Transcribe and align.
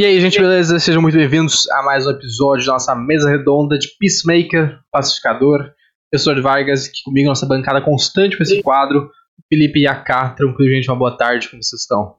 E 0.00 0.04
aí, 0.04 0.20
gente, 0.20 0.38
beleza? 0.38 0.78
Sejam 0.78 1.02
muito 1.02 1.16
bem-vindos 1.16 1.68
a 1.72 1.82
mais 1.82 2.06
um 2.06 2.10
episódio 2.12 2.64
da 2.64 2.74
nossa 2.74 2.94
mesa 2.94 3.28
redonda 3.28 3.76
de 3.76 3.88
Peacemaker, 3.98 4.78
Pacificador. 4.92 5.72
Eu 6.12 6.20
sou 6.20 6.32
o 6.36 6.40
Vargas 6.40 6.86
aqui 6.86 7.02
comigo 7.04 7.26
nossa 7.26 7.44
bancada 7.44 7.82
constante 7.82 8.36
para 8.36 8.44
esse 8.44 8.62
quadro. 8.62 9.10
Felipe 9.52 9.80
e 9.80 9.88
a 9.88 10.00
K, 10.00 10.36
tranquilo, 10.36 10.70
gente, 10.70 10.88
uma 10.88 10.96
boa 10.96 11.16
tarde, 11.16 11.48
como 11.48 11.60
vocês 11.60 11.82
estão? 11.82 12.16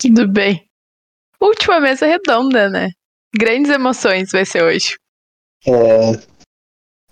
Tudo 0.00 0.26
bem. 0.26 0.68
Última 1.40 1.78
mesa 1.78 2.06
redonda, 2.06 2.68
né? 2.68 2.90
Grandes 3.32 3.70
emoções 3.70 4.32
vai 4.32 4.44
ser 4.44 4.64
hoje. 4.64 4.96
É... 5.64 6.10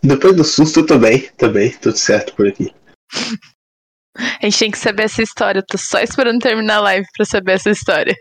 Depois 0.03 0.35
do 0.35 0.43
susto 0.43 0.85
também, 0.85 1.31
também, 1.37 1.71
tudo 1.79 1.97
certo 1.97 2.35
por 2.35 2.49
aqui. 2.49 2.75
A 4.43 4.45
gente 4.45 4.59
tem 4.59 4.71
que 4.73 4.79
saber 4.79 5.05
essa 5.05 5.23
história, 5.23 5.61
eu 5.61 5.65
tô 5.65 5.79
só 5.79 6.01
esperando 6.01 6.41
terminar 6.41 6.79
a 6.79 6.81
live 6.81 7.07
pra 7.17 7.25
saber 7.25 7.53
essa 7.53 7.71
história. 7.71 8.17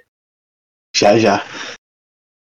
Já, 0.97 1.15
já. 1.19 1.45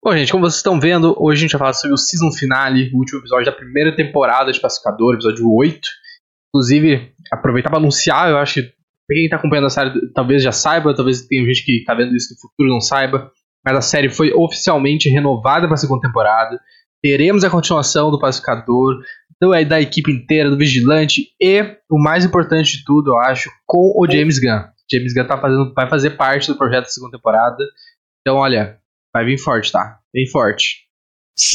Bom, 0.02 0.16
gente, 0.16 0.32
como 0.32 0.44
vocês 0.44 0.56
estão 0.56 0.80
vendo, 0.80 1.14
hoje 1.18 1.40
a 1.40 1.42
gente 1.42 1.52
vai 1.52 1.58
falar 1.58 1.72
sobre 1.74 1.92
o 1.92 1.98
season 1.98 2.32
finale, 2.32 2.90
o 2.94 2.98
último 2.98 3.20
episódio 3.20 3.44
da 3.44 3.52
primeira 3.52 3.94
temporada 3.94 4.50
de 4.50 4.58
Pacificador, 4.58 5.14
episódio 5.14 5.52
8. 5.52 5.78
Inclusive, 6.48 7.12
aproveitar 7.30 7.68
para 7.68 7.78
anunciar, 7.78 8.30
eu 8.30 8.38
acho 8.38 8.62
que 8.62 8.72
quem 9.12 9.28
tá 9.28 9.36
acompanhando 9.36 9.66
a 9.66 9.70
série 9.70 10.10
talvez 10.14 10.42
já 10.42 10.52
saiba, 10.52 10.94
talvez 10.94 11.26
tenha 11.26 11.44
gente 11.44 11.64
que 11.66 11.84
tá 11.84 11.94
vendo 11.94 12.16
isso 12.16 12.32
no 12.32 12.40
futuro 12.40 12.70
não 12.70 12.80
saiba, 12.80 13.30
mas 13.62 13.76
a 13.76 13.82
série 13.82 14.08
foi 14.08 14.32
oficialmente 14.32 15.10
renovada 15.10 15.66
para 15.66 15.74
a 15.74 15.78
segunda 15.78 16.00
temporada. 16.00 16.58
Teremos 17.02 17.44
a 17.44 17.50
continuação 17.50 18.10
do 18.10 18.18
Pacificador, 18.18 18.96
então 19.36 19.52
é 19.52 19.66
da 19.66 19.80
equipe 19.82 20.10
inteira, 20.10 20.48
do 20.48 20.56
Vigilante 20.56 21.28
e, 21.38 21.62
o 21.90 21.98
mais 21.98 22.24
importante 22.24 22.78
de 22.78 22.84
tudo, 22.84 23.10
eu 23.10 23.18
acho, 23.18 23.50
com 23.66 23.92
o 23.94 24.10
James 24.10 24.38
Gunn. 24.38 24.62
James 24.90 25.12
Gunn 25.12 25.26
tá 25.26 25.36
fazendo, 25.36 25.74
vai 25.74 25.90
fazer 25.90 26.10
parte 26.10 26.48
do 26.48 26.56
projeto 26.56 26.84
da 26.84 26.90
segunda 26.90 27.18
temporada. 27.18 27.62
Então, 28.26 28.38
olha, 28.38 28.76
vai 29.14 29.24
vir 29.24 29.38
forte, 29.38 29.70
tá? 29.70 30.00
Bem 30.12 30.28
forte. 30.28 30.84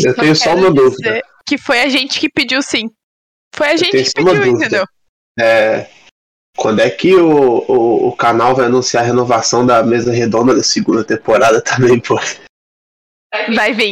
Eu 0.05 0.16
tenho 0.16 0.34
só 0.34 0.55
uma 0.55 0.73
dúvida. 0.73 1.21
Que 1.46 1.57
foi 1.57 1.82
a 1.82 1.90
gente 1.90 2.18
que 2.18 2.29
pediu 2.29 2.62
sim. 2.62 2.90
Foi 3.54 3.71
a 3.71 3.76
gente 3.76 3.91
que 3.91 4.13
pediu, 4.13 4.46
entendeu? 4.46 4.85
É, 5.37 5.90
quando 6.55 6.79
é 6.79 6.90
que 6.90 7.13
o, 7.13 7.65
o, 7.68 8.07
o, 8.07 8.15
canal 8.15 8.55
vai 8.55 8.68
anunciar 8.68 9.04
a 9.04 9.05
renovação 9.05 9.65
da 9.65 9.84
mesa 9.84 10.13
redonda 10.13 10.55
da 10.55 10.63
segunda 10.63 11.04
temporada 11.04 11.62
também, 11.62 11.99
pô? 11.99 12.18
Vai 13.53 13.74
vir. 13.74 13.91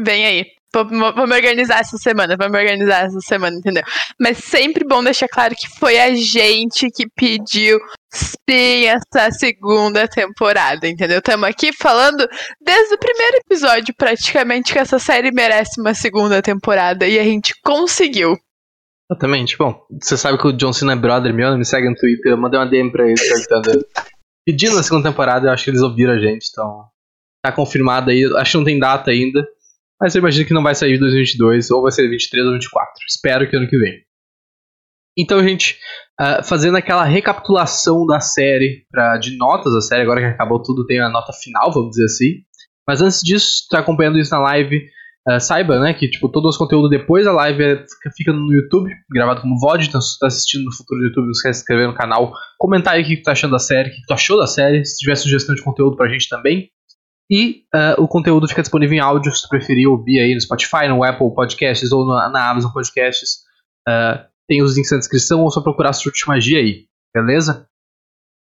Vem 0.00 0.24
aí. 0.24 0.46
Vamos 0.72 1.30
organizar 1.30 1.80
essa 1.80 1.98
semana, 1.98 2.38
vamos 2.38 2.58
organizar 2.58 3.04
essa 3.04 3.20
semana, 3.20 3.54
entendeu? 3.54 3.82
Mas 4.18 4.38
sempre 4.38 4.82
bom 4.82 5.04
deixar 5.04 5.28
claro 5.28 5.54
que 5.54 5.68
foi 5.78 5.98
a 5.98 6.14
gente 6.14 6.88
que 6.90 7.06
pediu 7.14 7.78
sim 8.12 8.86
essa 8.86 9.30
segunda 9.30 10.08
temporada, 10.08 10.88
entendeu? 10.88 11.18
Estamos 11.18 11.48
aqui 11.48 11.72
falando 11.72 12.26
desde 12.60 12.94
o 12.94 12.98
primeiro 12.98 13.36
episódio, 13.38 13.94
praticamente, 13.96 14.72
que 14.72 14.78
essa 14.78 14.98
série 14.98 15.30
merece 15.30 15.80
uma 15.80 15.94
segunda 15.94 16.40
temporada 16.42 17.06
e 17.06 17.18
a 17.18 17.24
gente 17.24 17.54
conseguiu. 17.62 18.36
Exatamente. 19.10 19.56
Bom, 19.56 19.80
você 20.02 20.16
sabe 20.16 20.38
que 20.38 20.46
o 20.46 20.52
John 20.52 20.72
Cena 20.72 20.92
é 20.92 20.96
brother 20.96 21.32
meu, 21.32 21.56
me 21.56 21.64
segue 21.64 21.88
no 21.88 21.96
Twitter, 21.96 22.32
eu 22.32 22.38
mandei 22.38 22.60
uma 22.60 22.66
DM 22.66 22.90
pra 22.90 23.06
eles 23.06 23.26
perguntando. 23.26 23.84
pedindo 24.44 24.78
a 24.78 24.82
segunda 24.82 25.10
temporada, 25.10 25.46
eu 25.48 25.52
acho 25.52 25.64
que 25.64 25.70
eles 25.70 25.82
ouviram 25.82 26.12
a 26.12 26.18
gente, 26.18 26.48
então. 26.50 26.84
Tá 27.42 27.52
confirmado 27.52 28.10
aí, 28.10 28.24
acho 28.36 28.52
que 28.52 28.56
não 28.58 28.64
tem 28.64 28.78
data 28.78 29.10
ainda. 29.10 29.46
Mas 30.00 30.14
eu 30.14 30.20
imagino 30.20 30.46
que 30.46 30.54
não 30.54 30.62
vai 30.62 30.74
sair 30.74 30.94
em 30.94 30.98
2022, 30.98 31.70
ou 31.70 31.82
vai 31.82 31.90
ser 31.90 32.08
23 32.08 32.46
ou 32.46 32.52
24. 32.52 32.92
Espero 33.08 33.48
que 33.48 33.56
ano 33.56 33.68
que 33.68 33.78
vem. 33.78 34.07
Então, 35.18 35.42
gente, 35.42 35.76
uh, 36.20 36.44
fazendo 36.44 36.76
aquela 36.76 37.02
recapitulação 37.02 38.06
da 38.06 38.20
série, 38.20 38.86
pra, 38.88 39.18
de 39.18 39.36
notas 39.36 39.72
da 39.72 39.80
série, 39.80 40.02
agora 40.02 40.20
que 40.20 40.26
acabou 40.26 40.62
tudo, 40.62 40.86
tem 40.86 41.00
a 41.00 41.08
nota 41.08 41.32
final, 41.32 41.72
vamos 41.72 41.90
dizer 41.90 42.04
assim. 42.04 42.44
Mas 42.86 43.02
antes 43.02 43.20
disso, 43.20 43.66
tá 43.68 43.80
acompanhando 43.80 44.18
isso 44.18 44.30
na 44.30 44.40
live, 44.40 44.80
uh, 45.28 45.40
saiba, 45.40 45.80
né, 45.80 45.92
que 45.92 46.08
tipo, 46.08 46.28
todo 46.28 46.48
o 46.48 46.56
conteúdo 46.56 46.88
depois 46.88 47.24
da 47.24 47.32
live 47.32 47.62
é, 47.62 47.76
fica, 47.76 48.10
fica, 48.16 48.32
no 48.32 48.52
YouTube, 48.52 48.90
gravado 49.12 49.40
como 49.40 49.58
VOD, 49.58 49.88
então 49.88 50.00
se 50.00 50.12
você 50.12 50.18
tá 50.20 50.26
assistindo 50.28 50.64
no 50.64 50.72
futuro 50.72 51.00
do 51.00 51.06
YouTube, 51.06 51.24
não 51.24 51.32
esquece 51.32 51.50
de 51.50 51.56
se 51.56 51.62
inscrever 51.62 51.88
no 51.88 51.94
canal, 51.94 52.32
comentar 52.56 52.94
aí 52.94 53.02
o 53.02 53.04
que 53.04 53.16
tu 53.16 53.24
tá 53.24 53.32
achando 53.32 53.50
da 53.50 53.58
série, 53.58 53.90
o 53.90 53.92
que 53.92 54.06
tu 54.06 54.14
achou 54.14 54.38
da 54.38 54.46
série, 54.46 54.84
se 54.84 54.98
tiver 54.98 55.16
sugestão 55.16 55.54
de 55.54 55.62
conteúdo 55.62 55.96
pra 55.96 56.08
gente 56.08 56.28
também. 56.28 56.70
E 57.30 57.64
uh, 57.74 58.02
o 58.02 58.08
conteúdo 58.08 58.48
fica 58.48 58.62
disponível 58.62 58.96
em 58.96 59.00
áudio, 59.00 59.34
se 59.34 59.42
tu 59.42 59.48
preferir 59.50 59.86
ouvir 59.86 60.20
aí 60.20 60.32
no 60.32 60.40
Spotify, 60.40 60.88
no 60.88 61.04
Apple 61.04 61.34
Podcasts 61.34 61.92
ou 61.92 62.06
na, 62.06 62.30
na 62.30 62.50
Amazon 62.50 62.72
Podcasts. 62.72 63.40
Uh, 63.86 64.24
tem 64.48 64.62
os 64.62 64.76
links 64.76 64.90
na 64.90 64.98
descrição 64.98 65.42
ou 65.42 65.50
só 65.50 65.60
procurar 65.60 65.92
Surte 65.92 66.26
Magia 66.26 66.58
aí, 66.58 66.86
beleza? 67.14 67.68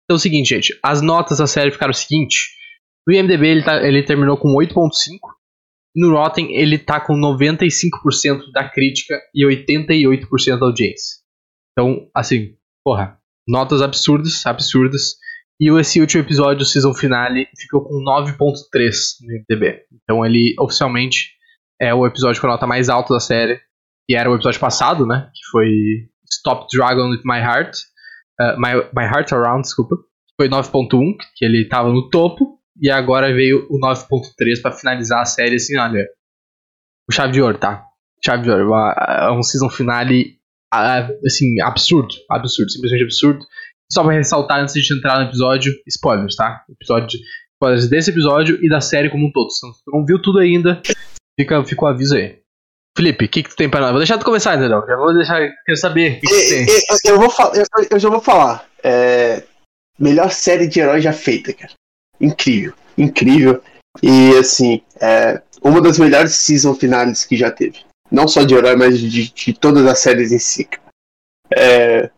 Então 0.04 0.14
é 0.14 0.18
o 0.18 0.18
seguinte, 0.18 0.48
gente. 0.50 0.78
As 0.82 1.02
notas 1.02 1.38
da 1.38 1.46
série 1.46 1.72
ficaram 1.72 1.90
o 1.90 1.94
seguinte. 1.94 2.54
No 3.06 3.12
IMDB 3.12 3.46
ele, 3.46 3.62
tá, 3.62 3.84
ele 3.86 4.02
terminou 4.04 4.38
com 4.38 4.54
8.5. 4.54 4.90
No 5.94 6.12
Rotten 6.12 6.54
ele 6.54 6.78
tá 6.78 7.00
com 7.00 7.14
95% 7.14 8.52
da 8.52 8.68
crítica 8.68 9.20
e 9.34 9.44
88% 9.44 10.58
da 10.58 10.66
audiência. 10.66 11.16
Então, 11.72 12.08
assim, 12.14 12.54
porra, 12.84 13.18
notas 13.48 13.82
absurdas, 13.82 14.46
absurdas. 14.46 15.16
E 15.60 15.70
esse 15.80 16.00
último 16.00 16.22
episódio, 16.22 16.62
o 16.62 16.66
season 16.66 16.94
finale, 16.94 17.48
ficou 17.58 17.82
com 17.82 18.04
9.3 18.04 18.94
no 19.22 19.34
IMDb. 19.34 19.82
Então 19.92 20.24
ele 20.24 20.54
oficialmente 20.60 21.30
é 21.80 21.92
o 21.94 22.06
episódio 22.06 22.40
com 22.40 22.46
a 22.46 22.50
nota 22.50 22.66
mais 22.66 22.88
alta 22.88 23.14
da 23.14 23.20
série. 23.20 23.60
E 24.08 24.14
era 24.14 24.30
o 24.30 24.34
episódio 24.34 24.60
passado, 24.60 25.06
né? 25.06 25.30
Que 25.34 25.50
foi 25.50 25.68
Stop 26.30 26.66
Dragon 26.72 27.10
with 27.10 27.22
My 27.24 27.38
Heart. 27.38 27.76
Uh, 28.40 28.58
my, 28.58 28.74
my 28.94 29.04
Heart 29.04 29.32
Around, 29.32 29.62
desculpa. 29.62 29.96
Foi 30.40 30.48
9.1, 30.48 31.16
que 31.34 31.44
ele 31.44 31.68
tava 31.68 31.90
no 31.90 32.08
topo. 32.10 32.58
E 32.80 32.90
agora 32.90 33.32
veio 33.32 33.66
o 33.70 33.80
9.3 33.80 34.60
para 34.60 34.72
finalizar 34.72 35.22
a 35.22 35.24
série, 35.24 35.56
assim, 35.56 35.78
olha. 35.78 36.06
O 37.08 37.12
chave 37.12 37.32
de 37.32 37.40
ouro, 37.40 37.58
tá? 37.58 37.84
Chave 38.24 38.42
de 38.42 38.50
ouro. 38.50 38.74
É 38.74 39.32
um 39.32 39.42
season 39.42 39.70
finale, 39.70 40.38
assim, 40.72 41.60
absurdo. 41.62 42.14
Absurdo, 42.30 42.70
simplesmente 42.70 43.04
absurdo. 43.04 43.44
Só 43.90 44.02
pra 44.02 44.12
ressaltar 44.12 44.60
antes 44.60 44.74
de 44.74 44.94
entrar 44.94 45.20
no 45.20 45.28
episódio, 45.28 45.72
spoilers, 45.86 46.36
tá? 46.36 46.64
Episódio, 46.68 47.18
spoilers 47.54 47.88
desse 47.88 48.10
episódio 48.10 48.58
e 48.62 48.68
da 48.68 48.80
série 48.80 49.08
como 49.10 49.26
um 49.26 49.32
todo. 49.32 49.50
Se 49.50 49.64
não 49.86 50.04
viu 50.04 50.20
tudo 50.20 50.40
ainda, 50.40 50.82
fica, 51.38 51.64
fica 51.64 51.84
o 51.84 51.88
aviso 51.88 52.16
aí. 52.16 52.40
Felipe, 52.96 53.26
o 53.26 53.28
que, 53.28 53.42
que 53.42 53.50
tu 53.50 53.56
tem 53.56 53.68
pra 53.68 53.80
nós? 53.80 53.90
Vou 53.90 53.98
deixar 53.98 54.16
tu 54.16 54.24
começar, 54.24 54.56
entendeu? 54.56 54.82
Já 54.86 54.96
vou 54.96 55.12
deixar. 55.12 55.38
Quero 55.66 55.76
saber 55.76 56.16
o 56.16 56.20
que, 56.20 56.26
que 56.26 56.48
tem. 56.48 56.66
Eu, 56.66 57.12
eu, 57.12 57.20
vou 57.20 57.30
eu, 57.54 57.86
eu, 57.90 57.98
já 57.98 58.08
vou 58.08 58.20
falar. 58.20 58.66
É, 58.82 59.42
melhor 59.98 60.30
série 60.30 60.66
de 60.66 60.80
herói 60.80 61.02
já 61.02 61.12
feita, 61.12 61.52
cara. 61.52 61.72
Incrível. 62.18 62.72
Incrível. 62.96 63.62
E 64.02 64.34
assim, 64.38 64.82
é 64.98 65.42
uma 65.60 65.82
das 65.82 65.98
melhores 65.98 66.32
season 66.32 66.74
finais 66.74 67.24
que 67.24 67.36
já 67.36 67.50
teve. 67.50 67.80
Não 68.10 68.26
só 68.26 68.42
de 68.42 68.54
herói, 68.54 68.76
mas 68.76 68.98
de, 68.98 69.30
de 69.30 69.52
todas 69.52 69.84
as 69.86 69.98
séries 69.98 70.32
em 70.32 70.38
si. 70.38 70.66
É, 71.54 72.10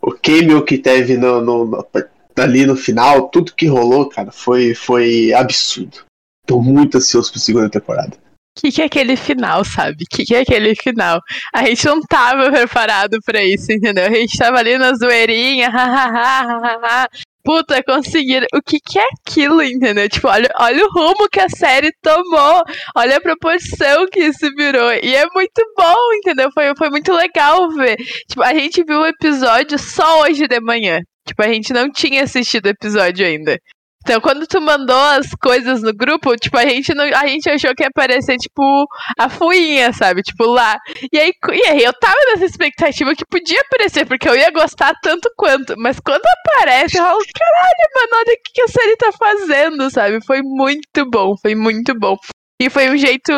o 0.00 0.12
cameo 0.12 0.64
que 0.64 0.78
teve 0.78 1.16
no, 1.16 1.40
no, 1.40 1.64
no, 1.64 1.88
ali 2.36 2.66
no 2.66 2.76
final, 2.76 3.28
tudo 3.30 3.54
que 3.54 3.66
rolou, 3.66 4.08
cara, 4.08 4.30
foi, 4.30 4.74
foi 4.74 5.32
absurdo. 5.32 6.04
Tô 6.46 6.60
muito 6.60 6.98
ansioso 6.98 7.32
pra 7.32 7.40
segunda 7.40 7.70
temporada. 7.70 8.16
Que, 8.56 8.70
que 8.70 8.82
é 8.82 8.84
aquele 8.84 9.16
final, 9.16 9.64
sabe? 9.64 10.04
O 10.04 10.16
que, 10.16 10.24
que 10.24 10.34
é 10.34 10.40
aquele 10.40 10.74
final? 10.76 11.20
A 11.52 11.64
gente 11.64 11.84
não 11.86 12.00
tava 12.00 12.50
preparado 12.50 13.18
pra 13.24 13.42
isso, 13.42 13.72
entendeu? 13.72 14.06
A 14.06 14.10
gente 14.10 14.38
tava 14.38 14.58
ali 14.58 14.78
na 14.78 14.94
zoeirinha, 14.94 15.68
hahaha, 15.70 17.08
puta, 17.44 17.82
conseguiram. 17.84 18.46
O 18.54 18.62
que, 18.62 18.78
que 18.80 18.98
é 18.98 19.04
aquilo, 19.20 19.62
entendeu? 19.62 20.08
Tipo, 20.08 20.28
olha, 20.28 20.48
olha 20.58 20.84
o 20.84 20.90
rumo 20.90 21.28
que 21.30 21.40
a 21.40 21.48
série 21.48 21.92
tomou. 22.02 22.62
Olha 22.96 23.18
a 23.18 23.20
proporção 23.20 24.06
que 24.10 24.20
isso 24.20 24.48
virou. 24.56 24.92
E 24.94 25.14
é 25.14 25.26
muito 25.34 25.62
bom, 25.76 26.12
entendeu? 26.14 26.50
Foi, 26.52 26.74
foi 26.76 26.90
muito 26.90 27.12
legal 27.12 27.68
ver. 27.70 27.96
Tipo, 28.28 28.42
a 28.42 28.54
gente 28.54 28.82
viu 28.82 29.00
o 29.00 29.06
episódio 29.06 29.78
só 29.78 30.22
hoje 30.22 30.48
de 30.48 30.60
manhã. 30.60 31.00
Tipo, 31.26 31.42
a 31.42 31.48
gente 31.52 31.72
não 31.72 31.90
tinha 31.90 32.22
assistido 32.22 32.66
o 32.66 32.70
episódio 32.70 33.26
ainda. 33.26 33.58
Então, 34.04 34.20
quando 34.20 34.46
tu 34.46 34.60
mandou 34.60 35.00
as 35.00 35.30
coisas 35.40 35.80
no 35.80 35.94
grupo, 35.94 36.36
tipo, 36.36 36.58
a 36.58 36.66
gente, 36.66 36.94
não, 36.94 37.04
a 37.04 37.26
gente 37.26 37.48
achou 37.48 37.74
que 37.74 37.82
ia 37.82 37.88
aparecer, 37.88 38.36
tipo, 38.36 38.86
a 39.18 39.30
fuinha, 39.30 39.94
sabe? 39.94 40.20
Tipo, 40.22 40.44
lá. 40.44 40.78
E 41.10 41.18
aí, 41.18 41.32
e 41.54 41.66
aí 41.68 41.82
eu 41.82 41.92
tava 41.94 42.18
nessa 42.28 42.44
expectativa 42.44 43.14
que 43.14 43.24
podia 43.24 43.62
aparecer, 43.62 44.04
porque 44.06 44.28
eu 44.28 44.36
ia 44.36 44.50
gostar 44.50 44.94
tanto 45.02 45.32
quanto. 45.38 45.74
Mas 45.78 45.98
quando 46.00 46.22
aparece, 46.26 46.98
eu 46.98 47.02
falo, 47.02 47.18
caralho, 47.18 47.90
mano, 47.94 48.22
olha 48.26 48.34
o 48.34 48.40
que 48.44 48.60
a 48.60 48.68
série 48.68 48.96
tá 48.96 49.10
fazendo, 49.12 49.90
sabe? 49.90 50.22
Foi 50.22 50.42
muito 50.42 51.08
bom, 51.10 51.34
foi 51.40 51.54
muito 51.54 51.98
bom. 51.98 52.18
E 52.60 52.68
foi 52.68 52.90
um 52.90 52.98
jeito, 52.98 53.32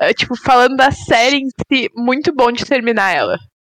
eh, 0.00 0.14
tipo, 0.14 0.36
falando 0.36 0.76
da 0.76 0.92
série 0.92 1.38
em 1.38 1.48
si, 1.48 1.90
muito 1.96 2.32
bom 2.32 2.52
de 2.52 2.64
terminar 2.64 3.12
ela. 3.12 3.38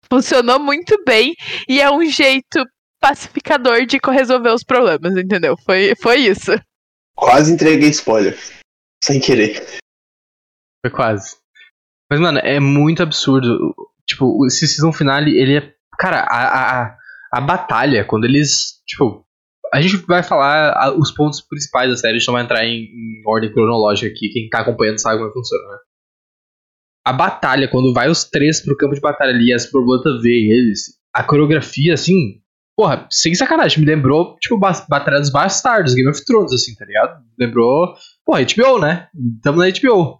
Funcionou 0.09 0.59
muito 0.59 1.01
bem 1.05 1.33
e 1.69 1.79
é 1.79 1.89
um 1.89 2.03
jeito 2.05 2.63
pacificador 3.03 3.85
de 3.85 3.99
resolver 4.01 4.51
os 4.51 4.63
problemas, 4.63 5.17
entendeu? 5.17 5.57
Foi, 5.57 5.93
foi 6.01 6.19
isso. 6.19 6.51
Quase 7.13 7.51
entreguei 7.51 7.89
spoiler. 7.89 8.39
Sem 9.03 9.19
querer. 9.19 9.61
Foi 10.81 10.89
quase. 10.89 11.35
Mas, 12.09 12.21
mano, 12.21 12.39
é 12.39 12.61
muito 12.61 13.03
absurdo. 13.03 13.75
Tipo, 14.07 14.45
esse 14.47 14.65
season 14.65 14.93
finale, 14.93 15.37
ele 15.37 15.57
é. 15.57 15.73
Cara, 15.99 16.21
a, 16.21 16.83
a, 16.83 16.97
a 17.33 17.41
batalha, 17.41 18.05
quando 18.05 18.23
eles. 18.23 18.81
Tipo, 18.87 19.25
a 19.73 19.81
gente 19.81 19.97
vai 20.05 20.23
falar 20.23 20.71
a, 20.71 20.97
os 20.97 21.11
pontos 21.11 21.41
principais 21.41 21.89
da 21.89 21.97
série, 21.97 22.15
a 22.15 22.19
gente 22.19 22.27
não 22.27 22.35
vai 22.35 22.43
entrar 22.43 22.65
em, 22.65 22.83
em, 22.85 23.21
ordem 23.25 23.51
cronológica 23.51 24.07
aqui. 24.09 24.29
Quem 24.29 24.47
tá 24.47 24.59
acompanhando 24.59 24.99
sabe 24.99 25.17
como 25.17 25.29
é 25.29 25.33
funciona, 25.33 25.63
né? 25.67 25.77
A 27.05 27.11
batalha, 27.11 27.67
quando 27.67 27.93
vai 27.93 28.09
os 28.09 28.23
três 28.23 28.63
pro 28.63 28.77
campo 28.77 28.95
de 28.95 29.01
batalha 29.01 29.31
ali, 29.31 29.51
as 29.51 29.69
borboletas 29.69 30.21
vê 30.21 30.49
eles, 30.49 30.97
a 31.13 31.21
coreografia, 31.21 31.93
assim, 31.95 32.42
porra, 32.75 33.07
sem 33.09 33.33
sacanagem, 33.35 33.79
me 33.79 33.85
lembrou, 33.85 34.35
tipo, 34.39 34.57
Batalha 34.57 35.19
dos 35.19 35.29
Bastardos, 35.29 35.93
Game 35.93 36.09
of 36.09 36.23
Thrones, 36.25 36.53
assim, 36.53 36.75
tá 36.75 36.85
ligado? 36.85 37.23
Lembrou, 37.37 37.93
porra, 38.25 38.41
HBO, 38.41 38.79
né? 38.79 39.07
Tamo 39.41 39.59
na 39.59 39.69
HBO. 39.69 40.19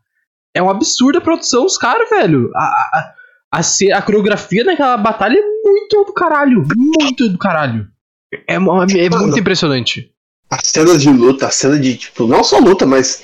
É 0.55 0.61
um 0.61 0.69
absurdo 0.69 1.17
a 1.17 1.21
produção 1.21 1.63
dos 1.63 1.77
caras, 1.77 2.09
velho. 2.09 2.51
A, 2.55 2.63
a, 2.63 3.13
a, 3.53 3.97
a, 3.97 4.01
coreografia 4.01 4.63
daquela 4.63 4.97
batalha 4.97 5.37
é 5.37 5.41
muito 5.41 6.03
do 6.05 6.13
caralho. 6.13 6.63
Muito 6.75 7.27
do 7.29 7.37
caralho. 7.37 7.87
É, 8.31 8.53
é, 8.53 8.55
é 8.55 8.59
muito 8.59 9.39
impressionante. 9.39 10.11
A 10.49 10.59
cena 10.63 10.95
de 10.97 11.09
luta, 11.09 11.47
a 11.47 11.51
cena 11.51 11.79
de, 11.79 11.97
tipo, 11.97 12.27
não 12.27 12.43
só 12.43 12.59
luta, 12.59 12.85
mas. 12.85 13.23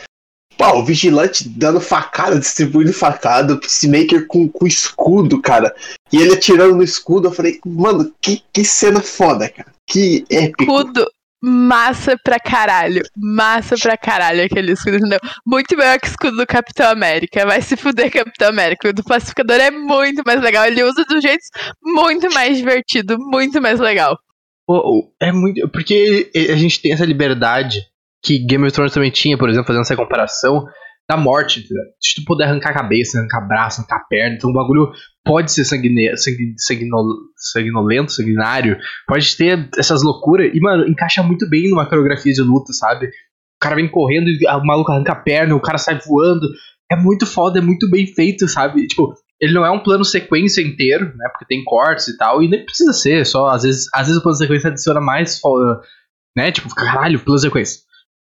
Pô, 0.59 0.79
o 0.79 0.83
vigilante 0.83 1.47
dando 1.47 1.79
facada, 1.79 2.37
distribuindo 2.37 2.91
facada, 2.91 3.53
o 3.53 3.57
Peacemaker 3.57 4.27
com, 4.27 4.45
com 4.49 4.67
escudo, 4.67 5.41
cara. 5.41 5.73
E 6.11 6.17
ele 6.17 6.33
atirando 6.33 6.75
no 6.75 6.83
escudo, 6.83 7.29
eu 7.29 7.31
falei, 7.31 7.61
mano, 7.65 8.13
que, 8.19 8.43
que 8.51 8.65
cena 8.65 8.99
foda, 8.99 9.47
cara. 9.47 9.71
Que 9.87 10.25
épico. 10.29 10.63
Escudo, 10.63 11.07
massa 11.41 12.17
pra 12.21 12.37
caralho. 12.41 13.01
Massa 13.15 13.77
pra 13.77 13.95
caralho 13.95 14.43
aquele 14.43 14.73
escudo, 14.73 14.97
entendeu? 14.97 15.19
Muito 15.47 15.77
melhor 15.77 15.97
que 15.97 16.07
o 16.07 16.11
escudo 16.11 16.35
do 16.35 16.45
Capitão 16.45 16.91
América. 16.91 17.45
Vai 17.45 17.61
se 17.61 17.77
fuder, 17.77 18.11
Capitão 18.11 18.49
América. 18.49 18.89
O 18.89 18.93
do 18.93 19.01
Pacificador 19.01 19.61
é 19.61 19.71
muito 19.71 20.23
mais 20.25 20.41
legal. 20.41 20.65
Ele 20.65 20.83
usa 20.83 21.05
do 21.05 21.21
jeito 21.21 21.41
muito 21.81 22.29
mais 22.33 22.57
divertido, 22.57 23.17
muito 23.17 23.61
mais 23.61 23.79
legal. 23.79 24.19
É 25.21 25.31
muito. 25.31 25.69
Porque 25.69 26.29
a 26.35 26.57
gente 26.57 26.81
tem 26.81 26.91
essa 26.91 27.05
liberdade 27.05 27.87
que 28.23 28.39
Game 28.39 28.65
of 28.65 28.73
Thrones 28.73 28.93
também 28.93 29.11
tinha, 29.11 29.37
por 29.37 29.49
exemplo, 29.49 29.67
fazendo 29.67 29.81
essa 29.81 29.95
comparação 29.95 30.65
da 31.09 31.17
morte. 31.17 31.65
Se 31.99 32.15
tu 32.15 32.23
puder 32.25 32.45
arrancar 32.45 32.69
a 32.69 32.73
cabeça, 32.73 33.17
arrancar 33.17 33.47
braço, 33.47 33.81
arrancar 33.81 34.05
perna, 34.07 34.35
então 34.35 34.51
o 34.51 34.53
bagulho 34.53 34.91
pode 35.25 35.51
ser 35.51 35.65
sanguinolento, 35.65 36.19
sanguinário, 38.11 38.77
pode 39.07 39.35
ter 39.35 39.69
essas 39.77 40.03
loucuras, 40.03 40.51
e, 40.53 40.59
mano, 40.59 40.87
encaixa 40.87 41.23
muito 41.23 41.49
bem 41.49 41.69
numa 41.69 41.87
coreografia 41.87 42.33
de 42.33 42.41
luta, 42.41 42.73
sabe? 42.73 43.07
O 43.07 43.59
cara 43.59 43.75
vem 43.75 43.89
correndo 43.89 44.27
e 44.29 44.47
o 44.47 44.65
maluco 44.65 44.91
arranca 44.91 45.13
a 45.13 45.15
perna, 45.15 45.55
o 45.55 45.61
cara 45.61 45.77
sai 45.77 45.99
voando. 45.99 46.47
É 46.91 46.95
muito 46.95 47.25
foda, 47.25 47.59
é 47.59 47.61
muito 47.61 47.89
bem 47.89 48.07
feito, 48.07 48.47
sabe? 48.47 48.87
Tipo, 48.87 49.13
ele 49.39 49.53
não 49.53 49.65
é 49.65 49.71
um 49.71 49.83
plano 49.83 50.03
sequência 50.05 50.61
inteiro, 50.61 51.05
né? 51.15 51.29
Porque 51.31 51.45
tem 51.45 51.63
cortes 51.63 52.07
e 52.07 52.17
tal, 52.17 52.41
e 52.41 52.47
nem 52.47 52.65
precisa 52.65 52.93
ser, 52.93 53.25
só 53.25 53.47
às 53.47 53.63
vezes, 53.63 53.85
às 53.93 54.07
vezes 54.07 54.17
o 54.17 54.23
plano 54.23 54.37
sequência 54.37 54.69
adiciona 54.69 55.01
mais, 55.01 55.39
né? 56.35 56.51
Tipo, 56.51 56.73
caralho, 56.73 57.19
plano 57.19 57.39
sequência. 57.39 57.81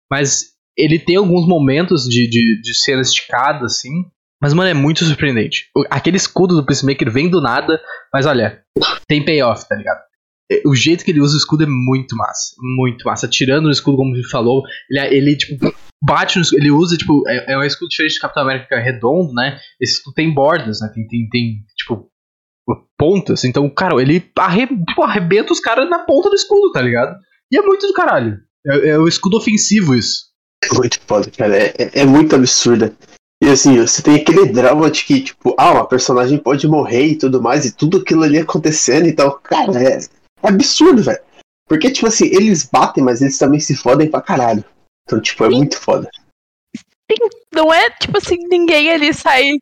Mas 0.09 0.53
ele 0.77 0.97
tem 0.97 1.17
alguns 1.17 1.47
momentos 1.47 2.03
de, 2.06 2.29
de, 2.29 2.61
de 2.61 2.73
cena 2.73 3.01
esticada, 3.01 3.65
assim. 3.65 4.06
Mas, 4.41 4.53
mano, 4.53 4.69
é 4.69 4.73
muito 4.73 5.03
surpreendente. 5.03 5.69
Aquele 5.89 6.17
escudo 6.17 6.56
do 6.56 6.65
Peacemaker 6.65 7.11
vem 7.11 7.29
do 7.29 7.41
nada, 7.41 7.79
mas 8.13 8.25
olha, 8.25 8.63
tem 9.07 9.23
payoff, 9.23 9.67
tá 9.67 9.75
ligado? 9.75 10.00
É, 10.51 10.61
o 10.65 10.73
jeito 10.73 11.03
que 11.03 11.11
ele 11.11 11.19
usa 11.19 11.35
o 11.35 11.38
escudo 11.38 11.63
é 11.63 11.67
muito 11.67 12.15
massa. 12.15 12.56
Muito 12.77 13.03
massa. 13.06 13.27
Tirando 13.27 13.65
o 13.65 13.71
escudo, 13.71 13.97
como 13.97 14.15
gente 14.15 14.29
falou, 14.29 14.63
ele, 14.89 15.15
ele 15.15 15.38
tipo, 15.38 15.73
bate 16.01 16.38
no 16.38 16.44
escudo. 16.44 16.61
Ele 16.61 16.71
usa, 16.71 16.97
tipo, 16.97 17.23
é, 17.27 17.53
é 17.53 17.57
um 17.57 17.63
escudo 17.63 17.89
diferente 17.89 18.15
do 18.15 18.21
Capitão 18.21 18.44
América, 18.44 18.67
que 18.67 18.75
é 18.75 18.79
redondo, 18.79 19.33
né? 19.33 19.59
Esse 19.79 19.95
escudo 19.95 20.15
tem 20.15 20.33
bordas, 20.33 20.79
né? 20.79 20.89
Tem, 20.94 21.06
tem, 21.06 21.27
tem 21.29 21.65
tipo, 21.77 22.09
pontas. 22.97 23.44
Então, 23.44 23.69
cara, 23.69 24.01
ele 24.01 24.31
arre, 24.38 24.67
tipo, 24.67 25.03
arrebenta 25.03 25.51
os 25.51 25.59
caras 25.59 25.89
na 25.89 26.00
ponta 26.00 26.29
do 26.29 26.35
escudo, 26.35 26.71
tá 26.71 26.81
ligado? 26.81 27.15
E 27.51 27.57
é 27.57 27.61
muito 27.61 27.85
do 27.88 27.94
caralho. 27.94 28.38
É, 28.65 28.89
é 28.89 28.97
o 28.97 29.07
escudo 29.07 29.38
ofensivo 29.38 29.95
isso. 29.95 30.29
Muito 30.73 31.00
foda, 31.01 31.31
cara. 31.31 31.57
É, 31.57 31.73
é, 31.77 32.01
é, 32.01 32.06
muito 32.06 32.35
absurda. 32.35 32.95
E 33.41 33.47
assim, 33.47 33.79
você 33.79 34.01
tem 34.01 34.15
aquele 34.15 34.47
drama 34.47 34.91
de 34.91 35.06
que, 35.06 35.21
tipo, 35.21 35.56
ah, 35.57 35.71
uma 35.71 35.88
personagem 35.88 36.38
pode 36.38 36.67
morrer 36.67 37.06
e 37.06 37.17
tudo 37.17 37.41
mais, 37.41 37.65
e 37.65 37.71
tudo 37.71 37.97
aquilo 37.97 38.23
ali 38.23 38.38
acontecendo 38.38 39.07
e 39.07 39.13
tal. 39.13 39.39
Cara, 39.39 39.81
é, 39.81 39.97
é 39.97 40.47
absurdo, 40.47 41.01
velho. 41.01 41.21
Porque, 41.67 41.89
tipo 41.91 42.07
assim, 42.07 42.25
eles 42.25 42.63
batem, 42.65 43.03
mas 43.03 43.21
eles 43.21 43.38
também 43.38 43.59
se 43.59 43.75
fodem 43.75 44.09
pra 44.09 44.21
caralho. 44.21 44.63
Então, 45.07 45.21
tipo, 45.21 45.45
é 45.45 45.50
muito 45.50 45.79
foda. 45.79 46.09
Não 47.53 47.73
é, 47.73 47.89
tipo 47.91 48.17
assim, 48.17 48.35
ninguém 48.50 48.91
ali 48.91 49.13
sai 49.13 49.53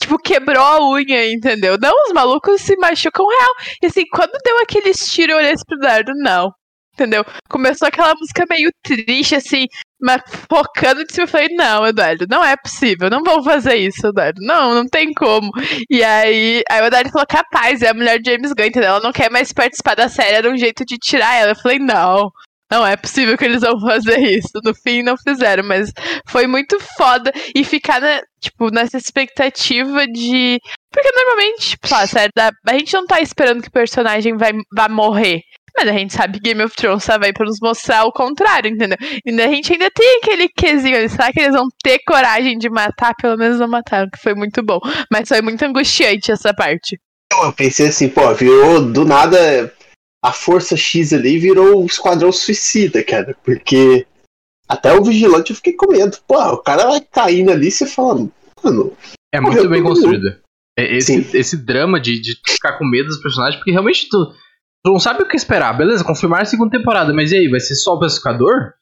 tipo, 0.00 0.18
quebrou 0.18 0.62
a 0.62 0.90
unha, 0.90 1.32
entendeu? 1.32 1.76
Não, 1.80 1.92
os 2.06 2.12
malucos 2.12 2.60
se 2.60 2.76
machucam 2.76 3.26
real. 3.26 3.54
E 3.82 3.86
assim, 3.86 4.04
quando 4.12 4.32
deu 4.44 4.58
aqueles 4.58 5.08
tiros, 5.08 5.32
eu 5.32 5.38
olhei 5.38 5.54
pro 5.66 5.78
dardo, 5.78 6.12
não 6.16 6.52
entendeu? 6.96 7.24
Começou 7.48 7.86
aquela 7.86 8.14
música 8.14 8.44
meio 8.48 8.70
triste, 8.82 9.34
assim, 9.34 9.66
mas 10.00 10.22
focando 10.48 11.04
de 11.04 11.12
cima. 11.12 11.24
Eu 11.24 11.28
falei, 11.28 11.48
não, 11.50 11.86
Eduardo, 11.86 12.26
não 12.28 12.44
é 12.44 12.56
possível, 12.56 13.10
não 13.10 13.22
vão 13.22 13.42
fazer 13.44 13.76
isso, 13.76 14.06
Eduardo. 14.06 14.40
Não, 14.42 14.74
não 14.74 14.86
tem 14.86 15.12
como. 15.12 15.50
E 15.90 16.02
aí, 16.02 16.62
aí 16.70 16.82
o 16.82 16.86
Eduardo 16.86 17.10
falou, 17.10 17.26
capaz, 17.26 17.82
é 17.82 17.90
a 17.90 17.94
mulher 17.94 18.18
de 18.18 18.30
James 18.30 18.52
Gunn, 18.52 18.66
entendeu? 18.66 18.90
Ela 18.90 19.00
não 19.00 19.12
quer 19.12 19.30
mais 19.30 19.52
participar 19.52 19.94
da 19.94 20.08
série, 20.08 20.36
era 20.36 20.50
um 20.50 20.56
jeito 20.56 20.84
de 20.84 20.96
tirar 20.96 21.34
ela. 21.34 21.52
Eu 21.52 21.56
falei, 21.56 21.78
não. 21.78 22.30
Não 22.70 22.84
é 22.84 22.96
possível 22.96 23.38
que 23.38 23.44
eles 23.44 23.60
vão 23.60 23.80
fazer 23.80 24.18
isso. 24.18 24.58
No 24.64 24.74
fim, 24.74 25.02
não 25.02 25.16
fizeram, 25.16 25.62
mas 25.62 25.92
foi 26.26 26.48
muito 26.48 26.78
foda. 26.96 27.30
E 27.54 27.62
ficar, 27.62 28.00
na, 28.00 28.20
tipo, 28.40 28.70
nessa 28.70 28.96
expectativa 28.96 30.04
de. 30.06 30.58
Porque 30.92 31.10
normalmente, 31.14 31.70
tipo. 31.70 31.94
A 31.94 32.72
gente 32.72 32.92
não 32.94 33.06
tá 33.06 33.20
esperando 33.20 33.62
que 33.62 33.68
o 33.68 33.72
personagem 33.72 34.36
vai, 34.36 34.52
vai 34.74 34.88
morrer. 34.88 35.42
Mas 35.76 35.88
a 35.88 35.92
gente 35.92 36.14
sabe 36.14 36.34
que 36.34 36.48
Game 36.48 36.64
of 36.64 36.74
Thrones 36.74 37.04
só 37.04 37.18
vai 37.18 37.32
pra 37.32 37.44
nos 37.44 37.58
mostrar 37.60 38.04
o 38.04 38.12
contrário, 38.12 38.70
entendeu? 38.70 38.96
E 39.24 39.40
a 39.40 39.48
gente 39.48 39.72
ainda 39.72 39.90
tem 39.90 40.18
aquele 40.22 40.48
quesinho 40.48 40.96
ali. 40.96 41.08
Será 41.08 41.30
que 41.30 41.40
eles 41.40 41.54
vão 41.54 41.68
ter 41.82 41.98
coragem 42.06 42.56
de 42.56 42.70
matar? 42.70 43.14
Pelo 43.14 43.36
menos 43.36 43.58
não 43.58 43.68
mataram, 43.68 44.08
que 44.10 44.18
foi 44.18 44.34
muito 44.34 44.62
bom. 44.62 44.80
Mas 45.12 45.28
foi 45.28 45.42
muito 45.42 45.62
angustiante 45.62 46.32
essa 46.32 46.54
parte. 46.54 46.98
Eu 47.30 47.52
pensei 47.52 47.88
assim, 47.88 48.08
pô, 48.08 48.32
virou 48.34 48.80
do 48.80 49.04
nada. 49.04 49.72
A 50.24 50.32
força 50.32 50.76
X 50.76 51.12
ali 51.12 51.38
virou 51.38 51.82
o 51.82 51.86
esquadrão 51.86 52.32
suicida, 52.32 53.04
cara. 53.04 53.36
Porque 53.44 54.06
até 54.66 54.94
o 54.94 55.04
vigilante 55.04 55.50
eu 55.50 55.56
fiquei 55.56 55.74
com 55.74 55.92
medo. 55.92 56.16
Pô, 56.26 56.38
o 56.38 56.58
cara 56.58 56.86
vai 56.86 57.00
caindo 57.00 57.52
ali 57.52 57.68
e 57.68 57.70
você 57.70 57.86
fala, 57.86 58.26
mano. 58.64 58.96
É 59.32 59.40
muito 59.40 59.68
bem 59.68 59.82
construído. 59.82 60.38
É 60.78 60.96
esse, 60.96 61.26
esse 61.34 61.56
drama 61.56 62.00
de, 62.00 62.20
de 62.20 62.38
ficar 62.46 62.78
com 62.78 62.84
medo 62.84 63.08
dos 63.08 63.20
personagens, 63.22 63.56
porque 63.56 63.70
realmente 63.70 64.08
tu 64.08 64.34
Tu 64.86 64.92
não 64.92 65.00
sabe 65.00 65.20
o 65.20 65.26
que 65.26 65.34
esperar. 65.34 65.76
Beleza, 65.76 66.04
confirmar 66.04 66.42
a 66.42 66.44
segunda 66.44 66.78
temporada, 66.78 67.12
mas 67.12 67.32
e 67.32 67.36
aí, 67.36 67.48
vai 67.48 67.58
ser 67.58 67.74
só 67.74 67.94
o 67.94 67.98
pacificador? 67.98 68.72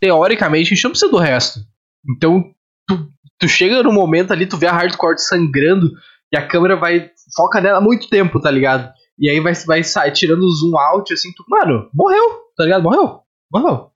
Teoricamente, 0.00 0.68
a 0.68 0.74
gente 0.74 0.84
não 0.84 0.92
precisa 0.92 1.12
do 1.12 1.18
resto. 1.18 1.60
Então, 2.08 2.42
tu, 2.88 3.10
tu 3.38 3.46
chega 3.46 3.82
no 3.82 3.92
momento 3.92 4.32
ali, 4.32 4.46
tu 4.46 4.56
vê 4.56 4.66
a 4.66 4.72
hardcore 4.72 5.18
sangrando 5.18 5.90
e 6.32 6.38
a 6.38 6.48
câmera 6.48 6.74
vai. 6.74 7.10
foca 7.36 7.60
nela 7.60 7.82
muito 7.82 8.08
tempo, 8.08 8.40
tá 8.40 8.50
ligado? 8.50 8.90
E 9.18 9.28
aí 9.28 9.40
vai, 9.40 9.52
vai 9.66 9.84
sair 9.84 10.12
tirando 10.12 10.42
o 10.42 10.50
zoom 10.50 10.74
out, 10.74 11.12
assim, 11.12 11.30
tu, 11.36 11.44
mano, 11.46 11.86
morreu, 11.92 12.24
tá 12.56 12.64
ligado? 12.64 12.82
Morreu, 12.82 13.20
morreu. 13.52 13.90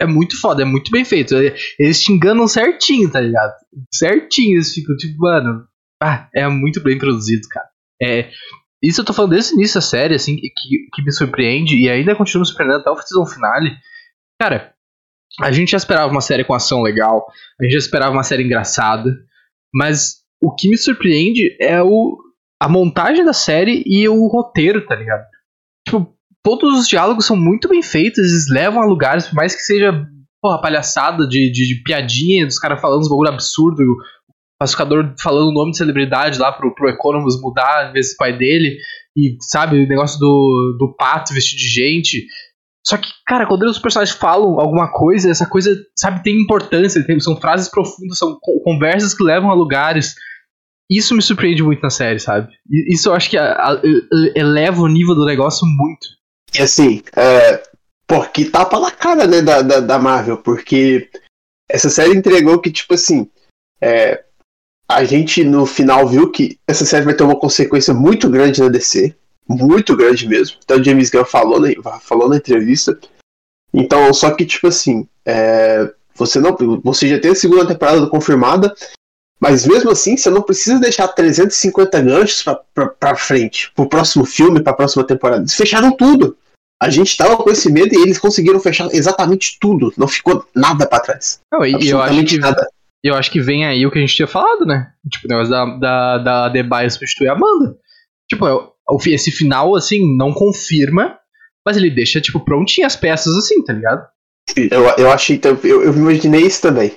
É 0.00 0.06
muito 0.06 0.40
foda, 0.40 0.62
é 0.62 0.64
muito 0.64 0.92
bem 0.92 1.04
feito. 1.04 1.34
Eles 1.76 2.00
te 2.00 2.12
enganam 2.12 2.46
certinho, 2.46 3.10
tá 3.10 3.20
ligado? 3.20 3.52
Certinho, 3.92 4.58
eles 4.58 4.72
ficam 4.72 4.96
tipo, 4.96 5.18
mano. 5.18 5.66
Ah, 6.00 6.28
é 6.32 6.46
muito 6.46 6.80
bem 6.80 6.96
produzido, 6.96 7.48
cara. 7.50 7.66
É, 8.00 8.30
isso 8.82 9.00
eu 9.00 9.04
tô 9.04 9.12
falando 9.12 9.32
desde 9.32 9.52
o 9.52 9.56
início 9.56 9.76
da 9.76 9.86
série, 9.86 10.14
assim, 10.14 10.36
que, 10.36 10.50
que 10.92 11.02
me 11.02 11.12
surpreende 11.12 11.76
e 11.76 11.88
ainda 11.88 12.16
continua 12.16 12.40
me 12.40 12.46
surpreendendo 12.46 12.80
até 12.80 12.90
o 12.90 12.96
season 12.96 13.26
finale. 13.26 13.70
Cara, 14.40 14.74
a 15.40 15.52
gente 15.52 15.72
já 15.72 15.76
esperava 15.76 16.10
uma 16.10 16.20
série 16.20 16.44
com 16.44 16.54
ação 16.54 16.82
legal, 16.82 17.26
a 17.60 17.64
gente 17.64 17.72
já 17.72 17.78
esperava 17.78 18.12
uma 18.12 18.22
série 18.22 18.42
engraçada, 18.42 19.10
mas 19.72 20.20
o 20.42 20.54
que 20.54 20.68
me 20.68 20.78
surpreende 20.78 21.56
é 21.60 21.82
o, 21.82 22.18
a 22.60 22.68
montagem 22.68 23.24
da 23.24 23.32
série 23.32 23.82
e 23.86 24.08
o 24.08 24.26
roteiro, 24.26 24.86
tá 24.86 24.94
ligado? 24.94 25.24
Tipo, 25.86 26.14
todos 26.42 26.78
os 26.78 26.88
diálogos 26.88 27.26
são 27.26 27.36
muito 27.36 27.68
bem 27.68 27.82
feitos, 27.82 28.18
eles 28.18 28.48
levam 28.48 28.82
a 28.82 28.86
lugares, 28.86 29.26
por 29.26 29.34
mais 29.34 29.54
que 29.54 29.60
seja 29.60 30.06
porra, 30.40 30.60
palhaçada 30.60 31.26
de, 31.26 31.52
de, 31.52 31.68
de 31.68 31.82
piadinha, 31.82 32.46
dos 32.46 32.58
caras 32.58 32.80
falando 32.80 33.00
uns 33.00 33.10
bagulho 33.10 33.28
absurdo, 33.28 33.82
pacificador 34.60 35.14
falando 35.18 35.48
o 35.48 35.54
nome 35.54 35.70
de 35.70 35.78
celebridade 35.78 36.38
lá 36.38 36.52
pro, 36.52 36.74
pro 36.74 36.90
Economos 36.90 37.40
mudar, 37.40 37.88
em 37.88 37.92
vez 37.94 38.10
do 38.10 38.16
pai 38.16 38.36
dele, 38.36 38.76
e 39.16 39.36
sabe, 39.40 39.82
o 39.82 39.88
negócio 39.88 40.18
do, 40.20 40.76
do 40.78 40.94
pato 40.94 41.32
vestido 41.32 41.58
de 41.58 41.68
gente. 41.68 42.26
Só 42.86 42.98
que, 42.98 43.08
cara, 43.26 43.46
quando 43.46 43.62
os 43.62 43.78
personagens 43.78 44.16
falam 44.16 44.60
alguma 44.60 44.92
coisa, 44.92 45.30
essa 45.30 45.46
coisa, 45.46 45.74
sabe, 45.96 46.22
tem 46.22 46.42
importância, 46.42 47.04
tem, 47.04 47.18
são 47.20 47.36
frases 47.40 47.70
profundas, 47.70 48.18
são 48.18 48.38
conversas 48.62 49.14
que 49.14 49.24
levam 49.24 49.50
a 49.50 49.54
lugares. 49.54 50.14
Isso 50.90 51.14
me 51.14 51.22
surpreende 51.22 51.62
muito 51.62 51.82
na 51.82 51.90
série, 51.90 52.18
sabe? 52.18 52.52
Isso 52.88 53.08
eu 53.08 53.14
acho 53.14 53.30
que 53.30 53.38
a, 53.38 53.52
a, 53.52 53.80
eleva 54.34 54.82
o 54.82 54.88
nível 54.88 55.14
do 55.14 55.24
negócio 55.24 55.66
muito. 55.66 56.06
E 56.54 56.60
assim, 56.60 57.02
é, 57.16 57.62
pô, 58.06 58.24
que 58.24 58.44
tapa 58.44 58.78
na 58.78 58.90
cara, 58.90 59.26
né, 59.26 59.40
da, 59.40 59.62
da, 59.62 59.80
da 59.80 59.98
Marvel, 59.98 60.38
porque 60.38 61.08
essa 61.70 61.88
série 61.88 62.16
entregou 62.16 62.60
que, 62.60 62.72
tipo 62.72 62.94
assim, 62.94 63.30
é, 63.80 64.24
a 64.90 65.04
gente 65.04 65.44
no 65.44 65.64
final 65.64 66.06
viu 66.08 66.30
que 66.30 66.58
essa 66.66 66.84
série 66.84 67.04
vai 67.04 67.14
ter 67.14 67.22
uma 67.22 67.38
consequência 67.38 67.94
muito 67.94 68.28
grande 68.28 68.60
na 68.60 68.68
DC, 68.68 69.14
muito 69.48 69.96
grande 69.96 70.28
mesmo. 70.28 70.56
Então 70.64 70.78
o 70.78 70.84
James 70.84 71.10
Gunn 71.10 71.24
falou 71.24 71.60
na, 71.60 72.00
falou 72.00 72.28
na 72.28 72.36
entrevista 72.36 72.98
Então, 73.72 74.12
só 74.12 74.32
que, 74.32 74.44
tipo 74.44 74.66
assim, 74.66 75.06
é, 75.24 75.92
você 76.14 76.40
não. 76.40 76.56
Você 76.82 77.08
já 77.08 77.20
tem 77.20 77.30
a 77.30 77.36
segunda 77.36 77.66
temporada 77.66 78.06
confirmada, 78.08 78.74
mas 79.40 79.64
mesmo 79.64 79.90
assim, 79.90 80.16
você 80.16 80.28
não 80.28 80.42
precisa 80.42 80.80
deixar 80.80 81.06
350 81.08 82.00
ganchos 82.02 82.44
pra 82.98 83.14
frente, 83.14 83.72
pro 83.74 83.88
próximo 83.88 84.24
filme, 84.24 84.62
pra 84.62 84.72
próxima 84.72 85.04
temporada. 85.04 85.42
Eles 85.42 85.54
fecharam 85.54 85.96
tudo. 85.96 86.36
A 86.82 86.90
gente 86.90 87.16
tava 87.16 87.36
com 87.36 87.50
esse 87.50 87.70
medo 87.70 87.94
e 87.94 88.02
eles 88.02 88.18
conseguiram 88.18 88.58
fechar 88.58 88.88
exatamente 88.92 89.58
tudo. 89.60 89.92
Não 89.96 90.08
ficou 90.08 90.44
nada 90.54 90.86
para 90.86 91.00
trás. 91.00 91.40
Não, 91.52 91.64
e 91.64 91.88
eu 91.88 92.00
acho 92.00 92.24
que 92.24 92.38
nada. 92.38 92.66
Eu 93.02 93.14
acho 93.14 93.30
que 93.30 93.40
vem 93.40 93.64
aí 93.64 93.86
o 93.86 93.90
que 93.90 93.98
a 93.98 94.00
gente 94.00 94.14
tinha 94.14 94.28
falado, 94.28 94.66
né? 94.66 94.92
Tipo, 95.10 95.26
o 95.26 95.30
negócio 95.30 95.50
da, 95.50 95.64
da, 95.78 96.18
da 96.18 96.48
Debye 96.48 96.90
substituir 96.90 97.28
a 97.28 97.32
Amanda. 97.32 97.76
Tipo, 98.28 98.74
esse 99.06 99.30
final, 99.30 99.74
assim, 99.74 100.16
não 100.16 100.32
confirma, 100.32 101.18
mas 101.66 101.76
ele 101.76 101.90
deixa, 101.90 102.20
tipo, 102.20 102.40
prontinho 102.40 102.86
as 102.86 102.96
peças, 102.96 103.34
assim, 103.36 103.62
tá 103.64 103.72
ligado? 103.72 104.06
Eu, 104.56 104.84
eu 104.98 105.10
achei. 105.10 105.40
Eu, 105.42 105.82
eu 105.82 105.92
imaginei 105.94 106.42
isso 106.42 106.60
também. 106.62 106.92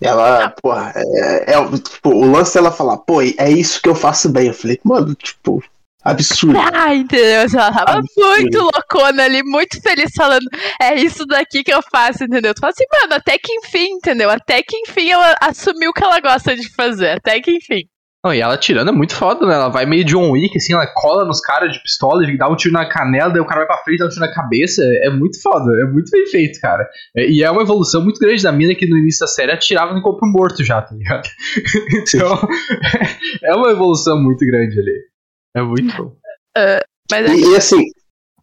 Ela, 0.00 0.50
porra, 0.50 0.92
é, 0.96 1.52
é, 1.52 1.78
tipo, 1.78 2.10
o 2.10 2.30
lance 2.30 2.54
dela 2.54 2.72
falar, 2.72 2.98
pô, 2.98 3.22
é 3.22 3.50
isso 3.50 3.80
que 3.80 3.88
eu 3.88 3.94
faço 3.94 4.28
bem. 4.28 4.48
Eu 4.48 4.54
falei, 4.54 4.78
mano, 4.84 5.14
tipo, 5.14 5.62
Absurdo. 6.04 6.58
Ah, 6.58 6.94
entendeu? 6.94 7.46
Ela 7.52 7.72
tava 7.72 7.98
Absurdo. 7.98 8.28
muito 8.28 8.58
loucona 8.58 9.24
ali, 9.24 9.42
muito 9.42 9.80
feliz 9.80 10.12
falando, 10.14 10.46
é 10.80 10.94
isso 10.96 11.24
daqui 11.26 11.64
que 11.64 11.72
eu 11.72 11.80
faço, 11.90 12.24
entendeu? 12.24 12.54
Tu 12.54 12.60
fala 12.60 12.72
assim, 12.72 12.84
mano, 13.00 13.14
até 13.14 13.38
que 13.38 13.52
enfim, 13.54 13.94
entendeu? 13.94 14.28
Até 14.30 14.62
que 14.62 14.76
enfim 14.76 15.10
ela 15.10 15.34
assumiu 15.40 15.90
o 15.90 15.92
que 15.92 16.04
ela 16.04 16.20
gosta 16.20 16.54
de 16.54 16.68
fazer, 16.74 17.10
até 17.10 17.40
que 17.40 17.52
enfim. 17.52 17.84
Não, 18.24 18.32
e 18.32 18.40
ela 18.40 18.56
tirando 18.56 18.88
é 18.88 18.92
muito 18.92 19.14
foda, 19.14 19.46
né? 19.46 19.54
Ela 19.54 19.68
vai 19.68 19.84
meio 19.84 20.02
John 20.02 20.30
Wick, 20.30 20.56
assim, 20.56 20.72
ela 20.72 20.86
cola 20.94 21.26
nos 21.26 21.40
caras 21.40 21.70
de 21.70 21.82
pistola, 21.82 22.22
dá 22.38 22.48
um 22.48 22.56
tiro 22.56 22.72
na 22.72 22.88
canela, 22.88 23.30
daí 23.30 23.40
o 23.40 23.44
cara 23.44 23.60
vai 23.60 23.66
pra 23.66 23.84
frente, 23.84 23.98
dá 23.98 24.06
um 24.06 24.08
tiro 24.08 24.22
na 24.22 24.32
cabeça. 24.32 24.82
É 25.02 25.10
muito 25.10 25.40
foda, 25.42 25.70
é 25.82 25.92
muito 25.92 26.10
bem 26.10 26.26
feito, 26.28 26.58
cara. 26.58 26.88
É, 27.14 27.30
e 27.30 27.42
é 27.42 27.50
uma 27.50 27.60
evolução 27.60 28.02
muito 28.02 28.18
grande 28.18 28.42
da 28.42 28.50
mina 28.50 28.74
que 28.74 28.88
no 28.88 28.96
início 28.96 29.20
da 29.20 29.26
série 29.26 29.52
atirava 29.52 29.92
no 29.92 30.00
corpo 30.00 30.26
morto 30.26 30.64
já, 30.64 30.80
tá 30.80 30.94
ligado? 30.94 31.28
então, 32.00 32.48
é 33.44 33.54
uma 33.54 33.70
evolução 33.70 34.18
muito 34.22 34.46
grande 34.46 34.80
ali. 34.80 35.13
É 35.54 35.62
muito 35.62 35.96
bom. 35.96 36.16
Uh, 36.56 36.82
mas 37.10 37.30
e, 37.30 37.52
e, 37.52 37.56
assim. 37.56 37.84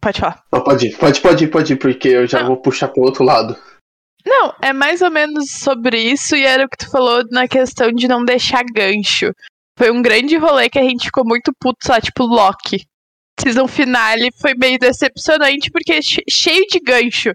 Pode 0.00 0.20
falar. 0.20 0.42
Não, 0.52 0.64
pode 0.64 0.86
ir, 0.86 0.96
pode, 0.96 1.20
pode 1.20 1.44
ir, 1.44 1.48
pode 1.48 1.72
ir, 1.74 1.76
porque 1.76 2.08
eu 2.08 2.26
já 2.26 2.40
não. 2.40 2.48
vou 2.48 2.56
puxar 2.56 2.88
pro 2.88 3.04
outro 3.04 3.22
lado. 3.22 3.56
Não, 4.24 4.54
é 4.60 4.72
mais 4.72 5.02
ou 5.02 5.10
menos 5.10 5.50
sobre 5.50 6.00
isso, 6.00 6.36
e 6.36 6.44
era 6.44 6.64
o 6.64 6.68
que 6.68 6.76
tu 6.76 6.90
falou 6.90 7.22
na 7.30 7.46
questão 7.48 7.90
de 7.92 8.08
não 8.08 8.24
deixar 8.24 8.64
gancho. 8.64 9.32
Foi 9.78 9.90
um 9.90 10.02
grande 10.02 10.36
rolê 10.36 10.68
que 10.68 10.78
a 10.78 10.82
gente 10.82 11.06
ficou 11.06 11.24
muito 11.24 11.52
puto, 11.58 11.88
lá, 11.88 12.00
tipo, 12.00 12.24
Loki. 12.24 12.84
Season 13.40 13.66
finale 13.66 14.30
foi 14.40 14.54
meio 14.54 14.78
decepcionante, 14.78 15.70
porque 15.70 16.00
cheio 16.28 16.64
de 16.66 16.78
gancho. 16.78 17.32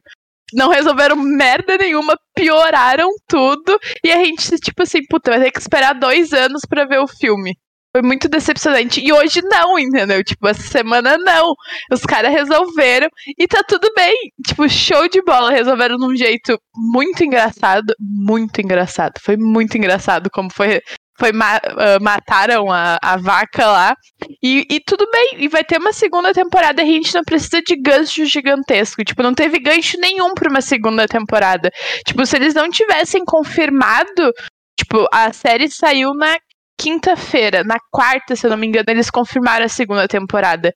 Não 0.53 0.69
resolveram 0.69 1.17
merda 1.17 1.77
nenhuma, 1.77 2.17
pioraram 2.33 3.09
tudo, 3.27 3.77
e 4.01 4.11
a 4.11 4.23
gente, 4.23 4.57
tipo 4.59 4.83
assim, 4.83 5.05
puta, 5.09 5.31
vai 5.31 5.41
ter 5.41 5.51
que 5.51 5.59
esperar 5.59 5.93
dois 5.93 6.31
anos 6.31 6.61
para 6.67 6.85
ver 6.85 6.99
o 6.99 7.07
filme. 7.07 7.57
Foi 7.95 8.01
muito 8.01 8.27
decepcionante. 8.27 9.01
E 9.01 9.11
hoje 9.11 9.41
não, 9.43 9.77
entendeu? 9.79 10.23
Tipo, 10.23 10.47
essa 10.47 10.61
semana 10.61 11.17
não. 11.17 11.53
Os 11.91 12.01
caras 12.01 12.31
resolveram 12.31 13.07
e 13.37 13.47
tá 13.47 13.63
tudo 13.63 13.89
bem. 13.95 14.15
Tipo, 14.45 14.69
show 14.69 15.07
de 15.07 15.21
bola. 15.21 15.51
Resolveram 15.51 15.97
de 15.97 16.05
um 16.05 16.15
jeito 16.15 16.59
muito 16.75 17.23
engraçado. 17.23 17.93
Muito 17.99 18.61
engraçado. 18.61 19.19
Foi 19.19 19.37
muito 19.37 19.77
engraçado 19.77 20.29
como 20.31 20.51
foi. 20.51 20.81
Foi 21.19 21.31
ma 21.31 21.57
uh, 21.57 22.03
mataram 22.03 22.71
a, 22.71 22.99
a 23.01 23.17
vaca 23.17 23.65
lá. 23.65 23.95
E, 24.43 24.67
e 24.69 24.79
tudo 24.79 25.09
bem. 25.09 25.37
E 25.39 25.47
vai 25.47 25.63
ter 25.63 25.79
uma 25.79 25.91
segunda 25.91 26.31
temporada. 26.31 26.81
A 26.81 26.85
gente 26.85 27.15
não 27.15 27.23
precisa 27.23 27.61
de 27.61 27.75
gancho 27.75 28.25
gigantesco. 28.25 29.03
Tipo, 29.03 29.23
não 29.23 29.33
teve 29.33 29.57
gancho 29.57 29.99
nenhum 29.99 30.35
pra 30.35 30.49
uma 30.49 30.61
segunda 30.61 31.07
temporada. 31.07 31.71
Tipo, 32.05 32.23
se 32.25 32.35
eles 32.35 32.53
não 32.53 32.69
tivessem 32.69 33.25
confirmado 33.25 34.31
Tipo, 34.77 35.07
a 35.11 35.33
série 35.33 35.69
saiu 35.69 36.13
na 36.13 36.37
quinta-feira, 36.77 37.63
na 37.63 37.77
quarta, 37.91 38.35
se 38.35 38.45
eu 38.45 38.51
não 38.51 38.57
me 38.57 38.67
engano, 38.67 38.85
eles 38.89 39.09
confirmaram 39.09 39.65
a 39.65 39.69
segunda 39.69 40.07
temporada. 40.07 40.73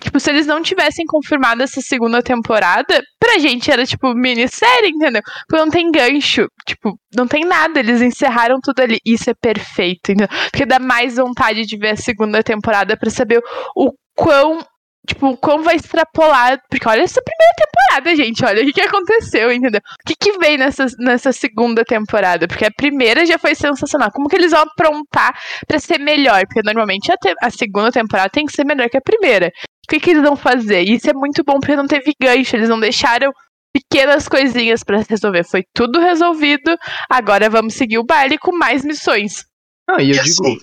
Tipo, 0.00 0.18
se 0.18 0.30
eles 0.30 0.46
não 0.46 0.60
tivessem 0.60 1.06
confirmado 1.06 1.62
essa 1.62 1.80
segunda 1.80 2.20
temporada, 2.20 3.00
pra 3.20 3.38
gente 3.38 3.70
era, 3.70 3.86
tipo, 3.86 4.12
minissérie, 4.14 4.90
entendeu? 4.90 5.22
Porque 5.46 5.62
não 5.62 5.70
tem 5.70 5.90
gancho, 5.92 6.48
tipo, 6.66 6.98
não 7.14 7.28
tem 7.28 7.44
nada, 7.44 7.78
eles 7.78 8.02
encerraram 8.02 8.58
tudo 8.60 8.80
ali. 8.80 8.98
Isso 9.06 9.30
é 9.30 9.34
perfeito, 9.34 10.10
entendeu? 10.10 10.28
Porque 10.50 10.66
dá 10.66 10.80
mais 10.80 11.16
vontade 11.16 11.64
de 11.64 11.76
ver 11.78 11.90
a 11.90 11.96
segunda 11.96 12.42
temporada 12.42 12.96
para 12.96 13.10
saber 13.10 13.40
o 13.76 13.92
quão 14.14 14.58
tipo, 15.06 15.36
como 15.36 15.64
vai 15.64 15.76
extrapolar. 15.76 16.60
Porque 16.68 16.88
olha 16.88 17.02
essa 17.02 17.20
primeira 17.22 17.54
temporada, 17.56 18.16
gente. 18.16 18.44
Olha 18.44 18.62
o 18.62 18.66
que, 18.66 18.72
que 18.72 18.80
aconteceu, 18.80 19.52
entendeu? 19.52 19.80
O 19.80 20.04
que, 20.06 20.14
que 20.14 20.38
vem 20.38 20.56
nessa, 20.56 20.86
nessa 20.98 21.32
segunda 21.32 21.84
temporada? 21.84 22.46
Porque 22.46 22.64
a 22.64 22.70
primeira 22.70 23.26
já 23.26 23.38
foi 23.38 23.54
sensacional. 23.54 24.10
Como 24.12 24.28
que 24.28 24.36
eles 24.36 24.52
vão 24.52 24.62
aprontar 24.62 25.38
para 25.66 25.78
ser 25.78 25.98
melhor? 25.98 26.46
Porque 26.46 26.62
normalmente 26.62 27.10
a, 27.12 27.16
te, 27.16 27.34
a, 27.40 27.50
segunda 27.50 27.90
temporada 27.90 28.30
tem 28.30 28.46
que 28.46 28.52
ser 28.52 28.64
melhor 28.64 28.88
que 28.88 28.96
a 28.96 29.02
primeira. 29.02 29.48
O 29.48 29.90
que, 29.90 30.00
que 30.00 30.10
eles 30.10 30.22
vão 30.22 30.36
fazer? 30.36 30.82
E 30.82 30.94
isso 30.94 31.10
é 31.10 31.14
muito 31.14 31.42
bom 31.44 31.58
porque 31.58 31.76
não 31.76 31.86
teve 31.86 32.12
gancho. 32.20 32.56
Eles 32.56 32.68
não 32.68 32.78
deixaram 32.78 33.32
pequenas 33.72 34.28
coisinhas 34.28 34.84
para 34.84 35.02
resolver. 35.08 35.44
Foi 35.44 35.64
tudo 35.74 35.98
resolvido. 36.00 36.76
Agora 37.08 37.50
vamos 37.50 37.74
seguir 37.74 37.98
o 37.98 38.04
baile 38.04 38.38
com 38.38 38.52
mais 38.56 38.84
missões. 38.84 39.44
Ah, 39.88 40.00
e 40.00 40.10
eu 40.10 40.22
digo. 40.22 40.46
Assim, 40.46 40.58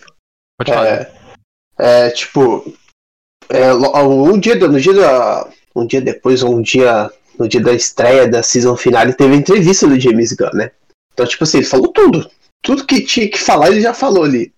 pode 0.58 0.72
falar. 0.72 0.88
É, 0.88 1.12
é, 1.79 2.10
tipo, 2.12 2.74
é, 3.50 3.74
um 3.74 4.39
dia, 4.39 4.56
no 4.56 4.79
dia 4.79 4.94
da, 4.94 5.48
um 5.75 5.86
dia 5.86 6.01
depois, 6.01 6.44
um 6.44 6.62
dia 6.62 7.12
no 7.39 7.48
dia 7.48 7.62
da 7.62 7.74
estreia 7.74 8.27
da 8.27 8.44
season 8.44 8.75
finale, 8.75 9.13
teve 9.13 9.34
entrevista 9.34 9.88
do 9.88 10.00
James 10.00 10.34
Gunn, 10.34 10.51
né? 10.53 10.72
Então, 11.13 11.25
tipo 11.25 11.46
assim, 11.46 11.60
ele 11.60 11.65
falou 11.65 11.88
tudo. 11.88 12.29
Tudo 12.62 12.86
que 12.86 13.01
tinha 13.01 13.29
que 13.29 13.39
falar, 13.39 13.70
ele 13.70 13.79
já 13.79 13.94
falou 13.94 14.25
ali. 14.25 14.53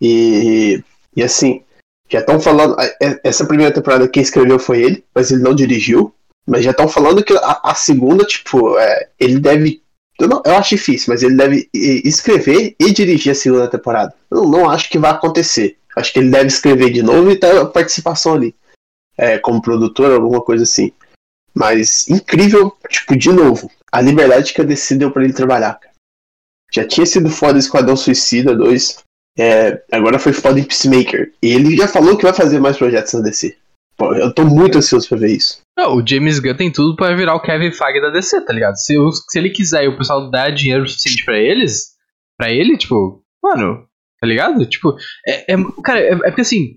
E, 0.00 0.82
e 1.16 1.22
assim, 1.22 1.62
já 2.08 2.20
estão 2.20 2.40
falando. 2.40 2.76
Essa 3.24 3.44
primeira 3.44 3.74
temporada 3.74 4.08
quem 4.08 4.22
escreveu 4.22 4.58
foi 4.60 4.80
ele, 4.80 5.04
mas 5.12 5.32
ele 5.32 5.42
não 5.42 5.54
dirigiu. 5.54 6.14
Mas 6.46 6.64
já 6.64 6.70
estão 6.70 6.88
falando 6.88 7.22
que 7.22 7.32
a, 7.32 7.60
a 7.64 7.74
segunda, 7.74 8.24
tipo, 8.24 8.78
é, 8.78 9.08
ele 9.18 9.40
deve. 9.40 9.82
Eu, 10.18 10.28
não, 10.28 10.42
eu 10.44 10.54
acho 10.56 10.76
difícil, 10.76 11.06
mas 11.12 11.22
ele 11.22 11.34
deve 11.34 11.68
escrever 11.74 12.76
e 12.78 12.92
dirigir 12.92 13.32
a 13.32 13.34
segunda 13.34 13.68
temporada. 13.68 14.14
Eu 14.30 14.46
não 14.46 14.70
acho 14.70 14.88
que 14.88 14.98
vai 14.98 15.10
acontecer. 15.10 15.76
Acho 15.96 16.12
que 16.12 16.18
ele 16.18 16.30
deve 16.30 16.46
escrever 16.46 16.90
de 16.90 17.02
novo 17.02 17.30
e 17.30 17.36
ter 17.36 17.56
a 17.56 17.66
participação 17.66 18.34
ali. 18.34 18.54
É, 19.16 19.38
como 19.38 19.60
produtor, 19.60 20.12
alguma 20.12 20.40
coisa 20.40 20.64
assim. 20.64 20.92
Mas 21.54 22.08
incrível, 22.08 22.74
tipo, 22.88 23.16
de 23.16 23.32
novo, 23.32 23.70
a 23.90 24.00
liberdade 24.00 24.52
que 24.52 24.60
a 24.60 24.64
DC 24.64 24.96
deu 24.96 25.10
pra 25.10 25.24
ele 25.24 25.32
trabalhar. 25.32 25.78
Já 26.72 26.86
tinha 26.86 27.04
sido 27.04 27.28
foda 27.28 27.58
Esquadrão 27.58 27.96
Suicida 27.96 28.54
2. 28.54 29.04
É, 29.38 29.82
agora 29.90 30.18
foi 30.18 30.32
foda 30.32 30.60
em 30.60 30.64
Peacemaker. 30.64 31.32
E 31.42 31.48
ele 31.48 31.76
já 31.76 31.88
falou 31.88 32.16
que 32.16 32.22
vai 32.22 32.32
fazer 32.32 32.60
mais 32.60 32.76
projetos 32.76 33.12
na 33.14 33.20
DC. 33.20 33.56
Pô, 33.96 34.14
eu 34.14 34.32
tô 34.32 34.44
muito 34.44 34.78
ansioso 34.78 35.08
pra 35.08 35.18
ver 35.18 35.32
isso. 35.32 35.60
Não, 35.76 35.96
o 35.96 36.06
James 36.06 36.38
Gunn 36.38 36.56
tem 36.56 36.72
tudo 36.72 36.96
pra 36.96 37.14
virar 37.14 37.34
o 37.34 37.42
Kevin 37.42 37.72
Feige 37.72 38.00
da 38.00 38.10
DC, 38.10 38.40
tá 38.46 38.52
ligado? 38.52 38.76
Se, 38.76 38.94
se 39.28 39.38
ele 39.38 39.50
quiser 39.50 39.84
e 39.84 39.88
o 39.88 39.98
pessoal 39.98 40.30
der 40.30 40.54
dinheiro 40.54 40.88
suficiente 40.88 41.24
pra 41.24 41.38
eles, 41.38 41.92
pra 42.38 42.50
ele, 42.50 42.78
tipo, 42.78 43.22
mano, 43.42 43.86
tá 44.20 44.26
ligado? 44.26 44.64
Tipo, 44.66 44.94
é, 45.26 45.54
é 45.54 45.56
cara, 45.82 46.00
é, 46.00 46.12
é, 46.12 46.16
porque 46.16 46.42
assim, 46.42 46.74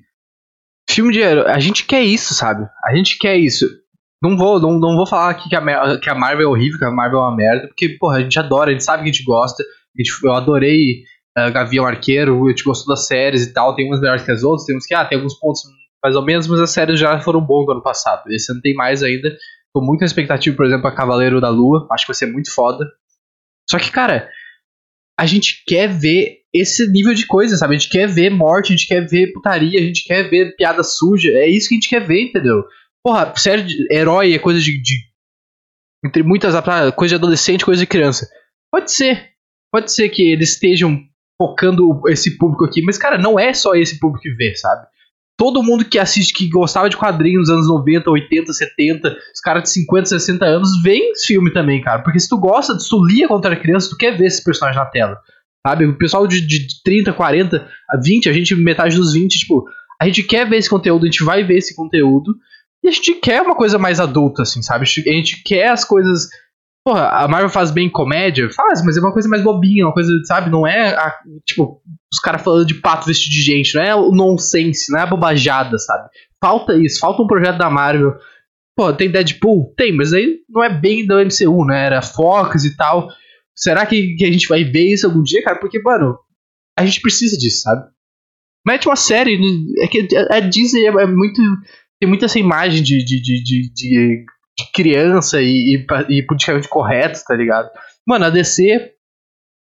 filme 0.90 1.12
de 1.12 1.20
herói, 1.20 1.52
a 1.52 1.60
gente 1.60 1.86
quer 1.86 2.02
isso, 2.02 2.34
sabe? 2.34 2.68
A 2.84 2.96
gente 2.96 3.18
quer 3.18 3.38
isso. 3.38 3.68
Não 4.22 4.38
vou, 4.38 4.60
não, 4.60 4.80
não 4.80 4.96
vou 4.96 5.06
falar 5.06 5.30
aqui 5.32 5.50
que 5.50 5.56
a, 5.56 6.00
que 6.00 6.10
a 6.10 6.16
Marvel 6.16 6.48
é 6.48 6.50
horrível, 6.50 6.80
que 6.80 6.86
a 6.86 6.92
Marvel 6.92 7.20
é 7.20 7.22
uma 7.24 7.36
merda, 7.36 7.68
porque, 7.68 7.90
porra, 8.00 8.18
a 8.18 8.22
gente 8.22 8.40
adora, 8.40 8.70
a 8.70 8.72
gente 8.72 8.84
sabe 8.84 9.04
que 9.04 9.10
a 9.10 9.12
gente 9.12 9.26
gosta. 9.26 9.62
A 9.64 10.02
gente, 10.02 10.12
eu 10.24 10.34
adorei 10.34 11.04
uh, 11.38 11.52
Gavião 11.52 11.86
Arqueiro, 11.86 12.46
a 12.46 12.50
gente 12.50 12.64
gostou 12.64 12.96
das 12.96 13.06
séries 13.06 13.46
e 13.46 13.54
tal, 13.54 13.76
tem 13.76 13.86
umas 13.86 14.00
melhores 14.00 14.24
que 14.24 14.32
as 14.32 14.44
outras, 14.44 14.66
tem 14.66 14.78
uns 14.78 14.86
que, 14.86 14.94
ah, 14.94 15.06
tem 15.06 15.18
alguns 15.18 15.38
pontos 15.38 15.62
mais 16.02 16.16
ou 16.16 16.22
menos, 16.22 16.48
mas 16.48 16.60
as 16.60 16.72
séries 16.72 17.00
já 17.00 17.20
foram 17.20 17.42
bons 17.42 17.66
no 17.66 17.74
ano 17.74 17.84
passado. 17.84 18.24
Esse 18.30 18.52
ano 18.52 18.62
tem 18.62 18.74
mais 18.74 19.04
ainda. 19.04 19.30
Tô 19.74 19.82
muito 19.82 20.02
na 20.02 20.06
expectativa, 20.06 20.56
por 20.56 20.66
exemplo, 20.66 20.88
a 20.88 20.96
Cavaleiro 20.96 21.42
da 21.42 21.50
Lua, 21.50 21.88
acho 21.92 22.06
que 22.06 22.12
vai 22.12 22.16
ser 22.16 22.28
muito 22.28 22.54
foda. 22.54 22.86
Só 23.70 23.80
que, 23.80 23.92
cara, 23.92 24.30
a 25.18 25.26
gente 25.26 25.64
quer 25.66 25.88
ver 25.88 26.40
esse 26.54 26.90
nível 26.92 27.14
de 27.14 27.26
coisa, 27.26 27.58
sabe? 27.58 27.76
A 27.76 27.78
gente 27.78 27.90
quer 27.90 28.08
ver 28.08 28.30
morte, 28.30 28.74
a 28.74 28.76
gente 28.76 28.88
quer 28.88 29.02
ver 29.08 29.32
putaria, 29.32 29.80
a 29.80 29.84
gente 29.84 30.04
quer 30.04 30.30
ver 30.30 30.56
piada 30.56 30.84
suja. 30.84 31.30
É 31.30 31.48
isso 31.48 31.70
que 31.70 31.76
a 31.76 31.78
gente 31.78 31.90
quer 31.90 32.06
ver, 32.06 32.24
entendeu? 32.24 32.64
Porra, 33.04 33.34
sério, 33.36 33.66
herói 33.92 34.34
é 34.34 34.40
coisa 34.40 34.60
de, 34.60 34.82
de. 34.82 34.96
entre 36.06 36.24
muitas. 36.24 36.54
coisa 36.96 37.10
de 37.10 37.16
adolescente, 37.16 37.66
coisa 37.66 37.82
de 37.82 37.88
criança. 37.88 38.28
Pode 38.72 38.92
ser. 38.92 39.32
Pode 39.72 39.92
ser 39.92 40.10
que 40.10 40.32
eles 40.32 40.52
estejam 40.52 41.00
focando 41.42 42.02
esse 42.08 42.38
público 42.38 42.64
aqui, 42.64 42.82
mas, 42.84 42.98
cara, 42.98 43.18
não 43.18 43.40
é 43.40 43.54
só 43.54 43.74
esse 43.74 44.00
público 44.00 44.22
que 44.22 44.34
vê, 44.34 44.56
sabe? 44.56 44.86
Todo 45.38 45.64
mundo 45.64 45.86
que 45.86 45.98
assiste, 45.98 46.34
que 46.34 46.50
gostava 46.50 46.90
de 46.90 46.96
quadrinhos 46.96 47.48
nos 47.48 47.50
anos 47.50 47.68
90, 47.68 48.10
80, 48.10 48.54
70, 48.54 49.10
os 49.34 49.40
caras 49.42 49.64
de 49.64 49.70
50, 49.70 50.06
60 50.06 50.46
anos, 50.46 50.70
vem 50.84 51.12
esse 51.12 51.28
filme 51.28 51.52
também, 51.52 51.82
cara. 51.82 52.04
Porque 52.04 52.20
se 52.20 52.30
tu 52.30 52.38
gosta, 52.38 52.78
se 52.80 52.88
tu 52.88 53.04
lia 53.04 53.28
contra 53.28 53.54
a 53.54 53.60
criança, 53.60 53.90
tu 53.90 53.98
quer 53.98 54.18
ver 54.18 54.28
esse 54.28 54.44
personagem 54.44 54.80
na 54.80 54.86
tela. 54.86 55.18
Sabe? 55.66 55.86
O 55.86 55.98
pessoal 55.98 56.28
de, 56.28 56.42
de 56.46 56.68
30, 56.84 57.14
40, 57.14 57.68
20, 58.04 58.30
a 58.30 58.34
gente, 58.34 58.56
metade 58.56 58.96
dos 58.96 59.14
20, 59.14 59.40
tipo, 59.40 59.66
a 60.00 60.06
gente 60.06 60.22
quer 60.24 60.48
ver 60.48 60.58
esse 60.58 60.70
conteúdo, 60.70 61.04
a 61.04 61.06
gente 61.06 61.24
vai 61.24 61.44
ver 61.44 61.58
esse 61.58 61.76
conteúdo. 61.76 62.36
E 62.84 62.90
a 62.90 62.92
gente 62.92 63.14
quer 63.16 63.42
uma 63.42 63.56
coisa 63.56 63.80
mais 63.80 64.00
adulta, 64.00 64.42
assim, 64.42 64.62
sabe? 64.62 64.84
A 64.84 65.14
gente 65.14 65.42
quer 65.44 65.70
as 65.70 65.86
coisas. 65.86 66.28
Porra, 66.86 67.08
a 67.08 67.28
Marvel 67.30 67.50
faz 67.50 67.72
bem 67.72 67.90
comédia? 67.90 68.50
Faz, 68.50 68.84
mas 68.84 68.98
é 68.98 69.00
uma 69.00 69.14
coisa 69.14 69.30
mais 69.30 69.42
bobinha, 69.42 69.86
uma 69.86 69.94
coisa, 69.94 70.12
sabe? 70.26 70.50
Não 70.50 70.68
é, 70.68 70.94
a, 70.94 71.18
tipo, 71.46 71.82
os 72.14 72.20
caras 72.20 72.42
falando 72.42 72.66
de 72.66 72.76
pato 72.76 73.08
vestido 73.08 73.32
de 73.32 73.42
gente, 73.42 73.74
não 73.76 73.82
é 73.82 73.96
o 73.96 74.12
nonsense, 74.12 74.92
não 74.92 75.00
é 75.00 75.04
a 75.04 75.08
bobajada, 75.08 75.78
sabe? 75.78 76.10
Falta 76.44 76.76
isso, 76.76 77.00
falta 77.00 77.22
um 77.22 77.28
projeto 77.28 77.58
da 77.58 77.70
Marvel. 77.70 78.14
Pô, 78.76 78.92
tem 78.92 79.10
Deadpool? 79.10 79.74
Tem, 79.78 79.96
mas 79.96 80.14
aí 80.14 80.40
não 80.50 80.62
é 80.62 80.70
bem 80.70 81.06
do 81.06 81.16
MCU, 81.16 81.66
né? 81.66 81.86
Era 81.86 82.02
Fox 82.02 82.66
e 82.66 82.76
tal. 82.76 83.08
Será 83.56 83.86
que, 83.86 84.16
que 84.16 84.26
a 84.26 84.32
gente 84.32 84.48
vai 84.48 84.64
ver 84.66 84.92
isso 84.92 85.06
algum 85.06 85.24
dia, 85.24 85.44
cara? 85.44 85.60
Porque, 85.60 85.80
mano, 85.80 86.18
a 86.78 86.84
gente 86.86 87.00
precisa 87.00 87.38
disso, 87.38 87.62
sabe? 87.62 87.86
Mete 88.66 88.88
uma 88.88 88.96
série. 88.96 89.40
É 89.80 89.88
que 89.88 90.08
a 90.32 90.40
Disney 90.40 90.86
é, 90.86 90.90
é 90.90 91.06
muito. 91.06 91.42
Tem 92.00 92.10
muita 92.10 92.26
essa 92.26 92.40
imagem 92.40 92.82
de, 92.82 93.04
de, 93.06 93.22
de, 93.22 93.74
de, 93.74 94.26
de 94.58 94.72
criança 94.72 95.42
e, 95.42 95.76
e, 95.76 96.18
e 96.18 96.26
politicamente 96.26 96.68
correto, 96.68 97.20
tá 97.26 97.36
ligado? 97.36 97.70
Mano, 98.08 98.26
a 98.26 98.30
DC 98.30 98.94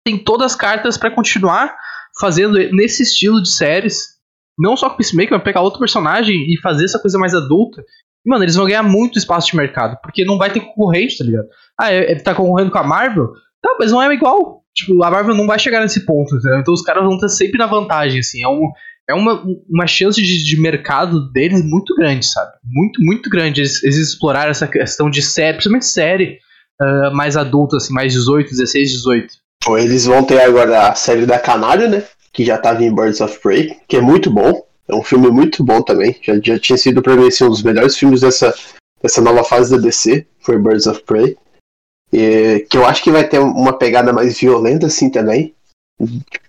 tem 0.05 0.17
todas 0.17 0.53
as 0.53 0.57
cartas 0.57 0.97
para 0.97 1.11
continuar 1.11 1.77
fazendo 2.19 2.57
nesse 2.73 3.03
estilo 3.03 3.43
de 3.43 3.51
séries. 3.51 4.17
Não 4.59 4.77
só 4.77 4.89
com 4.89 4.95
o 4.95 4.97
Peacemaker, 4.97 5.33
mas 5.33 5.43
pegar 5.43 5.61
outro 5.61 5.81
personagem 5.81 6.47
e 6.49 6.59
fazer 6.61 6.85
essa 6.85 6.99
coisa 6.99 7.19
mais 7.19 7.35
adulta. 7.35 7.83
Mano, 8.25 8.45
eles 8.45 8.55
vão 8.55 8.67
ganhar 8.67 8.83
muito 8.83 9.19
espaço 9.19 9.51
de 9.51 9.57
mercado, 9.57 9.99
porque 10.03 10.25
não 10.25 10.39
vai 10.39 10.51
ter 10.51 10.61
concorrente, 10.61 11.19
tá 11.19 11.25
ligado? 11.25 11.47
Ah, 11.79 11.93
ele 11.93 12.07
é, 12.07 12.13
é, 12.13 12.19
tá 12.21 12.35
concorrendo 12.35 12.71
com 12.71 12.79
a 12.79 12.83
Marvel? 12.83 13.33
Tá, 13.63 13.77
mas 13.79 13.93
não 13.93 14.03
é 14.03 14.13
igual. 14.15 14.65
Tipo, 14.75 15.03
a 15.03 15.11
Marvel 15.11 15.35
não 15.35 15.47
vai 15.47 15.59
chegar 15.59 15.81
nesse 15.81 16.05
ponto, 16.05 16.35
entendeu? 16.35 16.59
Então 16.59 16.75
os 16.75 16.83
caras 16.83 17.05
vão 17.05 17.15
estar 17.15 17.29
sempre 17.29 17.59
na 17.59 17.67
vantagem, 17.67 18.21
assim. 18.21 18.43
É, 18.43 18.49
um, 18.49 18.71
é 19.09 19.15
uma, 19.15 19.45
uma 19.69 19.87
chance 19.87 20.21
de, 20.21 20.45
de 20.45 20.61
mercado 20.61 21.31
deles 21.31 21.63
muito 21.63 21.95
grande, 21.95 22.27
sabe? 22.27 22.53
Muito, 22.65 23.01
muito 23.03 23.31
grande. 23.31 23.61
Eles, 23.61 23.83
eles 23.85 23.97
exploraram 23.97 24.51
essa 24.51 24.67
questão 24.67 25.09
de 25.09 25.23
série, 25.23 25.55
principalmente 25.55 25.87
série 25.87 26.39
uh, 26.81 27.15
mais 27.15 27.37
adulta, 27.37 27.77
assim, 27.77 27.93
mais 27.93 28.13
18, 28.13 28.51
16, 28.51 28.91
18. 28.91 29.35
Ou 29.69 29.79
eles 29.79 30.07
vão 30.07 30.25
ter 30.25 30.41
agora 30.41 30.89
a 30.89 30.95
série 30.95 31.25
da 31.25 31.39
Canário, 31.39 31.89
né? 31.89 32.05
Que 32.33 32.45
já 32.45 32.59
tava 32.59 32.85
em 32.85 32.95
Birds 32.95 33.21
of 33.21 33.39
Prey, 33.41 33.77
que 33.89 33.97
é 33.97 34.01
muito 34.01 34.31
bom. 34.31 34.67
É 34.89 34.95
um 34.95 35.03
filme 35.03 35.31
muito 35.31 35.65
bom 35.65 35.83
também. 35.83 36.17
Já, 36.23 36.35
já 36.43 36.59
tinha 36.59 36.77
sido 36.77 37.01
pra 37.01 37.17
mim 37.17 37.29
assim, 37.29 37.45
um 37.45 37.51
dos 37.51 37.63
melhores 37.63 37.97
filmes 37.97 38.21
dessa, 38.21 38.55
dessa 39.03 39.21
nova 39.21 39.43
fase 39.45 39.71
da 39.71 39.79
DC. 39.79 40.27
Foi 40.41 40.59
Birds 40.59 40.87
of 40.87 41.03
Prey. 41.05 41.37
E, 42.13 42.67
que 42.69 42.77
eu 42.77 42.87
acho 42.87 43.03
que 43.03 43.11
vai 43.11 43.27
ter 43.27 43.39
uma 43.39 43.73
pegada 43.73 44.13
mais 44.13 44.39
violenta 44.39 44.87
assim 44.87 45.11
também. 45.11 45.55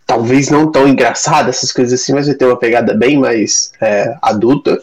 Talvez 0.08 0.50
não 0.50 0.72
tão 0.72 0.88
engraçada, 0.88 1.50
essas 1.50 1.72
coisas 1.72 2.00
assim, 2.00 2.14
mas 2.14 2.28
vai 2.28 2.36
ter 2.36 2.46
uma 2.46 2.58
pegada 2.58 2.94
bem 2.94 3.20
mais 3.20 3.74
é, 3.82 4.18
adulta. 4.22 4.82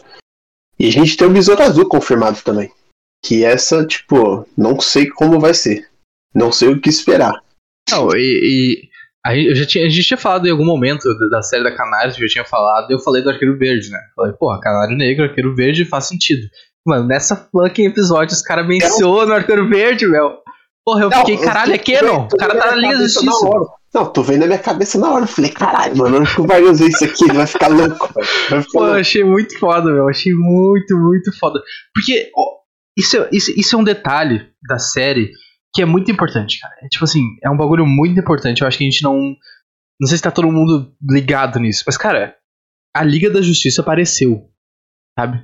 E 0.79 0.87
a 0.87 0.91
gente 0.91 1.17
tem 1.17 1.27
o 1.27 1.31
Besouro 1.31 1.63
Azul 1.63 1.89
confirmado 1.89 2.39
também. 2.41 2.71
Que 3.23 3.43
essa, 3.43 3.85
tipo, 3.85 4.47
não 4.55 4.79
sei 4.79 5.09
como 5.09 5.39
vai 5.39 5.53
ser. 5.53 5.89
Não 6.33 6.51
sei 6.51 6.69
o 6.69 6.79
que 6.79 6.89
esperar. 6.89 7.41
Não, 7.89 8.09
e, 8.15 8.19
e 8.19 8.89
a, 9.25 9.35
eu 9.35 9.55
já 9.55 9.65
tinha, 9.65 9.85
a 9.85 9.89
gente 9.89 10.07
tinha 10.07 10.17
falado 10.17 10.45
em 10.45 10.51
algum 10.51 10.65
momento 10.65 11.03
da 11.31 11.41
série 11.41 11.63
da 11.63 11.75
Canário, 11.75 12.13
eu 12.19 12.27
tinha 12.27 12.45
falado, 12.45 12.91
eu 12.91 12.99
falei 12.99 13.23
do 13.23 13.31
Arqueiro 13.31 13.57
Verde, 13.57 13.89
né? 13.89 13.99
Falei, 14.15 14.33
porra, 14.33 14.59
Canário 14.59 14.95
Negro, 14.95 15.25
Arqueiro 15.25 15.55
Verde 15.55 15.85
faz 15.85 16.07
sentido. 16.07 16.47
Mano, 16.85 17.07
nessa 17.07 17.35
fucking 17.35 17.87
episódio 17.87 18.35
os 18.35 18.43
caras 18.43 18.67
mencionam 18.67 19.33
o 19.33 19.37
Arqueiro 19.37 19.67
Verde, 19.67 20.05
meu. 20.05 20.37
Porra, 20.85 21.05
eu 21.05 21.09
não, 21.09 21.17
fiquei, 21.19 21.37
caralho, 21.37 21.73
é 21.73 21.77
Canon? 21.79 22.27
O 22.31 22.37
cara 22.37 22.55
tá 22.55 22.67
na 22.67 22.75
Liga 22.75 22.97
da 22.99 23.03
Justiça. 23.03 23.49
Não, 23.95 24.11
tô 24.11 24.21
vendo 24.21 24.41
na 24.41 24.47
minha 24.47 24.59
cabeça 24.59 24.99
na 24.99 25.09
hora. 25.09 25.23
Eu 25.23 25.27
falei, 25.29 25.49
caralho, 25.49 25.95
mano, 25.95 26.19
não 26.19 26.45
vai 26.45 26.61
usar 26.61 26.85
isso 26.85 27.05
aqui, 27.05 27.23
ele 27.23 27.37
vai 27.37 27.47
ficar 27.47 27.69
louco. 27.69 28.13
Vai 28.49 28.61
ficar 28.61 28.71
Pô, 28.73 28.79
louco. 28.79 28.93
eu 28.93 28.99
achei 28.99 29.23
muito 29.23 29.57
foda, 29.57 29.89
meu. 29.89 30.09
Achei 30.09 30.33
muito, 30.33 30.97
muito 30.97 31.31
foda. 31.39 31.61
Porque 31.93 32.29
ó, 32.35 32.57
isso, 32.97 33.15
é, 33.15 33.29
isso, 33.31 33.53
isso 33.55 33.73
é 33.73 33.79
um 33.79 33.85
detalhe 33.85 34.49
da 34.67 34.77
série 34.77 35.31
que 35.73 35.81
é 35.81 35.85
muito 35.85 36.11
importante, 36.11 36.59
cara. 36.59 36.75
É 36.83 36.89
tipo 36.89 37.05
assim, 37.05 37.21
é 37.41 37.49
um 37.49 37.55
bagulho 37.55 37.85
muito 37.85 38.19
importante. 38.19 38.61
Eu 38.61 38.67
acho 38.67 38.77
que 38.77 38.83
a 38.83 38.89
gente 38.89 39.01
não. 39.01 39.33
Não 39.97 40.09
sei 40.09 40.17
se 40.17 40.23
tá 40.23 40.31
todo 40.31 40.51
mundo 40.51 40.93
ligado 41.09 41.57
nisso, 41.57 41.85
mas, 41.87 41.95
cara, 41.95 42.35
a 42.93 43.01
Liga 43.01 43.29
da 43.29 43.41
Justiça 43.41 43.81
apareceu. 43.81 44.49
Sabe? 45.17 45.41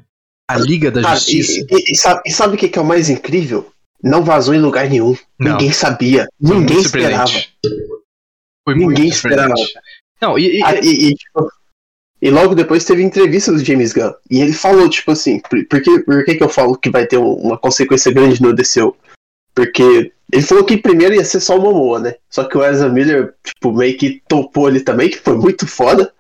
A 0.49 0.57
Liga 0.57 0.91
da 0.91 1.01
cara, 1.01 1.15
Justiça. 1.15 1.65
E, 1.71 1.93
e, 1.93 1.95
sabe, 1.95 2.21
e 2.25 2.31
sabe 2.31 2.55
o 2.55 2.57
que 2.57 2.77
é 2.77 2.81
o 2.81 2.85
mais 2.85 3.09
incrível? 3.09 3.71
não 4.03 4.23
vazou 4.23 4.53
em 4.53 4.59
lugar 4.59 4.89
nenhum. 4.89 5.15
Não. 5.39 5.53
Ninguém 5.53 5.71
sabia. 5.71 6.27
Foi 6.43 6.57
ninguém 6.57 6.79
esperava. 6.79 7.31
Foi 8.63 8.76
ninguém 8.76 9.08
esperava. 9.08 9.54
Não, 10.21 10.38
e, 10.38 10.60
e, 10.60 10.63
ah, 10.63 10.76
e, 10.76 11.15
tipo, 11.15 11.52
e, 12.21 12.30
logo 12.30 12.54
depois 12.54 12.86
teve 12.86 13.02
entrevista 13.02 13.52
do 13.52 13.63
James 13.63 13.93
Gunn. 13.93 14.13
E 14.30 14.39
ele 14.39 14.54
falou, 14.54 14.88
tipo 14.88 15.12
assim, 15.12 15.39
por, 15.39 15.65
por, 15.65 15.82
que, 15.82 16.00
por 16.00 16.24
que, 16.24 16.36
que 16.36 16.43
eu 16.43 16.50
falo 16.50 16.78
que 16.78 16.89
vai 16.89 17.08
ter 17.08 17.17
uma 17.17 17.58
consequência 17.58 18.12
grande 18.12 18.41
no 18.41 18.54
DCU? 18.54 18.95
Porque 19.56 20.13
ele 20.32 20.43
falou 20.43 20.63
que 20.63 20.78
primeiro 20.78 21.15
ia 21.15 21.26
ser 21.26 21.39
só 21.39 21.58
o 21.58 21.62
Momoa, 21.62 22.00
né? 22.00 22.15
Só 22.30 22.43
que 22.43 22.58
o 22.58 22.63
Ezra 22.63 22.88
Miller, 22.88 23.34
tipo, 23.43 23.74
meio 23.74 23.97
que 23.97 24.21
topou 24.28 24.69
ele 24.69 24.80
também, 24.80 25.10
que 25.10 25.17
foi 25.17 25.36
muito 25.36 25.67
foda. 25.67 26.13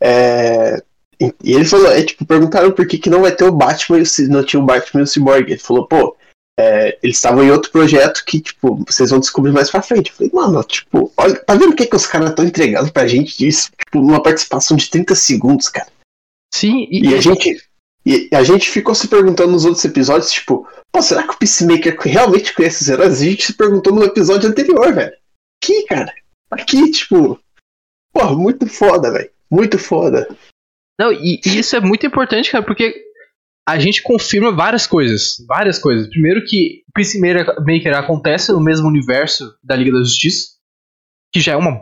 É... 0.00 0.82
E 1.20 1.52
ele 1.52 1.66
falou, 1.66 1.92
é 1.92 2.02
tipo, 2.02 2.24
perguntaram 2.24 2.72
por 2.72 2.86
que, 2.86 2.96
que 2.96 3.10
não 3.10 3.20
vai 3.20 3.32
ter 3.32 3.44
o 3.44 3.52
Batman 3.52 3.98
e 3.98 4.02
o, 4.02 4.28
não 4.30 4.42
tinha 4.42 4.62
o 4.62 4.64
Batman 4.64 5.02
e 5.02 5.04
o 5.04 5.06
Cyborg. 5.06 5.50
Ele 5.50 5.60
falou, 5.60 5.86
pô, 5.86 6.16
é, 6.60 6.98
eles 7.02 7.16
estavam 7.16 7.42
em 7.42 7.50
outro 7.50 7.70
projeto 7.70 8.22
que, 8.24 8.38
tipo, 8.40 8.84
vocês 8.86 9.08
vão 9.08 9.18
descobrir 9.18 9.50
mais 9.50 9.70
pra 9.70 9.80
frente. 9.80 10.10
Eu 10.10 10.16
falei, 10.16 10.32
mano, 10.34 10.62
tipo, 10.62 11.10
olha, 11.16 11.36
tá 11.36 11.54
vendo 11.54 11.72
o 11.72 11.76
que, 11.76 11.86
que 11.86 11.96
os 11.96 12.06
caras 12.06 12.30
estão 12.30 12.44
entregando 12.44 12.92
pra 12.92 13.08
gente 13.08 13.38
disso? 13.38 13.70
Tipo, 13.78 14.00
numa 14.00 14.22
participação 14.22 14.76
de 14.76 14.90
30 14.90 15.14
segundos, 15.14 15.68
cara. 15.70 15.90
Sim, 16.52 16.86
e, 16.90 17.08
e 17.08 17.14
a 17.14 17.20
gente. 17.20 17.62
E 18.04 18.28
a 18.32 18.42
gente 18.42 18.70
ficou 18.70 18.94
se 18.94 19.08
perguntando 19.08 19.52
nos 19.52 19.64
outros 19.64 19.84
episódios, 19.84 20.32
tipo, 20.32 20.66
pô, 20.90 21.02
será 21.02 21.22
que 21.22 21.34
o 21.34 21.38
Peacemaker 21.38 21.96
realmente 22.00 22.54
conhece 22.54 22.82
os 22.82 22.88
heróis? 22.88 23.20
A 23.20 23.24
gente 23.24 23.44
se 23.44 23.52
perguntou 23.54 23.94
no 23.94 24.04
episódio 24.04 24.48
anterior, 24.48 24.92
velho. 24.92 25.12
Aqui, 25.62 25.84
cara. 25.84 26.12
Aqui, 26.50 26.90
tipo. 26.90 27.38
Pô, 28.12 28.36
muito 28.36 28.66
foda, 28.66 29.10
velho. 29.12 29.30
Muito 29.50 29.78
foda. 29.78 30.28
Não, 30.98 31.12
e, 31.12 31.40
e 31.44 31.58
isso 31.58 31.76
é 31.76 31.80
muito 31.80 32.06
importante, 32.06 32.50
cara, 32.50 32.64
porque 32.64 33.09
a 33.68 33.78
gente 33.78 34.02
confirma 34.02 34.50
várias 34.52 34.86
coisas. 34.86 35.36
Várias 35.46 35.78
coisas. 35.78 36.08
Primeiro 36.08 36.44
que 36.44 36.82
Peacemaker 36.94 37.96
acontece 37.96 38.52
no 38.52 38.60
mesmo 38.60 38.88
universo 38.88 39.54
da 39.62 39.76
Liga 39.76 39.92
da 39.92 40.02
Justiça. 40.02 40.48
Que 41.32 41.40
já 41.40 41.52
é 41.52 41.56
uma 41.56 41.80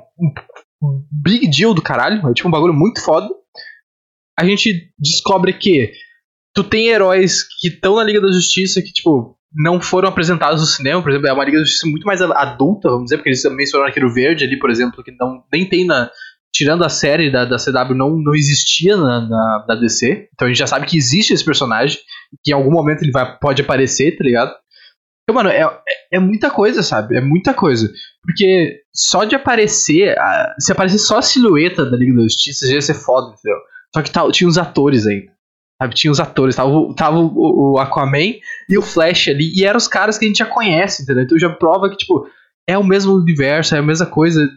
um 0.82 1.04
big 1.10 1.48
deal 1.50 1.74
do 1.74 1.82
caralho. 1.82 2.26
É 2.28 2.34
tipo 2.34 2.48
um 2.48 2.52
bagulho 2.52 2.74
muito 2.74 3.00
foda. 3.02 3.28
A 4.38 4.44
gente 4.44 4.92
descobre 4.98 5.52
que 5.52 5.92
tu 6.54 6.62
tem 6.62 6.88
heróis 6.88 7.42
que 7.60 7.68
estão 7.68 7.96
na 7.96 8.04
Liga 8.04 8.20
da 8.20 8.32
Justiça 8.32 8.80
que, 8.82 8.92
tipo, 8.92 9.36
não 9.52 9.80
foram 9.80 10.08
apresentados 10.08 10.60
no 10.60 10.66
cinema. 10.66 11.02
Por 11.02 11.10
exemplo, 11.10 11.28
é 11.28 11.32
uma 11.32 11.44
Liga 11.44 11.58
da 11.58 11.64
Justiça 11.64 11.88
muito 11.88 12.04
mais 12.04 12.22
adulta, 12.22 12.88
vamos 12.88 13.04
dizer, 13.04 13.16
porque 13.16 13.30
eles 13.30 13.42
mencionaram 13.44 13.90
aquele 13.90 14.08
verde 14.08 14.44
ali, 14.44 14.58
por 14.58 14.70
exemplo, 14.70 15.02
que 15.02 15.12
não, 15.12 15.42
nem 15.52 15.68
tem 15.68 15.84
na, 15.86 16.10
tirando 16.52 16.84
a 16.84 16.88
série 16.88 17.30
da, 17.30 17.44
da 17.44 17.56
CW, 17.56 17.94
não, 17.94 18.16
não 18.18 18.34
existia 18.34 18.96
na, 18.96 19.20
na, 19.20 19.64
na, 19.68 19.74
DC. 19.74 20.28
Então 20.32 20.46
a 20.46 20.48
gente 20.48 20.58
já 20.58 20.66
sabe 20.66 20.86
que 20.86 20.96
existe 20.96 21.32
esse 21.32 21.44
personagem, 21.44 21.98
que 22.42 22.50
em 22.50 22.54
algum 22.54 22.70
momento 22.70 23.02
ele 23.02 23.12
vai, 23.12 23.38
pode 23.38 23.62
aparecer, 23.62 24.16
tá 24.16 24.24
ligado? 24.24 24.54
Então, 25.22 25.34
mano, 25.34 25.50
é, 25.50 25.62
é, 25.62 26.16
é 26.16 26.18
muita 26.18 26.50
coisa, 26.50 26.82
sabe? 26.82 27.16
É 27.16 27.20
muita 27.20 27.52
coisa. 27.52 27.92
Porque 28.22 28.80
só 28.94 29.24
de 29.24 29.36
aparecer, 29.36 30.16
se 30.58 30.72
aparecer 30.72 30.98
só 30.98 31.18
a 31.18 31.22
silhueta 31.22 31.84
da 31.84 31.96
Liga 31.96 32.14
da 32.14 32.22
Justiça, 32.22 32.66
já 32.66 32.74
ia 32.74 32.82
ser 32.82 32.94
foda, 32.94 33.34
entendeu? 33.34 33.58
Só 33.94 34.02
que 34.02 34.10
tá, 34.10 34.30
tinha 34.30 34.48
os 34.48 34.56
atores 34.56 35.06
ainda. 35.06 35.30
Sabe? 35.80 35.94
Tinha 35.94 36.10
os 36.10 36.18
atores, 36.18 36.56
tava, 36.56 36.94
tava 36.94 37.18
o, 37.18 37.74
o 37.74 37.78
Aquaman 37.78 38.34
e 38.68 38.76
o 38.76 38.82
Flash 38.82 39.28
ali, 39.28 39.52
e 39.54 39.64
eram 39.64 39.76
os 39.76 39.86
caras 39.86 40.18
que 40.18 40.24
a 40.24 40.28
gente 40.28 40.38
já 40.38 40.46
conhece, 40.46 41.02
entendeu? 41.02 41.22
Então 41.22 41.38
já 41.38 41.50
prova 41.50 41.88
que, 41.90 41.98
tipo, 41.98 42.26
é 42.66 42.76
o 42.76 42.84
mesmo 42.84 43.14
universo, 43.14 43.74
é 43.74 43.78
a 43.78 43.82
mesma 43.82 44.06
coisa. 44.06 44.48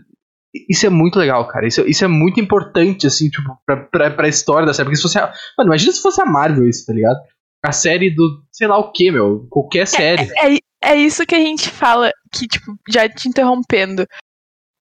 Isso 0.69 0.85
é 0.85 0.89
muito 0.89 1.17
legal, 1.17 1.47
cara. 1.47 1.67
Isso, 1.67 1.81
isso 1.87 2.03
é 2.03 2.07
muito 2.07 2.39
importante, 2.39 3.07
assim, 3.07 3.29
tipo, 3.29 3.57
pra, 3.65 3.77
pra, 3.77 4.11
pra 4.11 4.27
história 4.27 4.65
da 4.65 4.73
série. 4.73 4.85
Porque 4.85 4.97
se 4.97 5.01
fosse 5.01 5.17
a. 5.17 5.33
Mano, 5.57 5.69
imagina 5.69 5.93
se 5.93 6.01
fosse 6.01 6.21
a 6.21 6.25
Marvel 6.25 6.67
isso, 6.67 6.85
tá 6.85 6.93
ligado? 6.93 7.17
A 7.63 7.71
série 7.71 8.09
do. 8.09 8.43
sei 8.51 8.67
lá 8.67 8.77
o 8.77 8.91
que, 8.91 9.11
meu. 9.11 9.47
Qualquer 9.49 9.87
série. 9.87 10.29
É, 10.35 10.55
é, 10.55 10.57
é 10.83 10.95
isso 10.95 11.25
que 11.25 11.35
a 11.35 11.39
gente 11.39 11.69
fala, 11.69 12.11
que, 12.33 12.47
tipo, 12.47 12.75
já 12.89 13.07
te 13.07 13.29
interrompendo. 13.29 14.05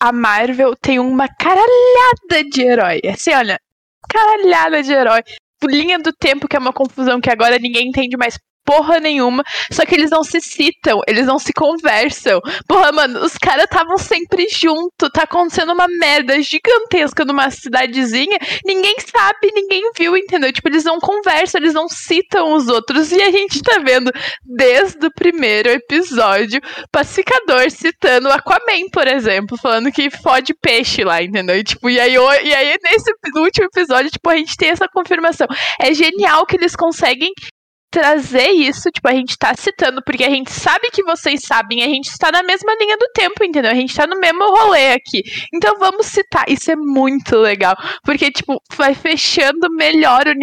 A 0.02 0.12
Marvel 0.12 0.74
tem 0.74 0.98
uma 0.98 1.28
caralhada 1.28 2.50
de 2.50 2.62
herói. 2.62 3.00
Assim, 3.04 3.32
olha, 3.32 3.60
caralhada 4.08 4.82
de 4.82 4.92
herói. 4.92 5.22
Linha 5.62 5.98
do 5.98 6.10
tempo, 6.10 6.48
que 6.48 6.56
é 6.56 6.58
uma 6.58 6.72
confusão 6.72 7.20
que 7.20 7.30
agora 7.30 7.58
ninguém 7.58 7.88
entende 7.88 8.16
mais 8.16 8.38
porra 8.70 9.00
nenhuma. 9.00 9.42
Só 9.72 9.84
que 9.84 9.96
eles 9.96 10.10
não 10.10 10.22
se 10.22 10.40
citam, 10.40 11.00
eles 11.08 11.26
não 11.26 11.40
se 11.40 11.52
conversam. 11.52 12.40
Porra, 12.68 12.92
mano, 12.92 13.24
os 13.24 13.36
caras 13.36 13.64
estavam 13.64 13.98
sempre 13.98 14.46
junto. 14.48 15.10
Tá 15.10 15.24
acontecendo 15.24 15.72
uma 15.72 15.88
merda 15.88 16.40
gigantesca 16.40 17.24
numa 17.24 17.50
cidadezinha. 17.50 18.38
Ninguém 18.64 18.94
sabe, 19.00 19.50
ninguém 19.52 19.90
viu, 19.98 20.16
entendeu? 20.16 20.52
Tipo, 20.52 20.68
eles 20.68 20.84
não 20.84 21.00
conversam, 21.00 21.60
eles 21.60 21.74
não 21.74 21.88
citam 21.88 22.52
os 22.52 22.68
outros. 22.68 23.10
E 23.10 23.20
a 23.20 23.32
gente 23.32 23.60
tá 23.60 23.80
vendo 23.84 24.12
desde 24.44 25.04
o 25.04 25.12
primeiro 25.12 25.68
episódio 25.68 26.60
Pacificador 26.92 27.68
citando 27.70 28.30
Aquaman, 28.30 28.88
por 28.92 29.08
exemplo, 29.08 29.58
falando 29.58 29.90
que 29.90 30.10
fode 30.10 30.54
peixe 30.54 31.02
lá, 31.02 31.20
entendeu? 31.20 31.56
E, 31.56 31.64
tipo, 31.64 31.90
e 31.90 31.98
aí, 31.98 32.14
e 32.14 32.54
aí 32.54 32.78
nesse 32.84 33.12
último 33.34 33.66
episódio, 33.66 34.10
tipo, 34.12 34.30
a 34.30 34.36
gente 34.36 34.56
tem 34.56 34.68
essa 34.68 34.86
confirmação. 34.86 35.48
É 35.80 35.92
genial 35.92 36.46
que 36.46 36.56
eles 36.56 36.76
conseguem 36.76 37.32
trazer 37.90 38.50
isso, 38.50 38.90
tipo, 38.90 39.08
a 39.08 39.12
gente 39.12 39.36
tá 39.36 39.54
citando 39.54 40.02
porque 40.04 40.24
a 40.24 40.30
gente 40.30 40.50
sabe 40.52 40.90
que 40.90 41.02
vocês 41.02 41.40
sabem, 41.42 41.82
a 41.82 41.88
gente 41.88 42.08
está 42.08 42.30
na 42.30 42.42
mesma 42.42 42.74
linha 42.80 42.96
do 42.96 43.08
tempo, 43.12 43.42
entendeu? 43.42 43.70
A 43.70 43.74
gente 43.74 43.94
tá 43.94 44.06
no 44.06 44.18
mesmo 44.20 44.44
rolê 44.44 44.92
aqui. 44.92 45.22
Então 45.52 45.78
vamos 45.78 46.06
citar. 46.06 46.44
Isso 46.48 46.70
é 46.70 46.76
muito 46.76 47.36
legal, 47.36 47.76
porque 48.04 48.30
tipo, 48.30 48.62
vai 48.76 48.94
fechando 48.94 49.70
melhor 49.72 50.26
o 50.26 50.34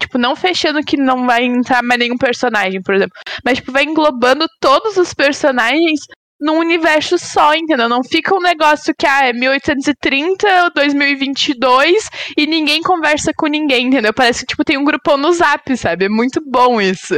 tipo, 0.00 0.18
não 0.18 0.34
fechando 0.34 0.82
que 0.82 0.96
não 0.96 1.26
vai 1.26 1.44
entrar 1.44 1.82
mais 1.82 2.00
nenhum 2.00 2.18
personagem, 2.18 2.82
por 2.82 2.94
exemplo, 2.94 3.14
mas 3.44 3.58
tipo, 3.58 3.72
vai 3.72 3.84
englobando 3.84 4.46
todos 4.60 4.96
os 4.96 5.14
personagens 5.14 6.00
num 6.40 6.58
universo 6.58 7.18
só, 7.18 7.54
entendeu? 7.54 7.88
Não 7.88 8.04
fica 8.04 8.34
um 8.34 8.40
negócio 8.40 8.94
que 8.96 9.06
ah, 9.06 9.26
é 9.28 9.32
1830, 9.32 10.70
2022 10.74 12.10
e 12.36 12.46
ninguém 12.46 12.82
conversa 12.82 13.32
com 13.34 13.46
ninguém, 13.46 13.86
entendeu? 13.86 14.12
Parece 14.12 14.40
que 14.40 14.46
tipo 14.46 14.64
tem 14.64 14.76
um 14.76 14.84
grupão 14.84 15.16
no 15.16 15.32
Zap, 15.32 15.76
sabe? 15.76 16.06
É 16.06 16.08
muito 16.08 16.40
bom 16.44 16.80
isso. 16.80 17.14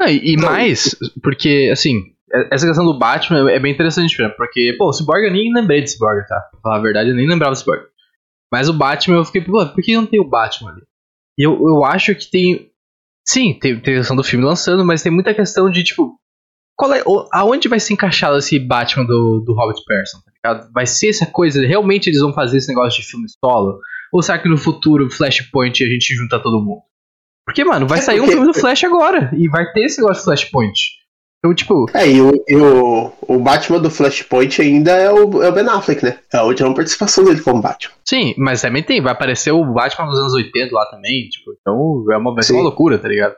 Ah, 0.00 0.10
e, 0.10 0.34
e 0.34 0.36
mais, 0.36 0.94
porque 1.22 1.70
assim, 1.72 2.14
é, 2.32 2.54
essa 2.54 2.66
questão 2.66 2.84
do 2.84 2.98
Batman 2.98 3.50
é 3.50 3.58
bem 3.58 3.72
interessante, 3.72 4.16
porque, 4.36 4.74
pô, 4.78 4.88
o 4.88 4.92
Cyborg 4.92 5.24
eu 5.24 5.32
nem 5.32 5.52
lembrei 5.52 5.82
de 5.82 5.90
Cyborg, 5.90 6.26
tá? 6.26 6.40
Pra 6.50 6.60
falar 6.60 6.76
a 6.76 6.82
verdade, 6.82 7.10
eu 7.10 7.16
nem 7.16 7.28
lembrava 7.28 7.52
do 7.52 7.58
Cyborg. 7.58 7.84
Mas 8.52 8.68
o 8.68 8.72
Batman 8.72 9.16
eu 9.16 9.24
fiquei, 9.24 9.42
pô, 9.42 9.66
por 9.66 9.82
que 9.82 9.94
não 9.94 10.06
tem 10.06 10.20
o 10.20 10.28
Batman 10.28 10.70
ali? 10.70 10.82
E 11.38 11.42
eu, 11.42 11.52
eu 11.52 11.84
acho 11.84 12.14
que 12.14 12.30
tem. 12.30 12.70
Sim, 13.26 13.58
tem, 13.58 13.78
tem 13.80 13.94
a 13.94 13.98
questão 13.98 14.16
do 14.16 14.24
filme 14.24 14.44
lançando, 14.44 14.84
mas 14.84 15.02
tem 15.02 15.12
muita 15.12 15.34
questão 15.34 15.70
de, 15.70 15.84
tipo, 15.84 16.18
qual 16.78 16.94
é, 16.94 17.02
aonde 17.32 17.68
vai 17.68 17.80
se 17.80 17.92
encaixar 17.92 18.32
esse 18.36 18.56
Batman 18.56 19.04
do, 19.04 19.42
do 19.44 19.52
Robert 19.52 19.82
Pattinson? 19.84 20.18
Tá 20.40 20.68
vai 20.72 20.86
ser 20.86 21.08
essa 21.08 21.26
coisa, 21.26 21.66
realmente 21.66 22.08
eles 22.08 22.20
vão 22.20 22.32
fazer 22.32 22.58
esse 22.58 22.68
negócio 22.68 23.02
de 23.02 23.08
filme 23.08 23.26
solo? 23.44 23.80
Ou 24.12 24.22
será 24.22 24.38
que 24.38 24.48
no 24.48 24.56
futuro, 24.56 25.10
Flashpoint, 25.10 25.82
a 25.82 25.88
gente 25.88 26.14
junta 26.14 26.40
todo 26.40 26.64
mundo? 26.64 26.82
Porque, 27.44 27.64
mano, 27.64 27.86
vai 27.86 27.98
é 27.98 28.02
sair 28.02 28.20
um 28.20 28.28
filme 28.28 28.46
do 28.46 28.54
Flash 28.54 28.84
agora, 28.84 29.30
e 29.36 29.48
vai 29.48 29.70
ter 29.72 29.86
esse 29.86 30.00
negócio 30.00 30.20
de 30.20 30.24
Flashpoint. 30.24 30.98
Então, 31.38 31.54
tipo. 31.54 31.86
É, 31.94 32.08
e 32.08 32.20
o, 32.20 32.32
e 32.48 32.56
o, 32.56 33.12
o 33.22 33.38
Batman 33.38 33.80
do 33.80 33.90
Flashpoint 33.90 34.60
ainda 34.60 34.92
é 34.92 35.10
o, 35.10 35.42
é 35.42 35.48
o 35.48 35.52
Ben 35.52 35.68
Affleck, 35.68 36.04
né? 36.04 36.18
É 36.32 36.38
a 36.38 36.42
última 36.42 36.72
participação 36.74 37.24
dele 37.24 37.40
como 37.40 37.62
Batman. 37.62 37.94
Sim, 38.04 38.34
mas 38.38 38.60
também 38.62 38.82
tem, 38.82 39.00
vai 39.00 39.12
aparecer 39.12 39.50
o 39.50 39.64
Batman 39.64 40.06
dos 40.06 40.18
anos 40.18 40.34
80 40.34 40.74
lá 40.74 40.86
também, 40.86 41.28
tipo, 41.28 41.52
então 41.60 42.04
é 42.12 42.16
uma, 42.16 42.34
vai 42.34 42.42
ser 42.42 42.52
uma 42.52 42.62
loucura, 42.62 42.98
tá 42.98 43.08
ligado? 43.08 43.34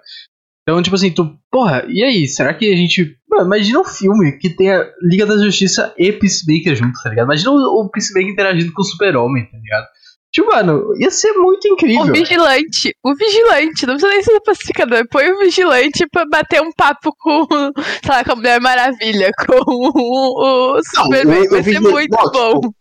Então, 0.63 0.83
tipo 0.83 0.95
assim, 0.95 1.11
tu, 1.11 1.37
porra, 1.51 1.85
e 1.89 2.03
aí? 2.03 2.29
Será 2.29 2.55
que 2.55 2.73
a 2.73 2.77
gente. 2.77 3.17
Mano, 3.29 3.47
imagina 3.47 3.81
um 3.81 3.85
filme 3.85 4.39
que 4.39 4.51
tenha 4.51 4.85
Liga 5.03 5.27
da 5.27 5.39
Justiça 5.39 5.93
e 5.97 6.13
Peacemaker 6.13 6.77
junto, 6.77 7.01
tá 7.03 7.11
ligado? 7.11 7.27
Imagina 7.27 7.51
o, 7.51 7.81
o 7.81 7.89
Peacemaker 7.89 8.33
interagindo 8.33 8.73
com 8.73 8.83
o 8.83 8.85
Super-Homem, 8.85 9.47
tá 9.47 9.57
ligado? 9.57 9.87
Tipo, 10.33 10.49
mano, 10.49 10.95
ia 10.97 11.11
ser 11.11 11.33
muito 11.33 11.67
incrível. 11.67 12.03
O 12.03 12.13
vigilante, 12.13 12.95
o 13.03 13.15
vigilante, 13.17 13.85
não 13.85 13.95
precisa 13.95 14.13
nem 14.13 14.23
ser 14.23 14.41
pacificador. 14.41 15.05
Põe 15.11 15.29
o 15.33 15.39
vigilante 15.41 16.07
pra 16.09 16.25
bater 16.25 16.63
um 16.63 16.71
papo 16.73 17.13
com, 17.19 17.47
sei 18.05 18.11
lá, 18.15 18.25
com 18.25 18.33
a 18.33 18.37
Mulher 18.37 18.61
Maravilha, 18.61 19.33
com 19.45 19.59
o, 19.67 20.77
o 20.77 20.85
Superman. 20.85 21.49
Vai 21.49 21.63
ser 21.65 21.81
muito 21.81 22.17
não, 22.17 22.31
bom. 22.31 22.61
Tipo, 22.61 22.75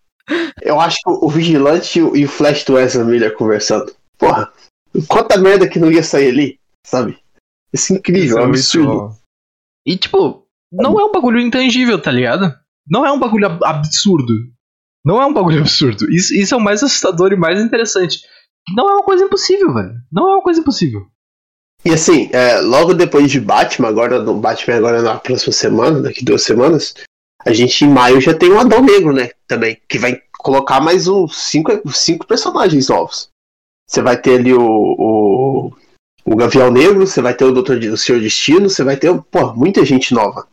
eu 0.62 0.80
acho 0.80 0.98
que 0.98 1.10
o 1.10 1.28
vigilante 1.28 2.00
e 2.00 2.26
o 2.26 2.30
Flash 2.30 2.64
do 2.66 2.78
Ezra 2.78 3.04
Miller 3.04 3.34
conversando. 3.34 3.92
Porra, 4.20 4.52
quanta 5.08 5.38
merda 5.38 5.68
que 5.68 5.80
não 5.80 5.92
ia 5.92 6.04
sair 6.04 6.30
ali, 6.30 6.60
sabe? 6.86 7.18
Isso 7.74 7.94
é 7.94 7.98
incrível, 7.98 8.40
é 8.40 8.42
um 8.42 8.46
absurdo. 8.46 9.16
E 9.86 9.98
tipo, 9.98 10.48
não 10.72 11.00
é 11.00 11.06
um 11.06 11.12
bagulho 11.12 11.40
intangível, 11.40 12.02
tá 12.02 12.12
ligado? 12.12 12.54
Não 12.88 13.06
é 13.06 13.12
um 13.12 13.20
bagulho 13.20 13.48
absurdo. 13.64 14.34
Não 15.06 15.22
é 15.22 15.26
um 15.26 15.34
bagulho 15.34 15.60
absurdo. 15.62 16.10
Isso, 16.12 16.34
isso 16.34 16.54
é 16.54 16.58
o 16.58 16.62
mais 16.62 16.84
assustador 16.84 17.32
e 17.32 17.38
mais 17.38 17.60
interessante. 17.60 18.22
Não 18.76 18.90
é 18.90 18.94
uma 18.94 19.04
coisa 19.04 19.24
impossível, 19.24 19.74
velho. 19.74 19.94
Não 20.12 20.30
é 20.30 20.36
uma 20.36 20.44
coisa 20.44 20.60
impossível. 20.60 21.08
E 21.86 21.92
assim, 21.92 22.30
é, 22.34 22.60
logo 22.60 22.94
depois 22.94 23.32
de 23.32 23.40
Batman, 23.40 23.88
agora 23.88 24.22
no 24.22 24.36
Batman 24.36 24.76
agora 24.76 25.02
na 25.02 25.18
próxima 25.18 25.54
semana, 25.54 26.02
daqui 26.02 26.26
duas 26.26 26.44
semanas, 26.44 26.94
a 27.46 27.54
gente 27.54 27.86
em 27.86 27.90
maio 27.90 28.20
já 28.20 28.34
tem 28.34 28.52
um 28.52 28.60
Adão 28.60 28.84
Negro, 28.84 29.14
né? 29.14 29.32
Também. 29.48 29.78
Que 29.88 29.98
vai 29.98 30.22
colocar 30.38 30.82
mais 30.82 31.08
uns 31.08 31.38
cinco, 31.38 31.72
cinco 31.92 32.28
personagens 32.28 32.90
novos. 32.90 33.30
Você 33.88 34.02
vai 34.02 34.20
ter 34.22 34.40
ali 34.40 34.54
o, 34.54 34.62
o 34.62 35.72
o 36.26 36.36
Gavião 36.36 36.72
Negro, 36.72 37.06
você 37.06 37.22
vai 37.22 37.34
ter 37.34 37.46
o 37.46 37.52
Doutor 37.52 37.78
o 37.78 37.98
Senhor 37.98 38.22
Destino, 38.22 38.70
você 38.70 38.84
vai 38.84 38.98
ter 38.98 39.14
pô, 39.32 39.54
muita 39.54 39.86
gente 39.86 40.14
nova 40.14 40.48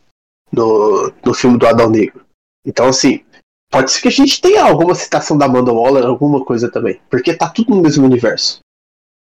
no, 0.52 1.12
no 1.24 1.34
filme 1.34 1.58
do 1.58 1.66
Adão 1.66 1.90
Negro. 1.90 2.24
Então, 2.64 2.88
assim, 2.88 3.24
pode 3.70 3.90
ser 3.90 4.02
que 4.02 4.08
a 4.08 4.12
gente 4.12 4.40
tenha 4.40 4.64
alguma 4.64 4.94
citação 4.94 5.36
da 5.36 5.46
Amanda 5.46 5.72
Waller, 5.72 6.04
alguma 6.04 6.44
coisa 6.44 6.70
também. 6.70 7.00
Porque 7.10 7.34
tá 7.34 7.48
tudo 7.48 7.74
no 7.74 7.82
mesmo 7.82 8.04
universo. 8.04 8.60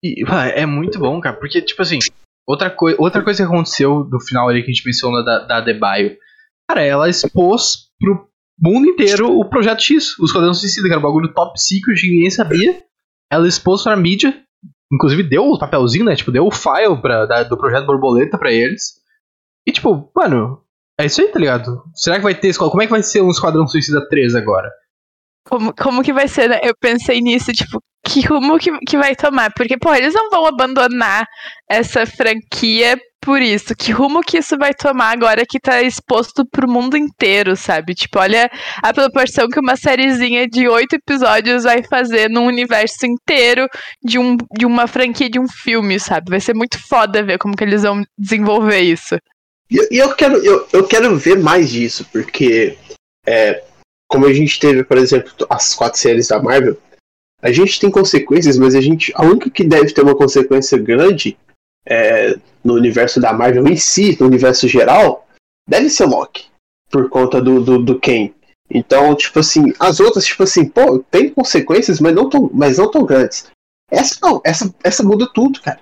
E, 0.02 0.22
é 0.54 0.66
muito 0.66 0.98
bom, 0.98 1.20
cara, 1.20 1.36
porque, 1.36 1.62
tipo 1.62 1.80
assim, 1.82 1.98
outra, 2.46 2.70
coi 2.70 2.94
outra 2.98 3.22
coisa 3.22 3.42
que 3.42 3.48
aconteceu 3.48 4.04
no 4.04 4.20
final 4.20 4.48
ali 4.48 4.62
que 4.62 4.70
a 4.70 4.74
gente 4.74 4.86
mencionou 4.86 5.24
da, 5.24 5.40
da 5.40 5.60
Debaio, 5.60 6.16
cara, 6.68 6.82
ela 6.82 7.08
expôs 7.08 7.88
pro 7.98 8.28
mundo 8.60 8.86
inteiro 8.86 9.30
o 9.38 9.48
Projeto 9.48 9.82
X, 9.82 10.18
os 10.18 10.30
Esquadrão 10.30 10.54
Suicida, 10.54 10.86
que 10.86 10.92
era 10.92 11.00
um 11.00 11.02
bagulho 11.02 11.32
top 11.32 11.60
secret 11.60 12.02
ninguém 12.02 12.30
sabia. 12.30 12.82
Ela 13.32 13.48
expôs 13.48 13.82
pra 13.82 13.96
mídia 13.96 14.43
Inclusive 14.94 15.22
deu 15.22 15.44
o 15.48 15.58
papelzinho, 15.58 16.04
né? 16.04 16.14
Tipo, 16.14 16.30
deu 16.30 16.46
o 16.46 16.50
file 16.50 16.96
pra, 17.00 17.26
da, 17.26 17.42
do 17.42 17.56
projeto 17.56 17.86
Borboleta 17.86 18.38
pra 18.38 18.52
eles. 18.52 18.94
E 19.66 19.72
tipo, 19.72 20.10
mano, 20.14 20.60
é 20.98 21.06
isso 21.06 21.20
aí, 21.20 21.28
tá 21.28 21.38
ligado? 21.38 21.82
Será 21.94 22.16
que 22.16 22.22
vai 22.22 22.34
ter. 22.34 22.56
Como 22.56 22.82
é 22.82 22.86
que 22.86 22.92
vai 22.92 23.02
ser 23.02 23.20
um 23.20 23.30
Esquadrão 23.30 23.66
Suicida 23.66 24.06
3 24.08 24.34
agora? 24.34 24.70
Como, 25.54 25.72
como 25.72 26.02
que 26.02 26.12
vai 26.12 26.26
ser, 26.26 26.48
né? 26.48 26.58
Eu 26.64 26.74
pensei 26.76 27.20
nisso, 27.20 27.52
tipo, 27.52 27.78
que 28.04 28.26
rumo 28.26 28.58
que, 28.58 28.76
que 28.80 28.98
vai 28.98 29.14
tomar? 29.14 29.52
Porque, 29.54 29.78
pô, 29.78 29.94
eles 29.94 30.12
não 30.12 30.28
vão 30.28 30.46
abandonar 30.46 31.24
essa 31.70 32.04
franquia 32.04 32.98
por 33.20 33.40
isso. 33.40 33.72
Que 33.76 33.92
rumo 33.92 34.20
que 34.20 34.38
isso 34.38 34.58
vai 34.58 34.74
tomar 34.74 35.12
agora 35.12 35.44
que 35.48 35.60
tá 35.60 35.80
exposto 35.80 36.44
pro 36.50 36.68
mundo 36.68 36.96
inteiro, 36.96 37.54
sabe? 37.54 37.94
Tipo, 37.94 38.18
olha 38.18 38.50
a 38.82 38.92
proporção 38.92 39.46
que 39.48 39.60
uma 39.60 39.76
sériezinha 39.76 40.48
de 40.48 40.66
oito 40.66 40.96
episódios 40.96 41.62
vai 41.62 41.84
fazer 41.84 42.28
num 42.28 42.46
universo 42.46 43.06
inteiro 43.06 43.68
de, 44.02 44.18
um, 44.18 44.36
de 44.58 44.66
uma 44.66 44.88
franquia 44.88 45.30
de 45.30 45.38
um 45.38 45.46
filme, 45.46 46.00
sabe? 46.00 46.30
Vai 46.30 46.40
ser 46.40 46.54
muito 46.54 46.80
foda 46.88 47.22
ver 47.22 47.38
como 47.38 47.54
que 47.54 47.62
eles 47.62 47.84
vão 47.84 48.02
desenvolver 48.18 48.80
isso. 48.80 49.16
E 49.70 49.76
eu, 49.76 50.08
eu, 50.08 50.14
quero, 50.16 50.44
eu, 50.44 50.66
eu 50.72 50.84
quero 50.84 51.16
ver 51.16 51.38
mais 51.38 51.70
disso, 51.70 52.04
porque 52.12 52.76
é, 53.24 53.62
como 54.14 54.26
a 54.26 54.32
gente 54.32 54.60
teve, 54.60 54.84
por 54.84 54.96
exemplo, 54.96 55.32
as 55.50 55.74
quatro 55.74 55.98
séries 55.98 56.28
da 56.28 56.40
Marvel, 56.40 56.78
a 57.42 57.50
gente 57.50 57.80
tem 57.80 57.90
consequências, 57.90 58.56
mas 58.56 58.76
a 58.76 58.80
gente. 58.80 59.12
A 59.16 59.24
única 59.24 59.50
que 59.50 59.64
deve 59.64 59.92
ter 59.92 60.02
uma 60.02 60.14
consequência 60.14 60.78
grande 60.78 61.36
é, 61.84 62.38
no 62.62 62.74
universo 62.74 63.20
da 63.20 63.32
Marvel 63.32 63.66
em 63.66 63.76
si, 63.76 64.16
no 64.20 64.26
universo 64.26 64.68
geral, 64.68 65.26
deve 65.68 65.90
ser 65.90 66.06
Loki. 66.06 66.46
Por 66.88 67.08
conta 67.08 67.42
do, 67.42 67.60
do, 67.60 67.82
do 67.82 67.98
Ken. 67.98 68.32
Então, 68.70 69.16
tipo 69.16 69.40
assim, 69.40 69.72
as 69.80 69.98
outras, 69.98 70.24
tipo 70.24 70.44
assim, 70.44 70.64
pô, 70.64 71.00
tem 71.10 71.28
consequências, 71.28 71.98
mas 71.98 72.14
não 72.14 72.28
tão, 72.28 72.48
mas 72.54 72.78
não 72.78 72.88
tão 72.88 73.04
grandes. 73.04 73.48
Essa 73.90 74.16
não, 74.22 74.40
essa, 74.44 74.72
essa 74.84 75.02
muda 75.02 75.28
tudo, 75.34 75.60
cara. 75.60 75.80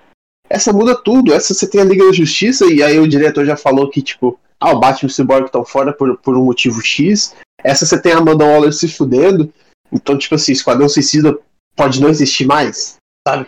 Essa 0.49 0.73
muda 0.73 0.95
tudo. 0.95 1.31
Essa 1.31 1.53
você 1.53 1.69
tem 1.69 1.81
a 1.81 1.85
Liga 1.85 2.03
da 2.03 2.11
Justiça, 2.11 2.65
e 2.65 2.81
aí 2.81 2.97
o 2.99 3.07
diretor 3.07 3.45
já 3.45 3.55
falou 3.55 3.91
que, 3.91 4.01
tipo, 4.01 4.39
ah, 4.63 4.71
o 4.71 4.79
Batman 4.79 5.09
e 5.09 5.11
o 5.11 5.13
Cyborg 5.13 5.45
estão 5.45 5.65
fora 5.65 5.91
por, 5.91 6.17
por 6.17 6.37
um 6.37 6.45
motivo 6.45 6.81
X. 6.81 7.35
Essa 7.63 7.85
você 7.85 8.01
tem 8.01 8.13
a 8.13 8.17
Amanda 8.17 8.45
Waller 8.45 8.71
se 8.71 8.87
fudendo. 8.87 9.51
Então, 9.91 10.17
tipo 10.17 10.35
assim, 10.35 10.53
Esquadrão 10.53 10.87
Suicida 10.87 11.37
pode 11.75 12.01
não 12.01 12.09
existir 12.09 12.45
mais, 12.45 12.95
sabe? 13.27 13.47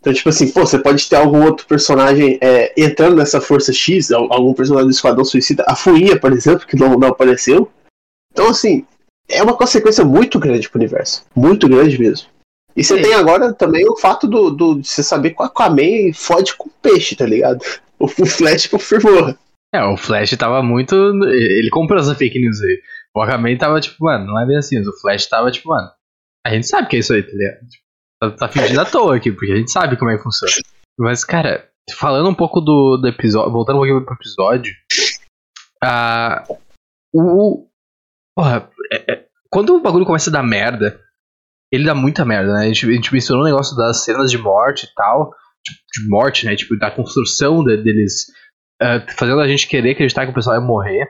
Então, 0.00 0.12
tipo 0.12 0.28
assim, 0.28 0.50
pô, 0.50 0.66
você 0.66 0.78
pode 0.78 1.08
ter 1.08 1.16
algum 1.16 1.44
outro 1.44 1.66
personagem 1.66 2.38
é, 2.40 2.72
entrando 2.76 3.16
nessa 3.16 3.40
Força 3.40 3.72
X, 3.72 4.10
algum 4.10 4.52
personagem 4.52 4.88
do 4.88 4.92
Esquadrão 4.92 5.24
Suicida, 5.24 5.64
a 5.68 5.76
Fuinha, 5.76 6.18
por 6.18 6.32
exemplo, 6.32 6.66
que 6.66 6.76
não, 6.76 6.98
não 6.98 7.08
apareceu. 7.08 7.70
Então, 8.32 8.48
assim, 8.48 8.84
é 9.28 9.42
uma 9.42 9.56
consequência 9.56 10.04
muito 10.04 10.38
grande 10.38 10.68
pro 10.68 10.78
universo. 10.78 11.24
Muito 11.36 11.68
grande 11.68 11.98
mesmo. 11.98 12.28
E 12.74 12.82
você 12.82 12.96
Sim. 12.96 13.02
tem 13.02 13.14
agora 13.14 13.52
também 13.52 13.88
o 13.88 13.96
fato 13.96 14.26
do, 14.26 14.50
do, 14.50 14.80
de 14.80 14.88
você 14.88 15.02
saber 15.02 15.30
que 15.30 15.42
o 15.42 15.44
Aquaman 15.44 16.12
fode 16.14 16.56
com 16.56 16.70
peixe, 16.82 17.14
tá 17.14 17.26
ligado? 17.26 17.64
O, 18.00 18.06
o 18.06 18.24
Flash 18.24 18.66
confirmou. 18.66 19.36
É, 19.72 19.84
o 19.84 19.96
Flash 19.96 20.30
tava 20.36 20.62
muito. 20.62 20.94
Ele 21.28 21.70
comprou 21.70 22.00
essa 22.00 22.14
fake 22.14 22.40
news 22.40 22.60
aí. 22.60 22.82
O 23.14 23.22
Aquaman 23.22 23.56
tava 23.56 23.80
tipo, 23.80 24.04
mano, 24.04 24.26
não 24.26 24.40
é 24.40 24.46
bem 24.46 24.56
assim. 24.56 24.80
O 24.80 25.00
Flash 25.00 25.26
tava 25.26 25.50
tipo, 25.50 25.68
mano, 25.68 25.88
a 26.44 26.50
gente 26.50 26.66
sabe 26.66 26.88
que 26.88 26.96
é 26.96 26.98
isso 26.98 27.12
aí, 27.12 27.22
tá 27.22 27.32
ligado? 27.32 27.58
Tá, 28.20 28.30
tá 28.32 28.48
fingindo 28.48 28.80
à 28.80 28.84
toa 28.84 29.16
aqui, 29.16 29.30
porque 29.30 29.52
a 29.52 29.56
gente 29.56 29.70
sabe 29.70 29.96
como 29.96 30.10
é 30.10 30.16
que 30.16 30.22
funciona. 30.22 30.52
Mas, 30.98 31.24
cara, 31.24 31.70
falando 31.96 32.28
um 32.28 32.34
pouco 32.34 32.60
do, 32.60 32.96
do 32.96 33.08
episódio, 33.08 33.52
voltando 33.52 33.76
um 33.76 33.78
pouquinho 33.80 34.04
pro 34.04 34.14
episódio, 34.14 34.74
uh, 35.84 36.58
o. 37.14 37.68
Porra, 38.36 38.70
é, 38.92 39.12
é, 39.12 39.26
quando 39.50 39.76
o 39.76 39.80
bagulho 39.80 40.06
começa 40.06 40.30
a 40.30 40.32
dar 40.32 40.42
merda, 40.42 41.00
ele 41.72 41.84
dá 41.84 41.94
muita 41.94 42.24
merda, 42.24 42.52
né? 42.52 42.64
A 42.64 42.66
gente, 42.66 42.86
a 42.86 42.92
gente 42.92 43.12
mencionou 43.12 43.44
o 43.44 43.46
negócio 43.46 43.76
das 43.76 44.04
cenas 44.04 44.30
de 44.30 44.38
morte 44.38 44.84
e 44.84 44.94
tal, 44.94 45.34
de, 45.64 45.72
de 45.72 46.08
morte, 46.08 46.46
né? 46.46 46.56
Tipo, 46.56 46.76
da 46.78 46.90
construção 46.90 47.64
de, 47.64 47.76
deles 47.76 48.26
uh, 48.82 49.12
fazendo 49.16 49.40
a 49.40 49.48
gente 49.48 49.68
querer 49.68 49.92
acreditar 49.92 50.24
que 50.24 50.32
o 50.32 50.34
pessoal 50.34 50.56
ia 50.56 50.62
morrer. 50.66 51.06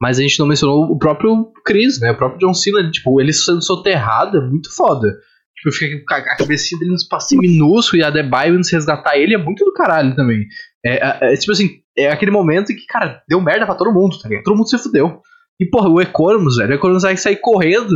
Mas 0.00 0.18
a 0.18 0.22
gente 0.22 0.38
não 0.38 0.46
mencionou 0.46 0.84
o 0.84 0.98
próprio 0.98 1.52
Chris, 1.64 2.00
né? 2.00 2.12
O 2.12 2.16
próprio 2.16 2.38
John 2.38 2.54
Cena, 2.54 2.88
tipo, 2.90 3.20
ele 3.20 3.32
sendo 3.32 3.62
soterrado 3.62 4.38
é 4.38 4.40
muito 4.40 4.74
foda. 4.74 5.08
Tipo, 5.56 5.74
fica 5.74 6.16
a 6.16 6.36
cabecinha 6.36 6.78
dele 6.78 6.92
no 6.92 6.96
espacinho 6.96 7.40
minúsculo 7.40 8.00
e 8.00 8.04
a 8.04 8.10
Debaio 8.10 8.54
indo 8.54 8.64
se 8.64 8.76
resgatar 8.76 9.16
ele 9.16 9.34
é 9.34 9.38
muito 9.38 9.64
do 9.64 9.72
caralho 9.72 10.14
também. 10.14 10.46
É, 10.86 11.04
é, 11.04 11.32
é, 11.32 11.36
tipo 11.36 11.50
assim, 11.50 11.80
é 11.96 12.12
aquele 12.12 12.30
momento 12.30 12.68
que, 12.68 12.86
cara, 12.86 13.20
deu 13.28 13.40
merda 13.40 13.66
pra 13.66 13.74
todo 13.74 13.92
mundo, 13.92 14.16
tá 14.20 14.28
ligado? 14.28 14.44
Todo 14.44 14.56
mundo 14.56 14.68
se 14.68 14.78
fudeu. 14.78 15.20
E, 15.60 15.66
porra, 15.66 15.88
o 15.88 16.00
Economus, 16.00 16.56
velho, 16.56 16.70
o 16.70 16.74
Economus 16.74 17.02
vai 17.02 17.16
sair 17.16 17.36
correndo, 17.36 17.92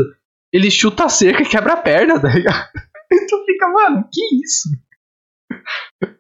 ele 0.53 0.71
chuta 0.73 1.05
a 1.05 1.09
cerca 1.09 1.43
e 1.43 1.49
quebra 1.49 1.75
a 1.75 1.77
perna, 1.77 2.21
tá 2.21 2.29
ligado? 2.29 2.69
Então 3.15 3.45
fica, 3.45 3.69
mano, 3.69 4.09
que 4.11 4.23
isso? 4.43 4.71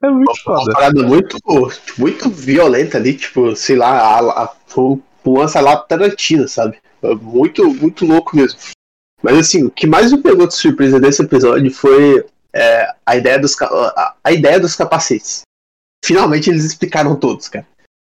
É 0.03 0.09
muito 0.09 0.31
Uma 0.47 0.59
foda. 0.59 0.73
parada 0.73 1.03
muito, 1.03 1.37
muito 1.99 2.31
violenta 2.31 2.99
ali, 2.99 3.15
tipo, 3.15 3.55
sei 3.57 3.77
lá, 3.77 4.19
a, 4.19 4.45
a, 4.45 4.55
um 4.77 5.01
lance 5.27 5.61
lá 5.61 5.77
Tarantino, 5.77 6.49
sabe? 6.49 6.79
Muito, 7.21 7.73
muito 7.75 8.07
louco 8.07 8.37
mesmo. 8.37 8.59
Mas 9.23 9.39
assim, 9.39 9.65
o 9.65 9.71
que 9.71 9.87
mais 9.87 10.13
me 10.13 10.23
pegou 10.23 10.47
de 10.47 10.55
surpresa 10.55 11.01
desse 11.01 11.23
episódio 11.23 11.73
foi 11.73 12.25
é, 12.53 12.95
a, 13.07 13.17
ideia 13.17 13.39
dos, 13.39 13.61
a, 13.61 14.15
a 14.23 14.33
ideia 14.33 14.59
dos 14.59 14.75
capacetes. 14.75 15.43
Finalmente 16.05 16.51
eles 16.51 16.65
explicaram 16.65 17.17
todos, 17.17 17.49
cara. 17.49 17.67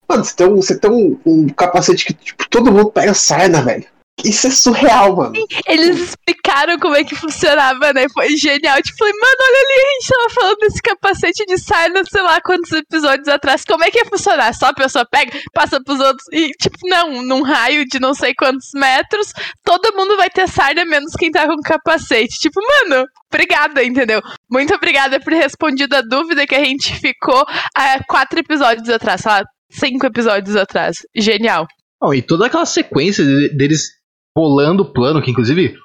Mano, 0.07 0.23
você 0.23 0.35
tem 0.35 0.47
um, 0.47 0.55
você 0.55 0.79
tem 0.79 0.91
um, 0.91 1.19
um 1.25 1.49
capacete 1.49 2.05
que 2.05 2.13
tipo, 2.13 2.49
todo 2.49 2.71
mundo 2.71 2.91
pega 2.91 3.13
sarna, 3.13 3.61
velho. 3.61 3.85
Isso 4.23 4.47
é 4.47 4.49
surreal, 4.49 5.15
mano. 5.15 5.33
Eles 5.67 5.99
explicaram 5.99 6.79
como 6.79 6.95
é 6.95 7.03
que 7.03 7.15
funcionava, 7.15 7.93
né? 7.93 8.07
Foi 8.13 8.35
genial. 8.35 8.81
Tipo, 8.81 8.97
falei, 8.97 9.13
mano, 9.13 9.37
olha 9.39 9.59
ali, 9.59 9.73
a 9.83 9.91
gente 9.93 10.07
tava 10.07 10.29
falando 10.33 10.57
desse 10.57 10.81
capacete 10.81 11.45
de 11.45 11.57
sarna, 11.59 12.01
sei 12.09 12.21
lá 12.23 12.41
quantos 12.41 12.71
episódios 12.71 13.27
atrás. 13.27 13.63
Como 13.63 13.83
é 13.83 13.91
que 13.91 13.99
ia 13.99 14.05
funcionar? 14.05 14.53
Só 14.55 14.67
a 14.67 14.73
pessoa 14.73 15.05
pega, 15.09 15.39
passa 15.53 15.79
pros 15.83 15.99
outros 15.99 16.25
e, 16.33 16.49
tipo, 16.59 16.77
não, 16.85 17.21
num 17.21 17.43
raio 17.43 17.85
de 17.85 17.99
não 17.99 18.13
sei 18.15 18.33
quantos 18.33 18.69
metros, 18.73 19.31
todo 19.63 19.95
mundo 19.95 20.17
vai 20.17 20.29
ter 20.31 20.47
sarna, 20.49 20.83
menos 20.83 21.13
quem 21.13 21.29
tá 21.31 21.45
com 21.45 21.55
capacete. 21.61 22.39
Tipo, 22.39 22.59
mano, 22.89 23.05
obrigada, 23.31 23.83
entendeu? 23.83 24.21
Muito 24.51 24.73
obrigada 24.73 25.19
por 25.19 25.31
ter 25.31 25.39
respondido 25.43 25.95
a 25.95 26.01
dúvida 26.01 26.47
que 26.47 26.55
a 26.55 26.63
gente 26.65 26.91
ficou 26.99 27.45
há 27.75 28.03
quatro 28.07 28.39
episódios 28.39 28.89
atrás, 28.89 29.21
sei 29.21 29.31
lá, 29.31 29.43
cinco 29.71 30.05
episódios 30.07 30.55
atrás. 30.55 30.97
Genial. 31.15 31.67
Não, 32.01 32.13
e 32.13 32.21
toda 32.21 32.45
aquela 32.47 32.65
sequência 32.65 33.23
de- 33.23 33.49
deles 33.55 33.96
bolando 34.37 34.83
o 34.83 34.93
plano, 34.93 35.19
que 35.19 35.31
inclusive 35.31 35.75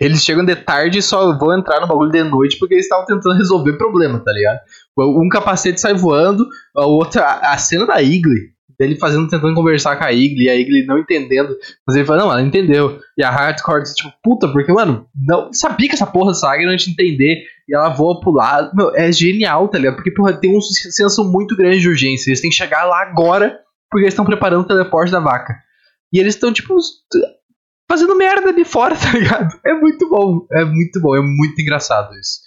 eles 0.00 0.24
chegam 0.24 0.44
de 0.44 0.54
tarde 0.54 0.98
e 0.98 1.02
só 1.02 1.36
vão 1.36 1.58
entrar 1.58 1.80
no 1.80 1.88
bagulho 1.88 2.12
de 2.12 2.22
noite 2.22 2.56
porque 2.56 2.74
eles 2.74 2.86
estavam 2.86 3.04
tentando 3.04 3.36
resolver 3.36 3.72
problema, 3.72 4.20
tá 4.20 4.32
ligado? 4.32 4.60
Um 4.96 5.28
capacete 5.28 5.80
sai 5.80 5.92
voando, 5.92 6.46
a 6.76 6.86
outra, 6.86 7.40
a 7.42 7.58
cena 7.58 7.84
da 7.84 8.00
Igli, 8.00 8.52
dele 8.78 8.94
fazendo, 8.96 9.28
tentando 9.28 9.54
conversar 9.54 9.96
com 9.96 10.04
a 10.04 10.12
Igli, 10.12 10.44
e 10.44 10.48
a 10.48 10.54
Igli 10.56 10.86
não 10.86 10.98
entendendo, 10.98 11.54
mas 11.84 11.96
ele 11.96 12.06
fala, 12.06 12.22
não, 12.22 12.32
ela 12.32 12.40
entendeu. 12.40 13.00
E 13.18 13.24
a 13.24 13.30
Hardcore 13.30 13.82
tipo, 13.92 14.10
puta, 14.22 14.48
porque, 14.48 14.72
mano, 14.72 15.06
não 15.14 15.52
sabia 15.52 15.88
que 15.88 15.94
essa 15.94 16.06
porra 16.06 16.32
saga 16.32 16.64
não 16.64 16.70
ia 16.70 16.78
te 16.78 16.90
entender, 16.90 17.42
e 17.68 17.74
ela 17.74 17.90
voa 17.90 18.20
pro 18.20 18.32
lado. 18.32 18.70
Meu, 18.74 18.94
é 18.94 19.10
genial, 19.12 19.68
tá 19.68 19.78
ligado? 19.78 19.96
Porque, 19.96 20.12
porra, 20.12 20.32
tem 20.32 20.56
um 20.56 20.60
senso 20.60 21.24
muito 21.24 21.56
grande 21.56 21.80
de 21.80 21.88
urgência, 21.88 22.30
eles 22.30 22.40
têm 22.40 22.50
que 22.50 22.56
chegar 22.56 22.84
lá 22.84 23.02
agora, 23.02 23.58
porque 23.90 24.04
eles 24.04 24.14
estão 24.14 24.24
preparando 24.24 24.62
o 24.62 24.68
teleporte 24.68 25.12
da 25.12 25.20
vaca. 25.20 25.54
E 26.12 26.18
eles 26.18 26.34
estão, 26.34 26.50
tipo, 26.50 26.74
fazendo 27.90 28.16
merda 28.16 28.48
ali 28.50 28.64
fora, 28.64 28.94
tá 28.96 29.12
ligado? 29.12 29.58
É 29.66 29.74
muito 29.74 30.08
bom, 30.08 30.46
é 30.52 30.64
muito 30.64 31.00
bom, 31.00 31.16
é 31.16 31.20
muito 31.20 31.60
engraçado 31.60 32.14
isso. 32.14 32.38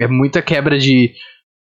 É 0.00 0.06
muita 0.08 0.40
quebra 0.42 0.78
de. 0.78 1.12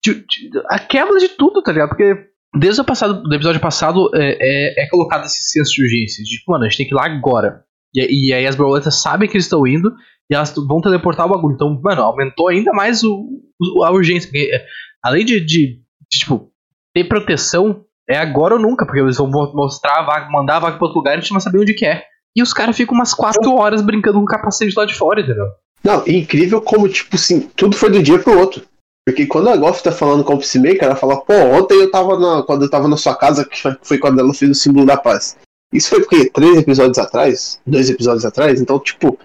de- 0.05 0.15
de- 0.27 0.51
a 0.71 0.79
quebra 0.79 1.19
de 1.19 1.29
tudo, 1.29 1.63
tá 1.63 1.73
ligado? 1.73 1.91
Porque 1.91 2.15
desde 2.59 2.81
o 2.81 2.85
passado, 2.85 3.23
do 3.23 3.35
episódio 3.35 3.61
passado 3.61 4.11
é, 4.15 4.37
é, 4.81 4.85
é 4.85 4.89
colocado 4.89 5.25
esse 5.25 5.43
senso 5.45 5.73
de 5.75 5.83
urgência. 5.83 6.25
De, 6.25 6.31
tipo, 6.31 6.51
mano, 6.53 6.65
a 6.65 6.69
gente 6.69 6.79
tem 6.79 6.87
que 6.87 6.95
ir 6.95 6.97
lá 6.97 7.07
agora. 7.07 7.63
E, 7.95 8.29
e 8.29 8.33
aí 8.33 8.47
as 8.47 8.57
borboletas 8.57 9.03
sabem 9.03 9.29
que 9.29 9.37
eles 9.37 9.45
estão 9.45 9.67
indo 9.67 9.93
e 10.31 10.35
elas 10.35 10.55
vão 10.55 10.81
teleportar 10.81 11.27
o 11.27 11.31
bagulho. 11.31 11.55
Então, 11.55 11.79
mano, 11.83 12.03
aumentou 12.03 12.49
ainda 12.49 12.73
mais 12.73 13.03
o, 13.03 13.29
o- 13.61 13.85
a 13.85 13.91
urgência. 13.91 14.31
Porque, 14.31 14.51
é, 14.55 14.65
além 15.05 15.25
de, 15.25 15.41
de, 15.41 15.81
de, 16.11 16.19
tipo, 16.19 16.51
ter 16.95 17.05
proteção, 17.05 17.85
é 18.09 18.17
agora 18.17 18.55
ou 18.55 18.61
nunca, 18.61 18.85
porque 18.87 19.01
eles 19.01 19.17
vão 19.17 19.29
mo- 19.31 19.53
mostrar 19.55 19.99
a 19.99 20.03
vaga, 20.03 20.31
mandar 20.31 20.57
a 20.57 20.61
vaga 20.61 20.77
pra 20.77 20.87
outro 20.87 20.99
lugar 20.99 21.13
e 21.15 21.19
a 21.19 21.21
gente 21.21 21.31
não 21.31 21.37
vai 21.37 21.43
saber 21.43 21.59
onde 21.61 21.75
que 21.75 21.85
é. 21.87 22.05
E 22.37 22.43
os 22.43 22.53
caras 22.53 22.77
ficam 22.77 22.95
umas 22.95 23.13
4 23.13 23.53
horas 23.55 23.83
brincando 23.83 24.19
com 24.19 24.25
o 24.25 24.29
capacete 24.29 24.75
lá 24.77 24.85
de 24.85 24.95
fora, 24.95 25.21
entendeu? 25.21 25.47
Não, 25.85 26.03
incrível 26.07 26.61
como, 26.63 26.89
tipo 26.89 27.17
assim, 27.17 27.41
tudo 27.57 27.77
foi 27.77 27.91
do 27.91 28.03
dia 28.03 28.19
pro 28.19 28.39
outro. 28.39 28.63
Porque 29.07 29.27
quando 29.27 29.51
a 29.51 29.57
Goff 29.57 29.83
tá 29.83 29.91
falando 29.91 30.23
com 30.23 30.35
o 30.35 30.39
Peacemaker, 30.39 30.85
ela 30.85 30.97
fala, 30.97 31.21
pô, 31.21 31.35
ontem 31.35 31.75
eu 31.75 31.91
tava 31.91 32.19
na. 32.19 32.43
Quando 32.45 32.63
eu 32.65 32.71
tava 32.71 32.87
na 32.87 32.97
sua 32.97 33.17
casa, 33.17 33.45
que 33.45 33.61
foi- 33.83 33.99
quando 33.99 34.21
ela 34.21 34.33
fez 34.33 34.51
o 34.51 34.55
símbolo 34.55 34.87
da 34.87 34.97
paz. 34.97 35.37
Isso 35.75 35.89
foi 35.91 36.01
o 36.01 36.07
quê? 36.07 36.31
Três 36.33 36.57
episódios 36.59 36.99
atrás? 36.99 37.61
Dois 37.67 37.91
episódios 37.91 38.25
atrás? 38.25 38.61
Então, 38.61 38.79
tipo, 38.79 39.19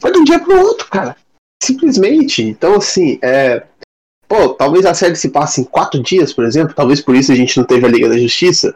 foi 0.00 0.12
de 0.12 0.18
um 0.18 0.24
dia 0.24 0.38
pro 0.38 0.58
outro, 0.58 0.88
cara. 0.88 1.14
Simplesmente. 1.62 2.42
Então, 2.42 2.76
assim, 2.76 3.18
é. 3.20 3.66
Pô, 4.26 4.50
talvez 4.50 4.86
a 4.86 4.94
série 4.94 5.16
se 5.16 5.28
passe 5.28 5.60
em 5.60 5.64
quatro 5.64 6.02
dias, 6.02 6.32
por 6.32 6.44
exemplo. 6.44 6.74
Talvez 6.74 7.00
por 7.00 7.14
isso 7.14 7.30
a 7.32 7.34
gente 7.34 7.56
não 7.56 7.64
teve 7.64 7.84
a 7.84 7.88
Liga 7.88 8.08
da 8.08 8.16
Justiça. 8.18 8.74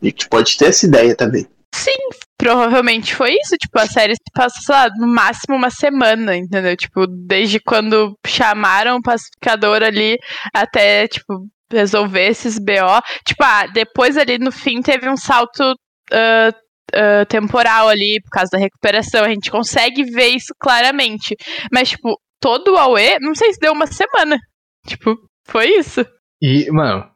A 0.00 0.06
gente 0.06 0.28
pode 0.28 0.56
ter 0.56 0.66
essa 0.66 0.86
ideia 0.86 1.14
também. 1.14 1.46
Sim, 1.74 2.08
provavelmente 2.40 3.14
foi 3.14 3.34
isso. 3.34 3.54
Tipo, 3.58 3.78
a 3.78 3.86
série 3.86 4.14
passa, 4.32 4.60
sei 4.60 4.74
lá, 4.74 4.88
no 4.98 5.06
máximo 5.06 5.54
uma 5.54 5.68
semana, 5.70 6.34
entendeu? 6.34 6.74
Tipo, 6.74 7.06
desde 7.06 7.60
quando 7.60 8.16
chamaram 8.26 8.96
o 8.96 9.02
pacificador 9.02 9.82
ali 9.82 10.16
até, 10.54 11.06
tipo, 11.06 11.46
resolver 11.70 12.26
esses 12.26 12.58
BO. 12.58 13.02
Tipo, 13.26 13.44
ah, 13.44 13.66
depois 13.66 14.16
ali 14.16 14.38
no 14.38 14.50
fim 14.50 14.80
teve 14.80 15.06
um 15.08 15.18
salto 15.18 15.74
ah, 16.10 16.50
ah, 16.94 17.26
temporal 17.26 17.88
ali, 17.88 18.18
por 18.22 18.30
causa 18.30 18.50
da 18.52 18.58
recuperação. 18.58 19.22
A 19.22 19.28
gente 19.28 19.50
consegue 19.50 20.04
ver 20.04 20.28
isso 20.28 20.54
claramente. 20.58 21.36
Mas, 21.70 21.90
tipo, 21.90 22.18
todo 22.40 22.72
o 22.72 22.78
AUE, 22.78 23.18
não 23.20 23.34
sei 23.34 23.52
se 23.52 23.60
deu 23.60 23.72
uma 23.72 23.86
semana. 23.86 24.38
Tipo, 24.86 25.14
foi 25.46 25.66
isso. 25.76 26.06
E, 26.40 26.70
mano, 26.70 27.06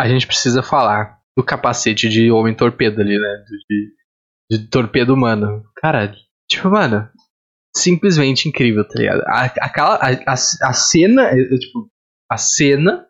a 0.00 0.08
gente 0.08 0.26
precisa 0.26 0.62
falar 0.62 1.18
do 1.36 1.44
capacete 1.44 2.08
de 2.08 2.30
homem 2.30 2.54
torpedo 2.54 3.02
ali, 3.02 3.18
né? 3.18 3.44
De, 3.68 3.99
de 4.50 4.68
torpedo 4.68 5.14
humano. 5.14 5.62
Cara, 5.76 6.12
tipo, 6.48 6.68
mano, 6.68 7.08
simplesmente 7.76 8.48
incrível, 8.48 8.84
tá 8.86 8.98
ligado? 8.98 9.22
Aquela, 9.60 9.94
a, 9.94 10.10
a, 10.10 10.32
a 10.32 10.72
cena, 10.72 11.28
é, 11.28 11.40
é, 11.40 11.58
tipo, 11.58 11.88
a 12.30 12.36
cena 12.36 13.06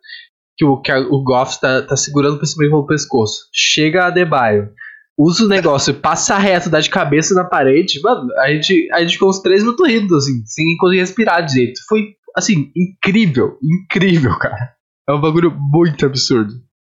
que 0.57 0.65
o, 0.65 0.79
que 0.79 0.91
o 0.93 1.23
Goff 1.23 1.59
tá, 1.59 1.81
tá 1.81 1.97
segurando 1.97 2.35
o 2.35 2.39
pensamento 2.39 2.69
pelo 2.69 2.85
pescoço. 2.85 3.47
Chega 3.53 4.03
a 4.03 4.07
Adebayo, 4.07 4.69
usa 5.17 5.45
o 5.45 5.47
negócio, 5.47 5.93
passa 5.93 6.37
reto, 6.37 6.69
dá 6.69 6.79
de 6.79 6.89
cabeça 6.89 7.33
na 7.33 7.43
parede. 7.43 7.99
Mano, 8.03 8.31
a 8.37 8.49
gente, 8.53 8.87
a 8.91 9.01
gente 9.01 9.13
ficou 9.13 9.29
uns 9.29 9.39
3 9.39 9.63
minutos 9.63 9.87
rindo, 9.87 10.15
assim, 10.15 10.45
sem 10.45 10.77
conseguir 10.77 10.99
respirar 10.99 11.45
direito. 11.45 11.79
Foi, 11.89 12.13
assim, 12.35 12.71
incrível, 12.75 13.57
incrível, 13.63 14.37
cara. 14.37 14.73
É 15.09 15.13
um 15.13 15.21
bagulho 15.21 15.51
muito 15.57 16.05
absurdo. 16.05 16.53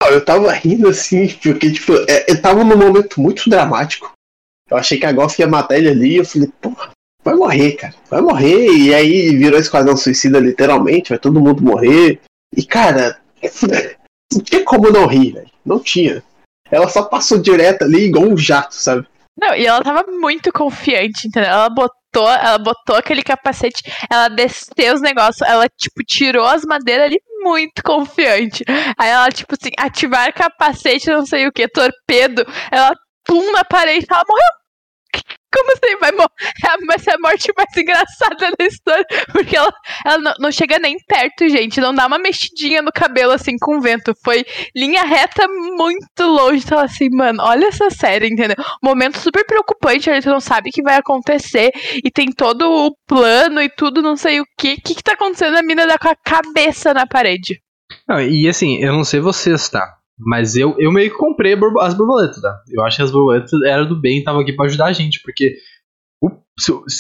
Eu 0.08 0.24
tava 0.24 0.52
rindo 0.52 0.88
assim, 0.88 1.26
porque, 1.42 1.72
tipo, 1.72 1.92
é- 2.08 2.30
eu 2.30 2.40
tava 2.40 2.62
num 2.62 2.76
momento 2.76 3.20
muito 3.20 3.50
dramático. 3.50 4.12
Eu 4.70 4.76
achei 4.76 4.98
que 4.98 5.06
a 5.06 5.12
Goff 5.12 5.40
ia 5.40 5.46
matar 5.46 5.78
ele 5.78 5.88
ali, 5.88 6.16
eu 6.16 6.24
falei, 6.24 6.48
porra, 6.60 6.90
vai 7.22 7.34
morrer, 7.34 7.72
cara. 7.72 7.94
Vai 8.10 8.20
morrer, 8.20 8.68
e 8.68 8.94
aí 8.94 9.36
virou 9.36 9.58
Esquadrão 9.58 9.96
Suicida, 9.96 10.40
literalmente, 10.40 11.10
vai 11.10 11.18
todo 11.18 11.40
mundo 11.40 11.62
morrer. 11.62 12.20
E, 12.56 12.64
cara, 12.64 13.20
não 14.32 14.40
tinha 14.42 14.64
como 14.64 14.90
não 14.90 15.06
rir, 15.06 15.32
velho. 15.32 15.50
Não 15.64 15.78
tinha. 15.78 16.22
Ela 16.70 16.88
só 16.88 17.02
passou 17.04 17.38
direto 17.38 17.82
ali, 17.82 18.06
igual 18.06 18.24
um 18.24 18.36
jato, 18.36 18.74
sabe? 18.74 19.06
Não, 19.40 19.54
e 19.54 19.66
ela 19.66 19.82
tava 19.82 20.04
muito 20.10 20.50
confiante, 20.52 21.28
entendeu? 21.28 21.50
Ela 21.50 21.68
botou, 21.68 22.28
ela 22.28 22.58
botou 22.58 22.96
aquele 22.96 23.22
capacete, 23.22 23.82
ela 24.10 24.28
desceu 24.28 24.94
os 24.94 25.00
negócios, 25.00 25.42
ela, 25.42 25.68
tipo, 25.68 26.02
tirou 26.04 26.46
as 26.46 26.62
madeiras 26.64 27.06
ali 27.06 27.20
muito 27.40 27.82
confiante. 27.84 28.64
Aí 28.98 29.10
ela, 29.10 29.28
tipo 29.30 29.54
assim, 29.54 29.70
ativar 29.78 30.32
capacete, 30.32 31.10
não 31.10 31.26
sei 31.26 31.46
o 31.46 31.52
que, 31.52 31.68
torpedo, 31.68 32.44
ela 32.70 32.92
pum 33.26 33.52
na 33.52 33.64
parede, 33.64 34.06
ela 34.08 34.24
morreu. 34.28 34.66
Como 35.52 35.72
assim? 35.72 35.96
Vai, 35.98 36.12
mor 36.12 36.30
vai 36.86 36.98
ser 36.98 37.12
a 37.12 37.18
morte 37.18 37.50
mais 37.56 37.70
engraçada 37.76 38.52
da 38.58 38.64
história. 38.66 39.06
Porque 39.32 39.56
ela, 39.56 39.72
ela 40.04 40.18
não, 40.18 40.34
não 40.40 40.52
chega 40.52 40.78
nem 40.78 40.96
perto, 41.06 41.48
gente. 41.48 41.80
Não 41.80 41.94
dá 41.94 42.06
uma 42.06 42.18
mexidinha 42.18 42.82
no 42.82 42.92
cabelo 42.92 43.32
assim 43.32 43.56
com 43.58 43.78
o 43.78 43.80
vento. 43.80 44.14
Foi 44.22 44.44
linha 44.76 45.04
reta 45.04 45.46
muito 45.48 46.22
longe. 46.22 46.64
Então, 46.64 46.78
assim, 46.78 47.08
mano, 47.10 47.42
olha 47.42 47.66
essa 47.66 47.88
série, 47.90 48.28
entendeu? 48.28 48.56
momento 48.82 49.18
super 49.18 49.44
preocupante, 49.46 50.10
a 50.10 50.14
gente 50.14 50.28
não 50.28 50.40
sabe 50.40 50.68
o 50.68 50.72
que 50.72 50.82
vai 50.82 50.96
acontecer 50.96 51.72
e 52.04 52.10
tem 52.10 52.30
todo 52.30 52.70
o 52.70 52.96
plano 53.06 53.60
e 53.60 53.68
tudo, 53.68 54.02
não 54.02 54.16
sei 54.16 54.40
o 54.40 54.46
que. 54.58 54.74
O 54.74 54.82
que, 54.82 54.94
que 54.94 55.02
tá 55.02 55.12
acontecendo? 55.12 55.56
A 55.56 55.62
mina 55.62 55.86
dá 55.86 55.98
com 55.98 56.08
a 56.08 56.16
cabeça 56.16 56.92
na 56.92 57.06
parede. 57.06 57.60
Não, 58.08 58.20
e 58.20 58.48
assim, 58.48 58.82
eu 58.82 58.92
não 58.92 59.04
sei 59.04 59.20
vocês, 59.20 59.68
tá? 59.68 59.95
Mas 60.18 60.56
eu, 60.56 60.74
eu 60.78 60.90
meio 60.90 61.10
que 61.10 61.16
comprei 61.18 61.54
as 61.80 61.94
borboletas, 61.94 62.40
tá? 62.40 62.60
Eu 62.70 62.82
acho 62.84 62.96
que 62.96 63.02
as 63.02 63.10
borboletas 63.12 63.50
eram 63.66 63.86
do 63.86 64.00
bem 64.00 64.16
e 64.16 64.18
estavam 64.20 64.40
aqui 64.40 64.52
pra 64.54 64.66
ajudar 64.66 64.86
a 64.86 64.92
gente, 64.92 65.20
porque. 65.22 65.56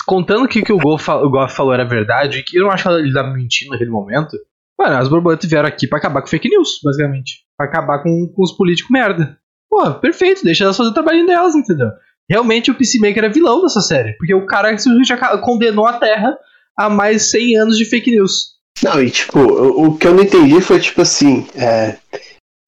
contando 0.06 0.46
que 0.46 0.60
o 0.60 0.64
que 0.64 0.72
o 0.72 0.78
Goff, 0.78 1.04
fa- 1.04 1.22
o 1.22 1.30
Goff 1.30 1.54
falou 1.54 1.72
era 1.72 1.84
verdade, 1.84 2.42
que 2.42 2.58
eu 2.58 2.64
não 2.64 2.70
acho 2.70 2.82
que 2.84 2.94
ele 2.94 3.12
tava 3.12 3.32
mentindo 3.32 3.70
naquele 3.70 3.90
momento, 3.90 4.36
mano, 4.78 4.96
as 4.96 5.08
borboletas 5.08 5.48
vieram 5.48 5.66
aqui 5.68 5.86
pra 5.86 5.98
acabar 5.98 6.20
com 6.20 6.28
fake 6.28 6.48
news, 6.48 6.78
basicamente. 6.84 7.44
Pra 7.56 7.66
acabar 7.66 8.02
com, 8.02 8.28
com 8.34 8.42
os 8.42 8.52
políticos 8.52 8.90
merda. 8.90 9.38
Pô, 9.70 9.94
perfeito, 9.94 10.44
deixa 10.44 10.64
elas 10.64 10.76
fazer 10.76 10.90
o 10.90 10.94
trabalhinho 10.94 11.26
delas, 11.26 11.54
entendeu? 11.54 11.88
Realmente 12.30 12.70
o 12.70 12.74
Peacemaker 12.74 13.24
é 13.24 13.28
vilão 13.28 13.62
dessa 13.62 13.80
série, 13.80 14.12
porque 14.18 14.34
o 14.34 14.44
cara 14.46 14.70
aca- 14.72 15.38
condenou 15.38 15.86
a 15.86 15.94
Terra 15.94 16.36
a 16.78 16.90
mais 16.90 17.30
100 17.30 17.56
anos 17.56 17.78
de 17.78 17.84
fake 17.86 18.10
news. 18.10 18.56
Não, 18.82 19.02
e 19.02 19.10
tipo, 19.10 19.38
o, 19.38 19.86
o 19.86 19.96
que 19.98 20.06
eu 20.06 20.14
não 20.14 20.22
entendi 20.22 20.60
foi 20.60 20.78
tipo 20.78 21.00
assim, 21.00 21.46
é, 21.54 21.96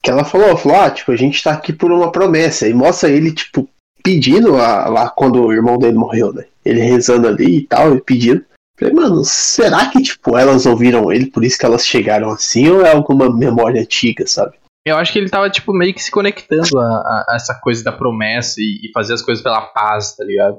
que 0.03 0.11
ela 0.11 0.25
falou, 0.25 0.57
falou, 0.57 0.81
ah, 0.81 0.91
tipo, 0.91 1.13
a 1.13 1.17
gente 1.17 1.43
tá 1.43 1.53
aqui 1.53 1.73
por 1.73 1.91
uma 1.91 2.13
promessa, 2.13 2.69
e 2.69 2.75
mostra 2.75 3.11
ele, 3.11 3.33
tipo, 3.33 3.69
pedindo 4.03 4.53
lá 4.53 5.11
quando 5.11 5.45
o 5.45 5.53
irmão 5.53 5.79
dele 5.79 5.97
morreu, 5.97 6.33
né? 6.33 6.47
Ele 6.65 6.81
rezando 6.81 7.29
ali 7.29 7.59
e 7.59 7.67
tal, 7.67 7.95
e 7.95 8.01
pedindo. 8.01 8.45
Falei, 8.79 8.95
mano, 8.95 9.25
será 9.25 9.91
que, 9.91 10.01
tipo, 10.01 10.37
elas 10.37 10.65
ouviram 10.65 11.13
ele, 11.13 11.27
por 11.27 11.45
isso 11.45 11.59
que 11.59 11.67
elas 11.67 11.87
chegaram 11.87 12.31
assim, 12.31 12.69
ou 12.69 12.87
é 12.87 12.93
alguma 12.93 13.35
memória 13.35 13.81
antiga, 13.81 14.27
sabe? 14.27 14.57
Eu 14.87 14.97
acho 14.97 15.13
que 15.13 15.19
ele 15.19 15.29
tava, 15.29 15.51
tipo, 15.51 15.73
meio 15.73 15.93
que 15.93 16.03
se 16.03 16.11
conectando 16.11 16.79
a, 16.79 16.85
a, 16.85 17.25
a 17.29 17.37
essa 17.37 17.59
coisa 17.61 17.83
da 17.83 17.93
promessa 17.93 18.55
e, 18.59 18.87
e, 18.87 18.93
fazer 18.93 19.15
as 19.15 19.23
coisas 19.23 19.43
pela 19.43 19.61
paz, 19.61 20.15
tá 20.17 20.25
ligado? 20.25 20.59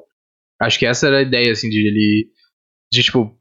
Acho 0.61 0.77
que 0.77 0.85
essa 0.85 1.07
era 1.07 1.19
a 1.19 1.21
ideia, 1.21 1.51
assim, 1.51 1.69
de 1.69 1.79
ele. 1.79 2.29
De, 2.91 3.01
tipo, 3.01 3.35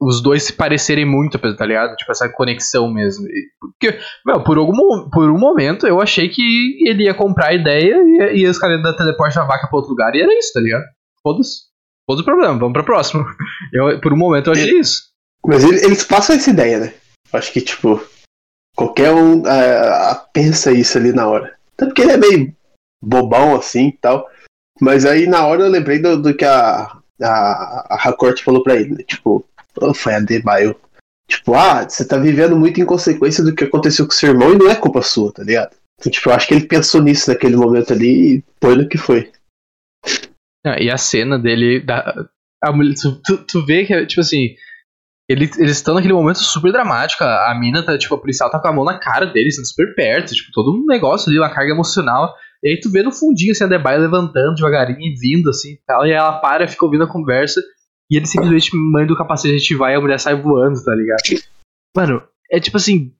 os 0.00 0.22
dois 0.22 0.44
se 0.44 0.52
parecerem 0.52 1.04
muito, 1.04 1.38
tá 1.38 1.66
ligado? 1.66 1.96
Tipo, 1.96 2.12
essa 2.12 2.28
conexão 2.28 2.92
mesmo. 2.92 3.26
Porque, 3.58 3.98
meu, 4.24 4.42
por, 4.42 4.58
algum, 4.58 5.10
por 5.10 5.30
um 5.30 5.38
momento 5.38 5.86
eu 5.86 6.00
achei 6.00 6.28
que 6.28 6.78
ele 6.86 7.04
ia 7.04 7.14
comprar 7.14 7.48
a 7.48 7.54
ideia 7.54 7.96
e, 7.96 8.40
e 8.40 8.46
os 8.46 8.58
caras 8.58 8.82
da 8.82 8.96
teleporte 8.96 9.38
a 9.38 9.44
vaca 9.44 9.66
pra 9.66 9.76
outro 9.76 9.90
lugar 9.90 10.14
e 10.14 10.20
era 10.20 10.38
isso, 10.38 10.52
tá 10.52 10.60
ligado? 10.60 10.84
Foda-se. 11.22 11.70
Foda 12.08 12.22
o 12.22 12.24
problema, 12.24 12.58
vamos 12.58 12.72
pra 12.72 12.82
próxima. 12.82 13.24
Eu, 13.72 14.00
por 14.00 14.12
um 14.12 14.16
momento 14.16 14.48
eu 14.48 14.52
achei 14.52 14.78
isso. 14.78 15.10
Mas 15.46 15.62
eles 15.64 16.04
passam 16.04 16.34
essa 16.34 16.50
ideia, 16.50 16.78
né? 16.78 16.94
Acho 17.32 17.52
que, 17.52 17.60
tipo, 17.60 18.02
qualquer 18.76 19.12
um 19.12 19.40
uh, 19.40 20.20
pensa 20.32 20.72
isso 20.72 20.98
ali 20.98 21.12
na 21.12 21.28
hora. 21.28 21.56
Tanto 21.76 21.94
que 21.94 22.02
ele 22.02 22.12
é 22.12 22.16
meio 22.16 22.54
bobão 23.02 23.54
assim 23.56 23.88
e 23.88 23.98
tal. 23.98 24.28
Mas 24.80 25.06
aí 25.06 25.26
na 25.26 25.46
hora 25.46 25.62
eu 25.62 25.70
lembrei 25.70 25.98
do, 25.98 26.20
do 26.20 26.34
que 26.34 26.44
a, 26.44 26.99
a, 27.22 27.86
a 27.90 27.94
Harcourt 27.94 28.42
falou 28.42 28.62
pra 28.62 28.76
ele, 28.76 28.94
né? 28.94 29.04
Tipo, 29.04 29.44
foi 29.94 30.14
a 30.14 30.20
Debaio. 30.20 30.76
Tipo, 31.28 31.54
ah, 31.54 31.88
você 31.88 32.04
tá 32.06 32.16
vivendo 32.16 32.56
muito 32.56 32.80
em 32.80 32.84
consequência 32.84 33.44
do 33.44 33.54
que 33.54 33.64
aconteceu 33.64 34.04
com 34.04 34.12
seu 34.12 34.30
irmão 34.30 34.52
e 34.52 34.58
não 34.58 34.68
é 34.68 34.74
culpa 34.74 35.00
sua, 35.00 35.32
tá 35.32 35.44
ligado? 35.44 35.76
Então, 35.98 36.10
tipo, 36.10 36.28
eu 36.28 36.34
acho 36.34 36.48
que 36.48 36.54
ele 36.54 36.66
pensou 36.66 37.02
nisso 37.02 37.30
naquele 37.30 37.56
momento 37.56 37.92
ali 37.92 38.38
e 38.38 38.44
foi 38.60 38.74
no 38.74 38.88
que 38.88 38.98
foi. 38.98 39.30
Ah, 40.66 40.80
e 40.80 40.90
a 40.90 40.96
cena 40.96 41.38
dele. 41.38 41.80
Da, 41.80 42.26
a 42.62 42.72
mulher, 42.72 42.94
tu, 43.24 43.38
tu, 43.44 43.64
vê 43.64 43.84
que, 43.84 44.06
tipo 44.06 44.20
assim. 44.20 44.56
Ele, 45.28 45.48
eles 45.58 45.76
estão 45.76 45.94
naquele 45.94 46.12
momento 46.12 46.40
super 46.40 46.72
dramático. 46.72 47.22
A, 47.22 47.52
a 47.52 47.54
mina 47.54 47.84
tá, 47.84 47.96
tipo, 47.96 48.14
a 48.14 48.18
policial 48.18 48.50
tá 48.50 48.58
com 48.58 48.66
a 48.66 48.72
mão 48.72 48.84
na 48.84 48.98
cara 48.98 49.26
deles, 49.26 49.56
super 49.68 49.94
perto. 49.94 50.34
Tipo, 50.34 50.50
todo 50.52 50.72
um 50.72 50.86
negócio 50.86 51.30
ali, 51.30 51.38
uma 51.38 51.54
carga 51.54 51.72
emocional. 51.72 52.34
E 52.62 52.68
aí 52.68 52.80
tu 52.80 52.90
vê 52.90 53.02
no 53.02 53.12
fundinho 53.12 53.52
assim, 53.52 53.64
a 53.64 53.66
Debye 53.66 53.98
levantando 53.98 54.54
devagarinho 54.54 55.00
e 55.00 55.14
vindo 55.14 55.48
assim 55.48 55.72
e 55.72 55.80
tal. 55.86 56.06
E 56.06 56.12
ela 56.12 56.38
para, 56.40 56.68
fica 56.68 56.84
ouvindo 56.84 57.04
a 57.04 57.10
conversa. 57.10 57.60
E 58.10 58.16
ele 58.16 58.26
simplesmente 58.26 58.70
manda 58.74 59.12
o 59.12 59.16
capacete 59.16 59.56
ativar 59.56 59.92
e 59.92 59.94
a 59.94 60.00
mulher 60.00 60.18
sai 60.18 60.34
voando, 60.34 60.82
tá 60.82 60.94
ligado? 60.94 61.20
Mano, 61.96 62.22
é 62.50 62.58
tipo 62.58 62.76
assim. 62.76 63.14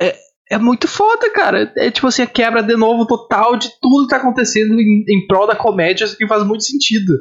É, 0.00 0.16
é 0.50 0.58
muito 0.58 0.88
foda, 0.88 1.30
cara. 1.30 1.72
É 1.76 1.90
tipo 1.90 2.06
assim, 2.06 2.22
a 2.22 2.26
quebra 2.26 2.62
de 2.62 2.76
novo 2.76 3.06
total 3.06 3.56
de 3.56 3.68
tudo 3.80 4.04
que 4.04 4.10
tá 4.10 4.16
acontecendo 4.16 4.80
em, 4.80 5.04
em 5.08 5.26
prol 5.26 5.46
da 5.46 5.54
comédia, 5.54 6.04
isso 6.04 6.16
que 6.16 6.26
faz 6.26 6.44
muito 6.44 6.64
sentido. 6.64 7.12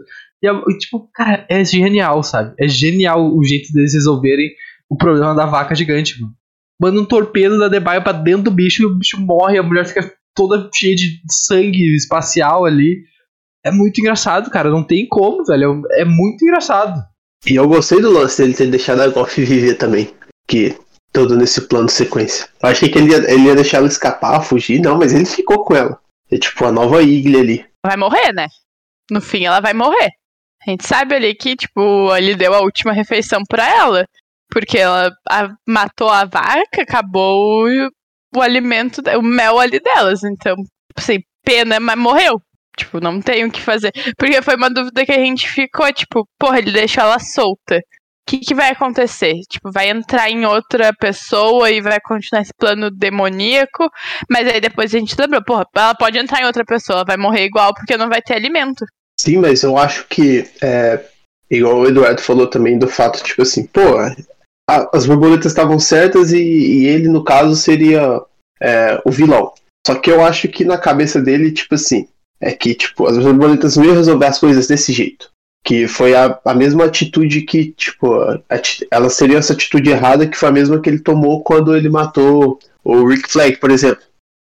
E, 0.42 0.48
e, 0.48 0.78
tipo, 0.78 1.10
cara, 1.14 1.46
é 1.50 1.64
genial, 1.64 2.24
sabe? 2.24 2.56
É 2.60 2.68
genial 2.68 3.36
o 3.36 3.44
jeito 3.44 3.72
deles 3.72 3.94
resolverem 3.94 4.50
o 4.90 4.98
problema 4.98 5.36
da 5.36 5.46
vaca 5.46 5.76
gigante. 5.76 6.16
Manda 6.82 7.00
um 7.00 7.06
torpedo 7.06 7.60
da 7.60 7.68
Debaio 7.68 8.04
pra 8.04 8.12
dentro 8.12 8.44
do 8.44 8.52
bicho 8.52 8.82
e 8.82 8.86
o 8.86 8.96
bicho 8.96 9.20
morre, 9.20 9.58
a 9.58 9.64
mulher 9.64 9.86
fica 9.86 10.14
toda 10.36 10.70
cheia 10.74 10.96
de 10.96 11.20
sangue 11.30 11.96
espacial 11.96 12.66
ali. 12.66 13.04
É 13.64 13.72
muito 13.72 14.00
engraçado, 14.00 14.50
cara. 14.50 14.70
Não 14.70 14.84
tem 14.84 15.08
como, 15.08 15.44
velho. 15.46 15.82
É 15.92 16.04
muito 16.04 16.44
engraçado. 16.44 17.02
E 17.46 17.56
eu 17.56 17.68
gostei 17.68 18.02
do 18.02 18.12
lance 18.12 18.42
dele 18.42 18.54
ter 18.54 18.68
deixado 18.68 19.02
a 19.02 19.08
Goff 19.08 19.44
viver 19.44 19.76
também. 19.76 20.14
Que 20.48 20.78
todo 21.12 21.38
nesse 21.38 21.62
plano 21.62 21.86
de 21.86 21.94
sequência. 21.94 22.50
Eu 22.62 22.70
achei 22.70 22.90
que 22.90 22.98
ele 22.98 23.12
ia, 23.12 23.32
ele 23.32 23.44
ia 23.44 23.56
deixar 23.56 23.78
ela 23.78 23.88
escapar, 23.88 24.42
fugir. 24.42 24.82
Não, 24.82 24.98
mas 24.98 25.14
ele 25.14 25.26
ficou 25.26 25.64
com 25.64 25.76
ela. 25.76 26.00
É 26.32 26.38
tipo 26.38 26.66
a 26.66 26.72
nova 26.72 27.02
Igli 27.02 27.40
ali. 27.40 27.66
Vai 27.86 27.96
morrer, 27.96 28.34
né? 28.34 28.48
No 29.12 29.22
fim, 29.22 29.46
ela 29.46 29.60
vai 29.60 29.74
morrer. 29.74 30.10
A 30.66 30.72
gente 30.72 30.88
sabe 30.88 31.16
ali 31.16 31.36
que, 31.36 31.56
tipo, 31.56 32.16
ele 32.16 32.36
deu 32.36 32.54
a 32.54 32.62
última 32.62 32.94
refeição 32.94 33.44
pra 33.48 33.70
ela. 33.70 34.08
Porque 34.50 34.78
ela 34.78 35.12
a, 35.30 35.50
matou 35.68 36.10
a 36.10 36.26
vaca, 36.26 36.82
acabou 36.82 37.68
o 38.36 38.42
alimento, 38.42 39.02
o 39.18 39.22
mel 39.22 39.60
ali 39.60 39.80
delas. 39.80 40.24
Então, 40.24 40.56
assim, 40.96 41.20
pena, 41.44 41.80
mas 41.80 41.98
morreu. 41.98 42.42
Tipo, 42.78 43.00
não 43.00 43.22
tem 43.22 43.46
o 43.46 43.52
que 43.52 43.62
fazer. 43.62 43.92
Porque 44.18 44.42
foi 44.42 44.56
uma 44.56 44.70
dúvida 44.70 45.06
que 45.06 45.12
a 45.12 45.20
gente 45.20 45.50
ficou, 45.50 45.92
tipo, 45.94 46.28
porra, 46.40 46.58
ele 46.60 46.72
deixou 46.72 47.04
ela 47.04 47.20
solta. 47.20 47.78
O 47.78 48.32
que, 48.32 48.40
que 48.40 48.56
vai 48.56 48.72
acontecer? 48.72 49.34
Tipo, 49.50 49.70
vai 49.72 49.90
entrar 49.90 50.30
em 50.30 50.46
outra 50.46 50.92
pessoa 50.94 51.70
e 51.70 51.82
vai 51.82 52.00
continuar 52.00 52.42
esse 52.42 52.54
plano 52.58 52.90
demoníaco. 52.90 53.90
Mas 54.30 54.48
aí 54.48 54.62
depois 54.62 54.96
a 54.96 54.98
gente 54.98 55.16
lembrou, 55.20 55.44
porra, 55.44 55.66
ela 55.76 55.94
pode 55.94 56.18
entrar 56.18 56.42
em 56.42 56.46
outra 56.46 56.64
pessoa, 56.64 57.00
ela 57.00 57.06
vai 57.06 57.18
morrer 57.18 57.44
igual 57.44 57.74
porque 57.74 57.98
não 57.98 58.10
vai 58.10 58.22
ter 58.22 58.36
alimento. 58.36 58.86
Sim, 59.20 59.38
mas 59.38 59.62
eu 59.62 59.78
acho 59.78 60.08
que, 60.08 60.50
é, 60.62 61.04
igual 61.52 61.80
o 61.80 61.88
Eduardo 61.88 62.22
falou 62.22 62.48
também, 62.48 62.80
do 62.80 62.88
fato, 62.88 63.24
tipo 63.24 63.42
assim, 63.42 63.68
pô, 63.68 64.00
as 64.70 65.06
borboletas 65.06 65.48
estavam 65.48 65.80
certas 65.80 66.32
e, 66.32 66.40
e, 66.40 66.86
ele, 66.86 67.08
no 67.08 67.24
caso, 67.24 67.56
seria 67.56 68.22
é, 68.62 69.02
o 69.06 69.12
vilão. 69.12 69.52
Só 69.86 69.96
que 69.96 70.10
eu 70.10 70.24
acho 70.24 70.48
que 70.48 70.64
na 70.64 70.78
cabeça 70.78 71.22
dele, 71.22 71.52
tipo 71.52 71.76
assim, 71.76 72.08
é 72.40 72.54
que 72.54 72.74
tipo, 72.74 73.06
as 73.06 73.18
borboletas 73.18 73.76
não 73.76 73.86
iam 73.86 73.96
resolver 73.96 74.26
as 74.26 74.40
coisas 74.40 74.68
desse 74.68 74.94
jeito. 74.94 75.32
Que 75.66 75.88
foi 75.88 76.14
a, 76.14 76.40
a 76.44 76.54
mesma 76.54 76.86
atitude 76.86 77.42
que, 77.42 77.72
tipo, 77.72 78.18
ela 78.92 79.10
seria 79.10 79.38
essa 79.38 79.54
atitude 79.54 79.90
errada 79.90 80.28
que 80.28 80.38
foi 80.38 80.50
a 80.50 80.52
mesma 80.52 80.82
que 80.82 80.90
ele 80.90 81.00
tomou 81.00 81.42
quando 81.42 81.76
ele 81.76 81.90
matou 81.90 82.60
o 82.84 83.08
Rick 83.08 83.32
Flag, 83.32 83.58
por 83.58 83.72
exemplo. 83.72 84.04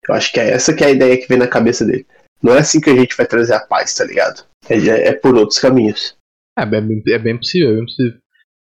Eu 0.09 0.14
acho 0.14 0.33
que 0.33 0.38
é 0.38 0.50
essa 0.50 0.72
que 0.72 0.85
é 0.85 0.88
a 0.88 0.90
ideia 0.90 1.18
que 1.18 1.28
vem 1.28 1.38
na 1.38 1.48
cabeça 1.48 1.85
dele. 1.85 2.07
Não 2.40 2.54
é 2.54 2.59
assim 2.59 2.81
que 2.81 2.88
a 2.88 2.94
gente 2.94 3.16
vai 3.16 3.26
trazer 3.26 3.54
a 3.54 3.61
paz, 3.61 3.94
tá 3.94 4.04
ligado? 4.04 4.44
É, 4.68 4.76
é, 4.76 5.09
é 5.09 5.12
por 5.12 5.35
outros 5.35 5.59
caminhos. 5.59 6.16
É, 6.57 6.62
é, 6.62 6.66
é 6.66 7.18
bem 7.18 7.37
possível, 7.37 7.70
é 7.70 7.74
bem 7.74 7.85
possível. 7.85 8.18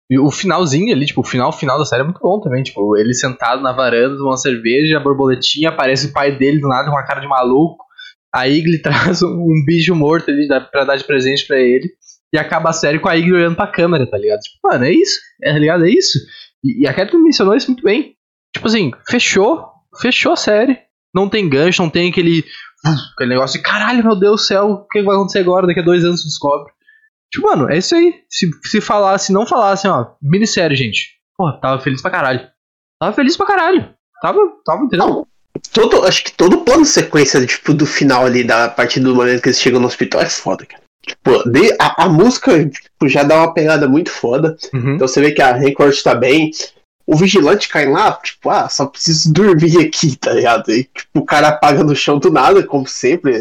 E 0.09 0.19
o 0.19 0.29
finalzinho 0.29 0.93
ali, 0.93 1.05
tipo, 1.05 1.21
o 1.21 1.23
final 1.23 1.51
final 1.51 1.79
da 1.79 1.85
série 1.85 2.01
é 2.01 2.05
muito 2.05 2.19
bom 2.19 2.39
também. 2.39 2.61
Tipo, 2.61 2.95
ele 2.97 3.13
sentado 3.13 3.61
na 3.61 3.71
varanda, 3.71 4.15
tomando 4.15 4.39
cerveja, 4.39 4.97
a 4.97 4.99
borboletinha, 4.99 5.69
aparece 5.69 6.07
o 6.07 6.13
pai 6.13 6.37
dele 6.37 6.59
do 6.59 6.67
nada 6.67 6.85
com 6.85 6.95
uma 6.95 7.05
cara 7.05 7.21
de 7.21 7.27
maluco. 7.27 7.83
A 8.33 8.47
Igli 8.47 8.79
traz 8.83 9.23
um 9.23 9.63
bicho 9.65 9.95
morto 9.95 10.29
ali 10.29 10.47
pra 10.71 10.83
dar 10.83 10.95
de 10.95 11.03
presente 11.03 11.47
para 11.47 11.57
ele. 11.57 11.89
E 12.33 12.37
acaba 12.37 12.69
a 12.69 12.73
série 12.73 12.99
com 12.99 13.09
a 13.09 13.17
Igli 13.17 13.33
olhando 13.33 13.55
pra 13.55 13.67
câmera, 13.67 14.05
tá 14.05 14.17
ligado? 14.17 14.41
Tipo, 14.41 14.67
mano, 14.67 14.85
é 14.85 14.91
isso. 14.91 15.19
É, 15.41 15.53
tá 15.53 15.59
ligado? 15.59 15.85
É 15.85 15.89
isso. 15.89 16.19
E, 16.63 16.83
e 16.83 16.87
a 16.87 16.93
Catherine 16.93 17.23
mencionou 17.23 17.55
isso 17.55 17.67
muito 17.67 17.83
bem. 17.83 18.15
Tipo 18.53 18.67
assim, 18.67 18.91
fechou. 19.09 19.65
Fechou 19.99 20.33
a 20.33 20.37
série. 20.37 20.77
Não 21.13 21.29
tem 21.29 21.49
gancho, 21.49 21.81
não 21.81 21.89
tem 21.89 22.09
aquele. 22.09 22.43
Aquele 23.13 23.29
negócio 23.29 23.57
de 23.57 23.63
caralho, 23.63 24.03
meu 24.03 24.15
Deus 24.15 24.41
do 24.41 24.45
céu, 24.45 24.65
o 24.65 24.87
que 24.87 25.01
vai 25.01 25.15
acontecer 25.15 25.39
agora? 25.39 25.65
Daqui 25.65 25.79
a 25.79 25.83
dois 25.83 26.03
anos 26.03 26.23
descobre. 26.23 26.71
Tipo, 27.35 27.49
mano, 27.49 27.69
é 27.69 27.77
isso 27.77 27.93
aí. 27.93 28.13
Se, 28.29 28.49
se 28.63 28.79
falasse, 28.79 29.33
não 29.33 29.45
falasse, 29.45 29.87
ó, 29.89 30.13
minissérie, 30.21 30.77
gente. 30.77 31.15
Pô, 31.37 31.51
tava 31.59 31.81
feliz 31.81 32.01
pra 32.01 32.09
caralho. 32.09 32.47
Tava 32.97 33.13
feliz 33.13 33.35
pra 33.35 33.45
caralho. 33.45 33.93
Tava, 34.21 34.39
tava, 34.65 34.83
entendeu? 34.85 35.05
Não, 35.05 35.27
todo, 35.73 36.05
acho 36.05 36.23
que 36.23 36.31
todo 36.31 36.63
plano 36.63 36.83
de 36.83 36.89
sequência, 36.89 37.45
tipo, 37.45 37.73
do 37.73 37.85
final 37.85 38.25
ali, 38.25 38.41
da 38.41 38.69
partir 38.69 39.01
do 39.01 39.13
momento 39.13 39.41
que 39.41 39.49
eles 39.49 39.59
chegam 39.59 39.81
no 39.81 39.87
hospital, 39.87 40.21
é 40.21 40.29
foda, 40.29 40.65
cara. 40.65 40.81
Tipo, 41.05 41.43
a, 41.77 42.05
a, 42.05 42.09
música 42.09 42.67
tipo, 42.67 43.09
já 43.09 43.21
dá 43.21 43.35
uma 43.35 43.53
pegada 43.53 43.87
muito 43.87 44.09
foda. 44.09 44.55
Uhum. 44.73 44.95
Então 44.95 45.07
você 45.07 45.19
vê 45.19 45.33
que 45.33 45.41
a 45.41 45.51
Record 45.51 46.01
tá 46.01 46.15
bem. 46.15 46.51
O 47.05 47.17
vigilante 47.17 47.67
cai 47.67 47.85
lá, 47.85 48.13
tipo, 48.13 48.49
ah, 48.49 48.69
só 48.69 48.85
preciso 48.85 49.31
dormir 49.31 49.77
aqui, 49.85 50.15
tá 50.15 50.31
ligado? 50.31 50.71
E, 50.71 50.85
tipo, 50.85 51.19
o 51.19 51.25
cara 51.25 51.49
apaga 51.49 51.83
no 51.83 51.95
chão 51.95 52.17
do 52.17 52.31
nada, 52.31 52.65
como 52.65 52.87
sempre 52.87 53.35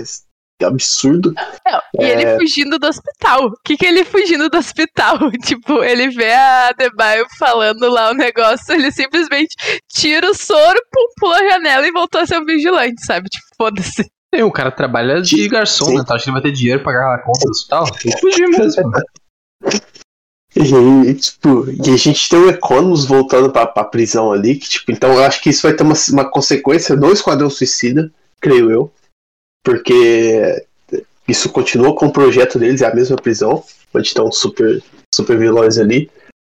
absurdo. 0.63 1.33
Não, 1.67 1.81
e 2.01 2.05
é... 2.05 2.11
ele 2.13 2.39
fugindo 2.39 2.79
do 2.79 2.87
hospital. 2.87 3.47
O 3.47 3.57
que, 3.65 3.77
que 3.77 3.87
ele 3.87 4.05
fugindo 4.05 4.49
do 4.49 4.59
hospital? 4.59 5.19
Tipo, 5.45 5.83
ele 5.83 6.09
vê 6.11 6.33
a 6.33 6.73
Debaio 6.73 7.27
falando 7.39 7.89
lá 7.89 8.11
o 8.11 8.15
negócio, 8.15 8.75
ele 8.75 8.91
simplesmente 8.93 9.55
tira 9.89 10.31
o 10.31 10.35
soro, 10.35 10.81
pum, 10.93 11.07
pula 11.19 11.39
a 11.39 11.49
janela 11.49 11.87
e 11.87 11.93
voltou 11.93 12.21
a 12.21 12.27
ser 12.27 12.39
um 12.39 12.45
vigilante, 12.45 13.05
sabe? 13.05 13.29
Tipo, 13.29 13.47
foda-se. 13.57 14.11
Tem, 14.31 14.43
o 14.43 14.53
cara 14.53 14.71
trabalha 14.71 15.21
de 15.21 15.49
garçom, 15.49 15.87
Sim. 15.87 15.97
né? 15.97 16.05
Tá? 16.07 16.15
Acho 16.15 16.25
que 16.25 16.31
ele 16.31 16.41
vai 16.41 16.43
ter 16.43 16.53
dinheiro 16.53 16.83
pra 16.83 16.93
pagar 16.93 17.15
a 17.15 17.19
conta 17.19 17.45
do 17.45 17.51
hospital. 17.51 17.87
Ele 18.05 18.19
fugiu 18.19 18.51
mesmo. 18.51 18.93
E, 20.57 21.15
tipo, 21.15 21.67
e 21.69 21.91
a 21.91 21.97
gente 21.97 22.29
tem 22.29 22.39
o 22.39 22.49
Economos 22.49 23.05
voltando 23.05 23.51
pra, 23.51 23.67
pra 23.67 23.85
prisão 23.85 24.31
ali, 24.31 24.55
que, 24.55 24.69
tipo, 24.69 24.93
então 24.93 25.13
eu 25.13 25.25
acho 25.25 25.41
que 25.41 25.51
isso 25.51 25.63
vai 25.63 25.75
ter 25.75 25.83
uma, 25.83 25.95
uma 26.11 26.31
consequência 26.31 26.95
no 26.95 27.13
Esquadrão 27.13 27.51
Suicida, 27.51 28.11
creio 28.41 28.71
eu 28.71 28.93
porque 29.65 30.65
isso 31.27 31.49
continua 31.49 31.97
com 31.97 32.07
o 32.07 32.13
projeto 32.13 32.59
deles, 32.59 32.83
é 32.83 32.87
a 32.87 32.95
mesma 32.95 33.17
prisão, 33.17 33.65
onde 33.93 34.07
estão 34.07 34.31
super, 34.31 34.83
super 35.13 35.39
vilões 35.39 35.79
ali. 35.79 36.11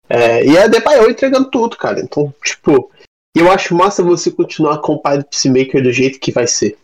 É, 0.07 0.45
e 0.45 0.57
a 0.57 0.67
Debaio 0.67 1.09
entregando 1.09 1.49
tudo, 1.49 1.75
cara. 1.75 1.99
Então, 1.99 2.33
tipo, 2.43 2.91
eu 3.35 3.51
acho 3.51 3.75
massa 3.75 4.03
você 4.03 4.31
continuar 4.31 4.77
com 4.79 4.93
o 4.93 5.01
pai 5.01 5.17
do 5.17 5.25
Peacemaker 5.25 5.83
do 5.83 5.91
jeito 5.91 6.19
que 6.19 6.31
vai 6.31 6.47
ser. 6.47 6.77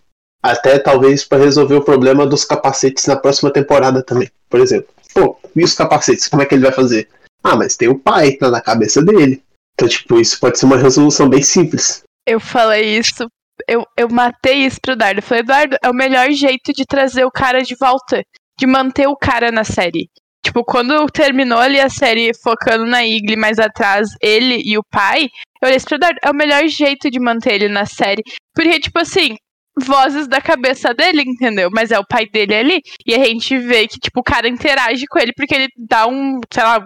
Até 0.43 0.77
talvez 0.77 1.23
para 1.23 1.43
resolver 1.43 1.75
o 1.75 1.83
problema 1.83 2.25
dos 2.25 2.43
capacetes 2.43 3.05
na 3.05 3.15
próxima 3.15 3.51
temporada 3.51 4.03
também, 4.03 4.29
por 4.49 4.59
exemplo. 4.59 4.89
Pô, 5.13 5.39
e 5.55 5.63
os 5.63 5.73
capacetes? 5.73 6.27
Como 6.27 6.41
é 6.41 6.45
que 6.45 6.53
ele 6.53 6.63
vai 6.63 6.71
fazer? 6.71 7.07
Ah, 7.43 7.55
mas 7.55 7.75
tem 7.77 7.87
o 7.87 7.97
pai, 7.97 8.33
tá 8.33 8.49
na 8.49 8.61
cabeça 8.61 9.01
dele. 9.03 9.41
Então, 9.73 9.87
tipo, 9.87 10.19
isso 10.19 10.39
pode 10.39 10.59
ser 10.59 10.65
uma 10.65 10.77
resolução 10.77 11.29
bem 11.29 11.41
simples. 11.41 12.03
Eu 12.27 12.39
falei 12.39 12.97
isso, 12.97 13.27
eu, 13.67 13.85
eu 13.97 14.09
matei 14.09 14.65
isso 14.65 14.79
pro 14.81 14.93
Eduardo. 14.93 15.19
Eu 15.19 15.23
falei, 15.23 15.41
Eduardo, 15.41 15.77
é 15.83 15.89
o 15.89 15.93
melhor 15.93 16.29
jeito 16.31 16.73
de 16.73 16.85
trazer 16.85 17.25
o 17.25 17.31
cara 17.31 17.61
de 17.61 17.75
volta. 17.75 18.23
De 18.57 18.65
manter 18.65 19.07
o 19.07 19.17
cara 19.17 19.51
na 19.51 19.63
série. 19.63 20.09
Tipo, 20.43 20.63
quando 20.63 21.05
terminou 21.07 21.57
ali 21.59 21.79
a 21.79 21.89
série 21.89 22.31
focando 22.43 22.85
na 22.85 23.03
Igli, 23.03 23.35
mais 23.35 23.59
atrás, 23.59 24.09
ele 24.21 24.61
e 24.63 24.77
o 24.77 24.83
pai, 24.91 25.27
eu 25.61 25.67
olhei 25.67 25.79
pro 25.79 25.95
Eduardo, 25.95 26.19
é 26.23 26.29
o 26.29 26.35
melhor 26.35 26.67
jeito 26.67 27.09
de 27.09 27.19
manter 27.19 27.55
ele 27.55 27.67
na 27.67 27.85
série. 27.85 28.21
Porque, 28.53 28.79
tipo 28.79 28.99
assim, 28.99 29.35
vozes 29.83 30.27
da 30.27 30.39
cabeça 30.39 30.93
dele, 30.93 31.23
entendeu? 31.25 31.69
Mas 31.73 31.91
é 31.91 31.99
o 31.99 32.05
pai 32.05 32.27
dele 32.27 32.55
ali. 32.55 32.81
E 33.05 33.13
a 33.13 33.25
gente 33.25 33.57
vê 33.57 33.87
que, 33.87 33.99
tipo, 33.99 34.19
o 34.19 34.23
cara 34.23 34.47
interage 34.47 35.05
com 35.07 35.19
ele 35.19 35.33
porque 35.35 35.55
ele 35.55 35.67
dá 35.77 36.07
um, 36.07 36.39
sei 36.53 36.63
lá, 36.63 36.79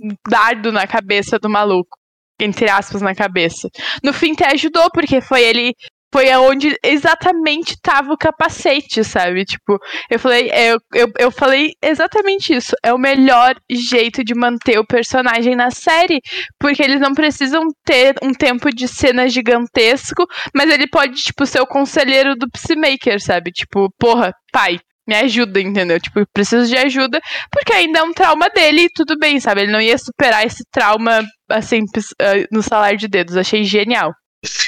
um 0.00 0.08
dardo 0.28 0.72
na 0.72 0.86
cabeça 0.86 1.38
do 1.38 1.48
maluco. 1.48 1.96
Entre 2.40 2.68
aspas, 2.68 3.00
na 3.00 3.14
cabeça. 3.14 3.68
No 4.02 4.12
fim, 4.12 4.32
até 4.32 4.52
ajudou, 4.52 4.90
porque 4.92 5.20
foi 5.20 5.42
ele 5.42 5.72
foi 6.14 6.30
aonde 6.30 6.78
exatamente 6.80 7.76
tava 7.82 8.12
o 8.12 8.16
capacete, 8.16 9.02
sabe? 9.02 9.44
Tipo, 9.44 9.80
eu 10.08 10.16
falei, 10.16 10.48
eu, 10.48 10.78
eu, 10.94 11.12
eu 11.18 11.30
falei 11.32 11.72
exatamente 11.82 12.54
isso. 12.54 12.76
É 12.84 12.94
o 12.94 12.98
melhor 12.98 13.56
jeito 13.68 14.22
de 14.22 14.32
manter 14.32 14.78
o 14.78 14.86
personagem 14.86 15.56
na 15.56 15.72
série, 15.72 16.20
porque 16.56 16.80
eles 16.84 17.00
não 17.00 17.14
precisam 17.14 17.64
ter 17.84 18.14
um 18.22 18.32
tempo 18.32 18.72
de 18.72 18.86
cena 18.86 19.28
gigantesco, 19.28 20.24
mas 20.54 20.70
ele 20.70 20.86
pode, 20.86 21.20
tipo, 21.20 21.44
ser 21.44 21.58
o 21.60 21.66
conselheiro 21.66 22.36
do 22.36 22.48
Peacemaker, 22.48 23.20
sabe? 23.20 23.50
Tipo, 23.50 23.92
porra, 23.98 24.32
pai, 24.52 24.78
me 25.08 25.16
ajuda, 25.16 25.60
entendeu? 25.60 25.98
Tipo, 25.98 26.24
preciso 26.32 26.68
de 26.68 26.76
ajuda, 26.76 27.20
porque 27.50 27.72
ainda 27.72 27.98
é 27.98 28.02
um 28.04 28.12
trauma 28.12 28.48
dele 28.50 28.82
e 28.82 28.92
tudo 28.94 29.18
bem, 29.18 29.40
sabe? 29.40 29.62
Ele 29.62 29.72
não 29.72 29.80
ia 29.80 29.98
superar 29.98 30.46
esse 30.46 30.62
trauma, 30.70 31.24
assim, 31.50 31.80
ah, 32.20 32.46
no 32.52 32.62
salário 32.62 32.98
de 33.00 33.08
dedos. 33.08 33.36
Achei 33.36 33.64
genial. 33.64 34.12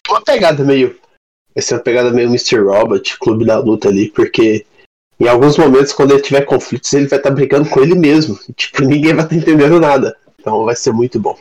Uma 0.08 0.22
pegada 0.22 0.64
meio 0.64 1.05
ser 1.62 1.74
uma 1.74 1.80
pegada 1.80 2.10
meio 2.10 2.28
Mr. 2.28 2.58
Robot, 2.58 3.18
Clube 3.18 3.44
da 3.44 3.58
Luta 3.58 3.88
ali, 3.88 4.10
porque 4.10 4.66
em 5.18 5.28
alguns 5.28 5.56
momentos, 5.56 5.92
quando 5.92 6.12
ele 6.12 6.22
tiver 6.22 6.42
conflitos, 6.42 6.92
ele 6.92 7.06
vai 7.06 7.18
estar 7.18 7.30
tá 7.30 7.34
brigando 7.34 7.68
com 7.68 7.80
ele 7.80 7.94
mesmo. 7.94 8.38
Tipo, 8.54 8.82
ninguém 8.82 9.14
vai 9.14 9.24
estar 9.24 9.34
tá 9.34 9.36
entendendo 9.36 9.80
nada. 9.80 10.14
Então 10.38 10.64
vai 10.64 10.76
ser 10.76 10.92
muito 10.92 11.18
bom. 11.18 11.36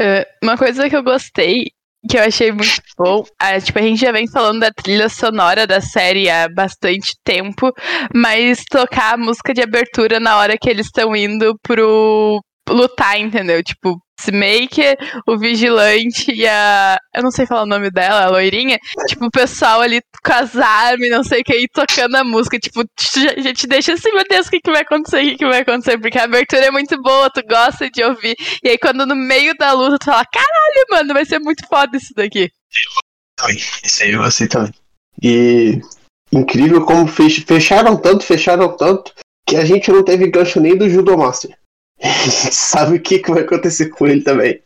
Uh, 0.00 0.24
uma 0.42 0.56
coisa 0.56 0.88
que 0.88 0.96
eu 0.96 1.02
gostei, 1.02 1.70
que 2.08 2.16
eu 2.18 2.22
achei 2.22 2.50
muito 2.50 2.82
bom, 2.98 3.24
é, 3.40 3.60
tipo, 3.60 3.78
a 3.78 3.82
gente 3.82 4.00
já 4.00 4.10
vem 4.10 4.26
falando 4.26 4.60
da 4.60 4.72
trilha 4.72 5.08
sonora 5.08 5.66
da 5.66 5.80
série 5.80 6.28
há 6.28 6.48
bastante 6.48 7.14
tempo, 7.22 7.72
mas 8.14 8.64
tocar 8.68 9.14
a 9.14 9.18
música 9.18 9.54
de 9.54 9.62
abertura 9.62 10.18
na 10.18 10.36
hora 10.38 10.58
que 10.58 10.68
eles 10.68 10.86
estão 10.86 11.14
indo 11.14 11.56
pro 11.62 12.40
lutar, 12.68 13.20
entendeu? 13.20 13.62
Tipo, 13.62 14.00
Peacemaker, 14.20 14.96
o 15.26 15.38
Vigilante 15.38 16.30
e 16.32 16.46
a. 16.46 16.98
Eu 17.14 17.22
não 17.22 17.30
sei 17.30 17.46
falar 17.46 17.62
o 17.62 17.66
nome 17.66 17.90
dela, 17.90 18.24
a 18.24 18.30
loirinha. 18.30 18.78
Tipo, 19.08 19.26
o 19.26 19.30
pessoal 19.30 19.80
ali 19.80 20.00
com 20.22 20.32
as 20.32 20.56
armas, 20.56 21.10
não 21.10 21.24
sei 21.24 21.40
o 21.40 21.44
que, 21.44 21.52
aí 21.52 21.66
tocando 21.72 22.16
a 22.16 22.24
música. 22.24 22.58
Tipo, 22.58 22.82
a 22.82 23.40
gente 23.40 23.66
deixa 23.66 23.94
assim, 23.94 24.12
meu 24.12 24.24
Deus, 24.28 24.46
o 24.46 24.50
que, 24.50 24.60
que 24.60 24.70
vai 24.70 24.82
acontecer? 24.82 25.18
O 25.18 25.30
que, 25.30 25.36
que 25.38 25.46
vai 25.46 25.60
acontecer? 25.60 25.98
Porque 25.98 26.18
a 26.18 26.24
abertura 26.24 26.66
é 26.66 26.70
muito 26.70 27.00
boa, 27.02 27.30
tu 27.30 27.42
gosta 27.48 27.90
de 27.90 28.04
ouvir. 28.04 28.36
E 28.62 28.68
aí, 28.68 28.78
quando 28.78 29.06
no 29.06 29.16
meio 29.16 29.54
da 29.56 29.72
luta, 29.72 29.98
tu 29.98 30.04
fala: 30.04 30.24
caralho, 30.26 30.86
mano, 30.90 31.14
vai 31.14 31.24
ser 31.24 31.38
muito 31.38 31.66
foda 31.66 31.96
isso 31.96 32.12
daqui. 32.14 32.50
Isso 33.82 34.02
aí 34.02 34.12
eu 34.12 34.22
gostei 34.22 34.46
também. 34.46 34.74
E 35.22 35.80
incrível 36.32 36.84
como 36.84 37.06
fecharam 37.06 37.96
tanto, 37.96 38.24
fecharam 38.24 38.76
tanto, 38.76 39.12
que 39.46 39.56
a 39.56 39.64
gente 39.64 39.90
não 39.90 40.04
teve 40.04 40.30
gancho 40.30 40.60
nem 40.60 40.76
do 40.76 40.88
Judo 40.88 41.16
Master. 41.16 41.59
sabe 42.52 42.96
o 42.96 43.00
que, 43.00 43.18
que 43.18 43.30
vai 43.30 43.42
acontecer 43.42 43.88
com 43.90 44.06
ele 44.06 44.22
também. 44.22 44.60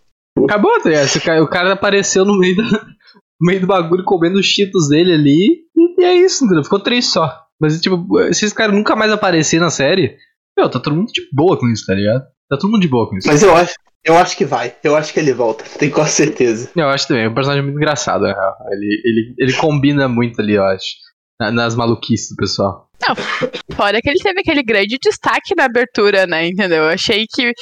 Acabou, 0.44 0.72
tá 0.80 1.42
O 1.42 1.48
cara 1.48 1.72
apareceu 1.72 2.24
no 2.24 2.38
meio, 2.38 2.56
da, 2.56 2.62
no 3.40 3.46
meio 3.46 3.60
do 3.60 3.66
bagulho 3.66 4.04
comendo 4.04 4.38
os 4.38 4.46
cheetos 4.46 4.88
dele 4.88 5.12
ali. 5.12 5.64
E 5.98 6.04
é 6.04 6.14
isso, 6.14 6.44
entendeu? 6.44 6.64
Ficou 6.64 6.80
três 6.80 7.06
só. 7.06 7.44
Mas, 7.60 7.80
tipo, 7.80 8.06
se 8.32 8.44
esse 8.44 8.54
cara 8.54 8.72
nunca 8.72 8.96
mais 8.96 9.12
aparecer 9.12 9.60
na 9.60 9.70
série, 9.70 10.16
meu, 10.58 10.68
tá 10.68 10.80
todo 10.80 10.96
mundo 10.96 11.12
de 11.12 11.22
boa 11.32 11.58
com 11.58 11.68
isso, 11.68 11.86
tá 11.86 11.94
ligado? 11.94 12.22
Tá 12.48 12.56
todo 12.56 12.70
mundo 12.70 12.82
de 12.82 12.88
boa 12.88 13.08
com 13.08 13.16
isso. 13.16 13.28
Mas 13.28 13.42
eu 13.42 13.54
acho, 13.54 13.74
eu 14.04 14.16
acho 14.16 14.36
que 14.36 14.44
vai. 14.44 14.74
Eu 14.82 14.96
acho 14.96 15.12
que 15.12 15.20
ele 15.20 15.32
volta. 15.32 15.64
Tenho 15.78 15.92
quase 15.92 16.12
certeza. 16.12 16.70
Eu 16.76 16.88
acho 16.88 17.08
também. 17.08 17.24
É 17.24 17.28
um 17.28 17.34
personagem 17.34 17.64
muito 17.64 17.76
engraçado, 17.76 18.26
Ele, 18.26 19.02
ele, 19.04 19.34
ele 19.38 19.52
combina 19.54 20.08
muito 20.08 20.40
ali, 20.40 20.54
eu 20.54 20.64
acho. 20.64 21.03
Nas 21.50 21.74
maluquices 21.74 22.30
do 22.30 22.36
pessoal. 22.36 22.88
Não, 23.06 23.14
fora 23.76 24.00
que 24.00 24.08
ele 24.08 24.18
teve 24.18 24.40
aquele 24.40 24.62
grande 24.62 24.98
destaque 25.02 25.54
na 25.56 25.64
abertura, 25.64 26.26
né? 26.26 26.46
Entendeu? 26.46 26.84
Eu 26.84 26.90
achei 26.90 27.26
que 27.28 27.52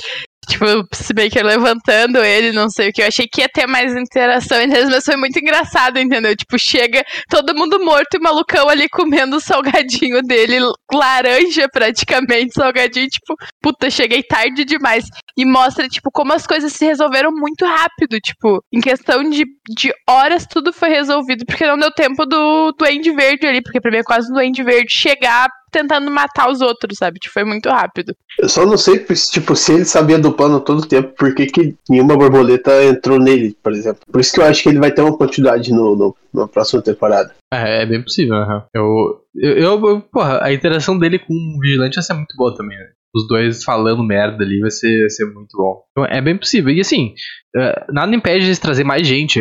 Tipo, 0.49 0.64
o 0.64 0.88
Peacemaker 0.88 1.45
levantando 1.45 2.18
ele, 2.18 2.53
não 2.53 2.68
sei 2.68 2.88
o 2.88 2.93
que. 2.93 3.03
Eu 3.03 3.07
achei 3.07 3.28
que 3.28 3.40
ia 3.40 3.49
ter 3.49 3.66
mais 3.66 3.95
interação 3.95 4.61
entre 4.61 4.78
eles, 4.78 4.90
mas 4.90 5.05
foi 5.05 5.16
muito 5.16 5.38
engraçado, 5.38 5.99
entendeu? 5.99 6.36
Tipo, 6.36 6.59
chega 6.59 7.05
todo 7.28 7.55
mundo 7.55 7.82
morto 7.84 8.14
e 8.14 8.18
o 8.18 8.22
malucão 8.22 8.68
ali 8.68 8.88
comendo 8.88 9.36
o 9.36 9.40
salgadinho 9.40 10.20
dele, 10.22 10.59
laranja 10.93 11.68
praticamente, 11.72 12.55
salgadinho, 12.55 13.09
tipo, 13.09 13.36
puta, 13.62 13.88
cheguei 13.88 14.22
tarde 14.22 14.64
demais. 14.64 15.05
E 15.36 15.45
mostra, 15.45 15.88
tipo, 15.88 16.11
como 16.12 16.32
as 16.32 16.47
coisas 16.47 16.72
se 16.72 16.84
resolveram 16.84 17.30
muito 17.30 17.64
rápido, 17.64 18.18
tipo, 18.20 18.62
em 18.72 18.80
questão 18.80 19.22
de, 19.22 19.45
de 19.76 19.93
horas 20.09 20.47
tudo 20.47 20.72
foi 20.72 20.88
resolvido, 20.88 21.45
porque 21.47 21.66
não 21.66 21.78
deu 21.78 21.93
tempo 21.93 22.26
do 22.26 22.72
Duende 22.72 23.12
Verde 23.12 23.47
ali, 23.47 23.62
porque 23.62 23.80
pra 23.80 23.90
mim 23.90 23.99
é 23.99 24.03
quase 24.03 24.30
o 24.30 24.34
Duende 24.34 24.62
Verde 24.62 24.93
chegar 24.93 25.49
tentando 25.73 26.11
matar 26.11 26.51
os 26.51 26.61
outros, 26.61 26.99
sabe? 26.99 27.18
Tipo, 27.18 27.33
foi 27.33 27.45
muito 27.45 27.68
rápido. 27.68 28.14
Eu 28.39 28.49
só 28.49 28.64
não 28.66 28.77
sei, 28.77 28.99
tipo, 28.99 29.57
se 29.57 29.73
ele 29.73 29.85
sabia 29.85 30.18
do 30.18 30.33
plano 30.33 30.61
todo 30.61 30.81
o 30.81 30.87
tempo, 30.87 31.14
por 31.16 31.35
que, 31.35 31.47
que 31.47 31.75
nenhuma 31.89 32.16
borboleta 32.16 32.85
entrou 32.85 33.18
nele, 33.18 33.57
por 33.62 33.73
exemplo. 33.73 34.03
Por 34.11 34.20
isso 34.20 34.33
que 34.33 34.41
eu 34.41 34.45
acho 34.45 34.62
que 34.62 34.68
ele 34.68 34.79
vai 34.79 34.93
ter 34.93 35.03
uma 35.03 35.16
quantidade 35.16 35.73
no, 35.73 35.97
no 35.97 36.16
na 36.33 36.49
próxima 36.49 36.81
temporada. 36.81 37.35
É, 37.53 37.83
é 37.83 37.87
bem 37.87 38.03
possível, 38.03 38.35
né? 38.35 38.62
Eu, 38.75 39.23
eu, 39.35 39.57
eu, 39.59 40.01
porra, 40.01 40.43
a 40.43 40.53
interação 40.53 40.99
dele 40.99 41.18
com 41.18 41.35
o 41.35 41.61
Vigilante 41.61 41.97
vai 41.97 42.03
ser 42.03 42.14
muito 42.14 42.35
boa 42.37 42.55
também, 42.55 42.79
né? 42.79 42.89
Os 43.15 43.27
dois 43.27 43.63
falando 43.63 44.03
merda 44.03 44.43
ali 44.43 44.61
vai 44.61 44.71
ser, 44.71 45.01
vai 45.01 45.11
ser 45.11 45.27
muito 45.27 45.57
bom. 45.57 45.83
Então 45.91 46.05
é 46.05 46.21
bem 46.21 46.37
possível. 46.37 46.73
E 46.73 46.81
assim, 46.81 47.15
uh, 47.57 47.93
nada 47.93 48.15
impede 48.15 48.47
de 48.47 48.61
trazer 48.61 48.85
mais 48.85 49.07
gente 49.07 49.41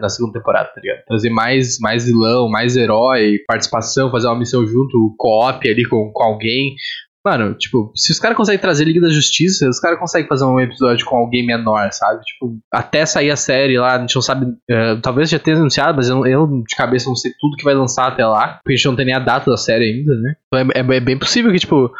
na 0.00 0.08
segunda 0.08 0.38
temporada, 0.38 0.70
tá 0.74 0.80
ligado? 0.80 1.04
Trazer 1.06 1.30
mais, 1.30 1.78
mais 1.80 2.06
vilão, 2.06 2.48
mais 2.48 2.76
herói, 2.76 3.38
participação, 3.46 4.10
fazer 4.10 4.26
uma 4.26 4.38
missão 4.38 4.66
junto, 4.66 5.14
co-op 5.16 5.68
ali 5.68 5.84
com, 5.84 6.10
com 6.12 6.22
alguém. 6.22 6.74
Mano, 7.26 7.54
tipo, 7.54 7.90
se 7.96 8.12
os 8.12 8.18
caras 8.18 8.36
conseguem 8.36 8.60
trazer 8.60 8.84
Liga 8.84 9.00
da 9.00 9.08
Justiça, 9.08 9.66
os 9.66 9.80
caras 9.80 9.98
conseguem 9.98 10.28
fazer 10.28 10.44
um 10.44 10.60
episódio 10.60 11.06
com 11.06 11.16
alguém 11.16 11.46
menor, 11.46 11.90
sabe? 11.90 12.22
Tipo, 12.22 12.58
até 12.70 13.06
sair 13.06 13.30
a 13.30 13.36
série 13.36 13.78
lá, 13.78 13.94
a 13.94 13.98
gente 13.98 14.14
não 14.14 14.20
sabe. 14.20 14.44
Uh, 14.44 15.00
talvez 15.00 15.30
já 15.30 15.38
tenha 15.38 15.56
anunciado, 15.56 15.96
mas 15.96 16.10
eu, 16.10 16.26
eu, 16.26 16.46
de 16.46 16.76
cabeça 16.76 17.08
não 17.08 17.16
sei 17.16 17.32
tudo 17.40 17.56
que 17.56 17.64
vai 17.64 17.72
lançar 17.72 18.08
até 18.08 18.26
lá. 18.26 18.58
Porque 18.62 18.74
a 18.74 18.76
gente 18.76 18.84
não 18.84 18.96
tem 18.96 19.06
nem 19.06 19.14
a 19.14 19.20
data 19.20 19.50
da 19.50 19.56
série 19.56 19.86
ainda, 19.86 20.14
né? 20.16 20.34
Então 20.48 20.70
é, 20.74 20.80
é, 20.80 20.96
é 20.96 21.00
bem 21.00 21.18
possível 21.18 21.50
que, 21.50 21.60
tipo, 21.60 21.90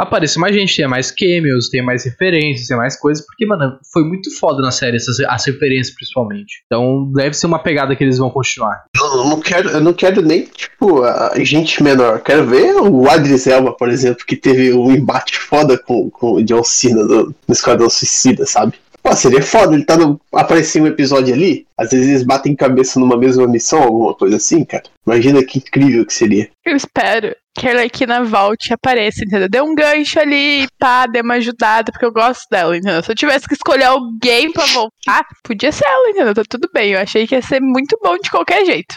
apareça 0.00 0.40
mais 0.40 0.54
gente, 0.54 0.74
tenha 0.74 0.88
mais 0.88 1.10
cameos, 1.10 1.68
tenha 1.68 1.84
mais 1.84 2.04
referências, 2.04 2.66
tenha 2.66 2.78
mais 2.78 2.98
coisas, 2.98 3.24
porque, 3.24 3.46
mano, 3.46 3.78
foi 3.92 4.02
muito 4.02 4.30
foda 4.38 4.62
na 4.62 4.70
série, 4.70 4.96
essas, 4.96 5.20
as 5.20 5.44
referências 5.44 5.94
principalmente. 5.94 6.62
Então 6.66 7.12
deve 7.12 7.34
ser 7.34 7.46
uma 7.46 7.58
pegada 7.58 7.94
que 7.94 8.02
eles 8.02 8.18
vão 8.18 8.30
continuar. 8.30 8.84
Eu 8.96 9.24
não 9.24 9.40
quero, 9.40 9.68
eu 9.68 9.80
não 9.80 9.92
quero 9.92 10.22
nem, 10.22 10.44
tipo, 10.44 11.02
gente 11.36 11.82
menor. 11.82 12.20
Quero 12.20 12.46
ver 12.46 12.74
o 12.76 13.08
Adris 13.08 13.46
Elba, 13.46 13.72
por 13.72 13.88
exemplo, 13.88 14.24
que 14.26 14.36
teve 14.36 14.72
um 14.72 14.90
embate 14.90 15.38
foda 15.38 15.76
com, 15.76 16.10
com 16.10 16.34
o 16.34 16.42
John 16.42 16.64
Cena 16.64 17.04
no, 17.04 17.26
no 17.26 17.52
Esquadrão 17.52 17.90
Suicida, 17.90 18.46
sabe? 18.46 18.74
Pô, 19.10 19.16
seria 19.16 19.42
foda 19.42 19.74
ele 19.74 19.84
tá 19.84 19.96
no, 19.96 20.20
aparecer 20.32 20.80
um 20.80 20.86
episódio 20.86 21.34
ali. 21.34 21.66
Às 21.76 21.90
vezes 21.90 22.08
eles 22.08 22.22
batem 22.22 22.54
cabeça 22.54 23.00
numa 23.00 23.16
mesma 23.16 23.44
missão, 23.46 23.82
alguma 23.82 24.14
coisa 24.14 24.36
assim, 24.36 24.64
cara. 24.64 24.84
Imagina 25.04 25.42
que 25.44 25.58
incrível 25.58 26.06
que 26.06 26.14
seria. 26.14 26.48
Eu 26.64 26.76
espero 26.76 27.34
que 27.58 27.66
ela 27.66 27.82
aqui 27.82 28.06
na 28.06 28.22
volte 28.22 28.72
apareça, 28.72 29.24
entendeu? 29.24 29.48
Deu 29.48 29.64
um 29.64 29.74
gancho 29.74 30.20
ali, 30.20 30.68
pá, 30.78 31.06
deu 31.06 31.24
uma 31.24 31.34
ajudada, 31.34 31.90
porque 31.90 32.04
eu 32.04 32.12
gosto 32.12 32.46
dela, 32.50 32.76
entendeu? 32.76 33.02
Se 33.02 33.10
eu 33.10 33.16
tivesse 33.16 33.48
que 33.48 33.54
escolher 33.54 33.86
alguém 33.86 34.52
pra 34.52 34.64
voltar, 34.66 35.26
podia 35.42 35.72
ser 35.72 35.86
ela, 35.86 36.10
entendeu? 36.10 36.34
Tá 36.34 36.42
tudo 36.48 36.68
bem. 36.72 36.92
Eu 36.92 37.00
achei 37.00 37.26
que 37.26 37.34
ia 37.34 37.42
ser 37.42 37.60
muito 37.60 37.98
bom 38.00 38.16
de 38.16 38.30
qualquer 38.30 38.64
jeito. 38.64 38.94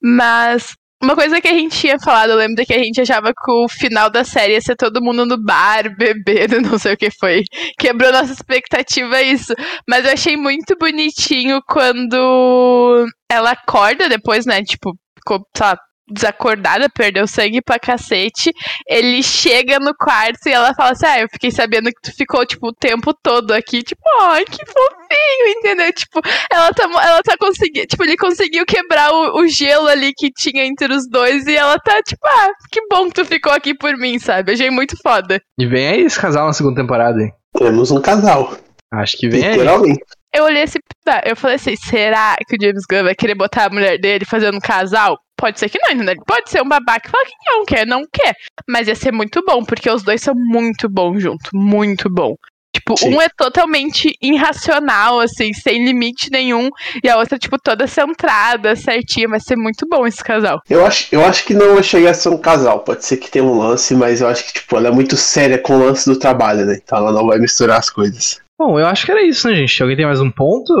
Mas 0.00 0.74
uma 1.06 1.14
coisa 1.14 1.40
que 1.40 1.46
a 1.46 1.54
gente 1.54 1.78
tinha 1.78 1.98
falado, 2.00 2.30
eu 2.30 2.36
lembro 2.36 2.64
que 2.66 2.74
a 2.74 2.82
gente 2.82 3.00
achava 3.00 3.28
que 3.28 3.50
o 3.50 3.68
final 3.68 4.10
da 4.10 4.24
série 4.24 4.54
ia 4.54 4.60
ser 4.60 4.74
todo 4.74 5.00
mundo 5.00 5.24
no 5.24 5.40
bar, 5.40 5.84
bebendo, 5.96 6.60
não 6.60 6.78
sei 6.78 6.94
o 6.94 6.96
que 6.96 7.10
foi. 7.10 7.44
Quebrou 7.78 8.12
nossa 8.12 8.32
expectativa 8.32 9.22
isso. 9.22 9.54
Mas 9.88 10.04
eu 10.04 10.12
achei 10.12 10.36
muito 10.36 10.76
bonitinho 10.76 11.60
quando 11.68 13.06
ela 13.30 13.52
acorda 13.52 14.08
depois, 14.08 14.44
né? 14.46 14.64
Tipo, 14.64 14.98
ficou, 15.16 15.46
sei 15.56 15.76
desacordada, 16.08 16.88
perdeu 16.88 17.26
sangue 17.26 17.60
pra 17.60 17.78
cacete. 17.78 18.52
Ele 18.86 19.22
chega 19.22 19.78
no 19.78 19.94
quarto 19.94 20.46
e 20.46 20.52
ela 20.52 20.74
fala 20.74 20.90
assim: 20.92 21.06
Ah, 21.06 21.20
eu 21.20 21.28
fiquei 21.28 21.50
sabendo 21.50 21.90
que 21.90 22.00
tu 22.02 22.16
ficou, 22.16 22.44
tipo, 22.46 22.68
o 22.68 22.72
tempo 22.72 23.12
todo 23.22 23.52
aqui. 23.52 23.82
Tipo, 23.82 24.02
ai, 24.22 24.44
que 24.44 24.64
fofinho, 24.64 25.58
entendeu? 25.58 25.92
Tipo, 25.92 26.20
ela 26.52 26.72
tá, 26.72 26.84
ela 26.84 27.22
tá 27.22 27.36
conseguindo. 27.38 27.86
Tipo, 27.86 28.04
ele 28.04 28.16
conseguiu 28.16 28.64
quebrar 28.64 29.12
o, 29.12 29.40
o, 29.40 29.48
gelo 29.48 29.88
ali 29.88 30.12
que 30.16 30.30
tinha 30.30 30.64
entre 30.64 30.92
os 30.92 31.08
dois 31.08 31.46
e 31.46 31.56
ela 31.56 31.78
tá, 31.78 32.02
tipo, 32.02 32.26
ah, 32.26 32.48
que 32.70 32.80
bom 32.90 33.08
que 33.08 33.14
tu 33.14 33.24
ficou 33.24 33.52
aqui 33.52 33.74
por 33.74 33.96
mim, 33.96 34.18
sabe? 34.18 34.52
Achei 34.52 34.70
muito 34.70 34.96
foda. 35.02 35.40
E 35.58 35.66
vem 35.66 35.88
aí 35.88 36.00
esse 36.02 36.20
casal 36.20 36.46
na 36.46 36.52
segunda 36.52 36.80
temporada, 36.80 37.20
hein? 37.20 37.32
Temos 37.56 37.90
um 37.90 38.00
casal. 38.00 38.56
Acho 38.92 39.16
que 39.16 39.28
vem 39.28 39.46
aí. 39.46 39.56
Eu 40.36 40.44
olhei 40.44 40.64
esse. 40.64 40.78
tá, 41.02 41.22
Eu 41.24 41.34
falei 41.34 41.56
assim: 41.56 41.74
será 41.76 42.36
que 42.46 42.56
o 42.56 42.60
James 42.60 42.84
Gunn 42.88 43.04
vai 43.04 43.14
querer 43.14 43.34
botar 43.34 43.64
a 43.64 43.70
mulher 43.70 43.98
dele 43.98 44.26
fazendo 44.26 44.56
um 44.56 44.60
casal? 44.60 45.18
Pode 45.34 45.58
ser 45.58 45.70
que 45.70 45.78
não, 45.80 45.92
entendeu? 45.92 46.12
Ele 46.12 46.22
Pode 46.26 46.50
ser 46.50 46.62
um 46.62 46.68
babaca 46.68 47.00
que 47.00 47.10
fala 47.10 47.24
que 47.24 47.50
não 47.50 47.64
quer, 47.64 47.86
não 47.86 48.02
quer. 48.12 48.34
Mas 48.68 48.86
ia 48.86 48.94
ser 48.94 49.12
muito 49.12 49.42
bom, 49.46 49.64
porque 49.64 49.90
os 49.90 50.02
dois 50.02 50.20
são 50.20 50.34
muito 50.34 50.90
bons 50.90 51.22
junto. 51.22 51.50
Muito 51.54 52.10
bom. 52.10 52.34
Tipo, 52.74 52.98
Sim. 52.98 53.14
um 53.14 53.22
é 53.22 53.28
totalmente 53.30 54.14
irracional, 54.20 55.20
assim, 55.20 55.54
sem 55.54 55.82
limite 55.82 56.30
nenhum. 56.30 56.68
E 57.02 57.08
a 57.08 57.16
outra, 57.16 57.38
tipo, 57.38 57.58
toda 57.58 57.86
centrada, 57.86 58.76
certinha. 58.76 59.28
Vai 59.28 59.40
ser 59.40 59.56
muito 59.56 59.86
bom 59.88 60.06
esse 60.06 60.22
casal. 60.22 60.60
Eu 60.68 60.84
acho, 60.84 61.08
eu 61.12 61.24
acho 61.24 61.46
que 61.46 61.54
não 61.54 61.74
vai 61.74 61.82
chegar 61.82 62.10
a 62.10 62.14
ser 62.14 62.28
um 62.28 62.38
casal. 62.38 62.80
Pode 62.80 63.06
ser 63.06 63.16
que 63.16 63.30
tenha 63.30 63.44
um 63.44 63.56
lance, 63.56 63.94
mas 63.94 64.20
eu 64.20 64.28
acho 64.28 64.44
que, 64.44 64.52
tipo, 64.52 64.76
ela 64.76 64.88
é 64.88 64.90
muito 64.92 65.16
séria 65.16 65.56
com 65.56 65.76
o 65.76 65.86
lance 65.86 66.04
do 66.04 66.18
trabalho, 66.18 66.66
né? 66.66 66.78
Então 66.82 66.98
ela 66.98 67.12
não 67.12 67.26
vai 67.26 67.38
misturar 67.38 67.78
as 67.78 67.88
coisas. 67.88 68.44
Bom, 68.58 68.80
eu 68.80 68.86
acho 68.86 69.04
que 69.04 69.12
era 69.12 69.22
isso, 69.22 69.48
né, 69.48 69.54
gente? 69.54 69.82
Alguém 69.82 69.96
tem 69.96 70.06
mais 70.06 70.20
um 70.20 70.30
ponto 70.30 70.72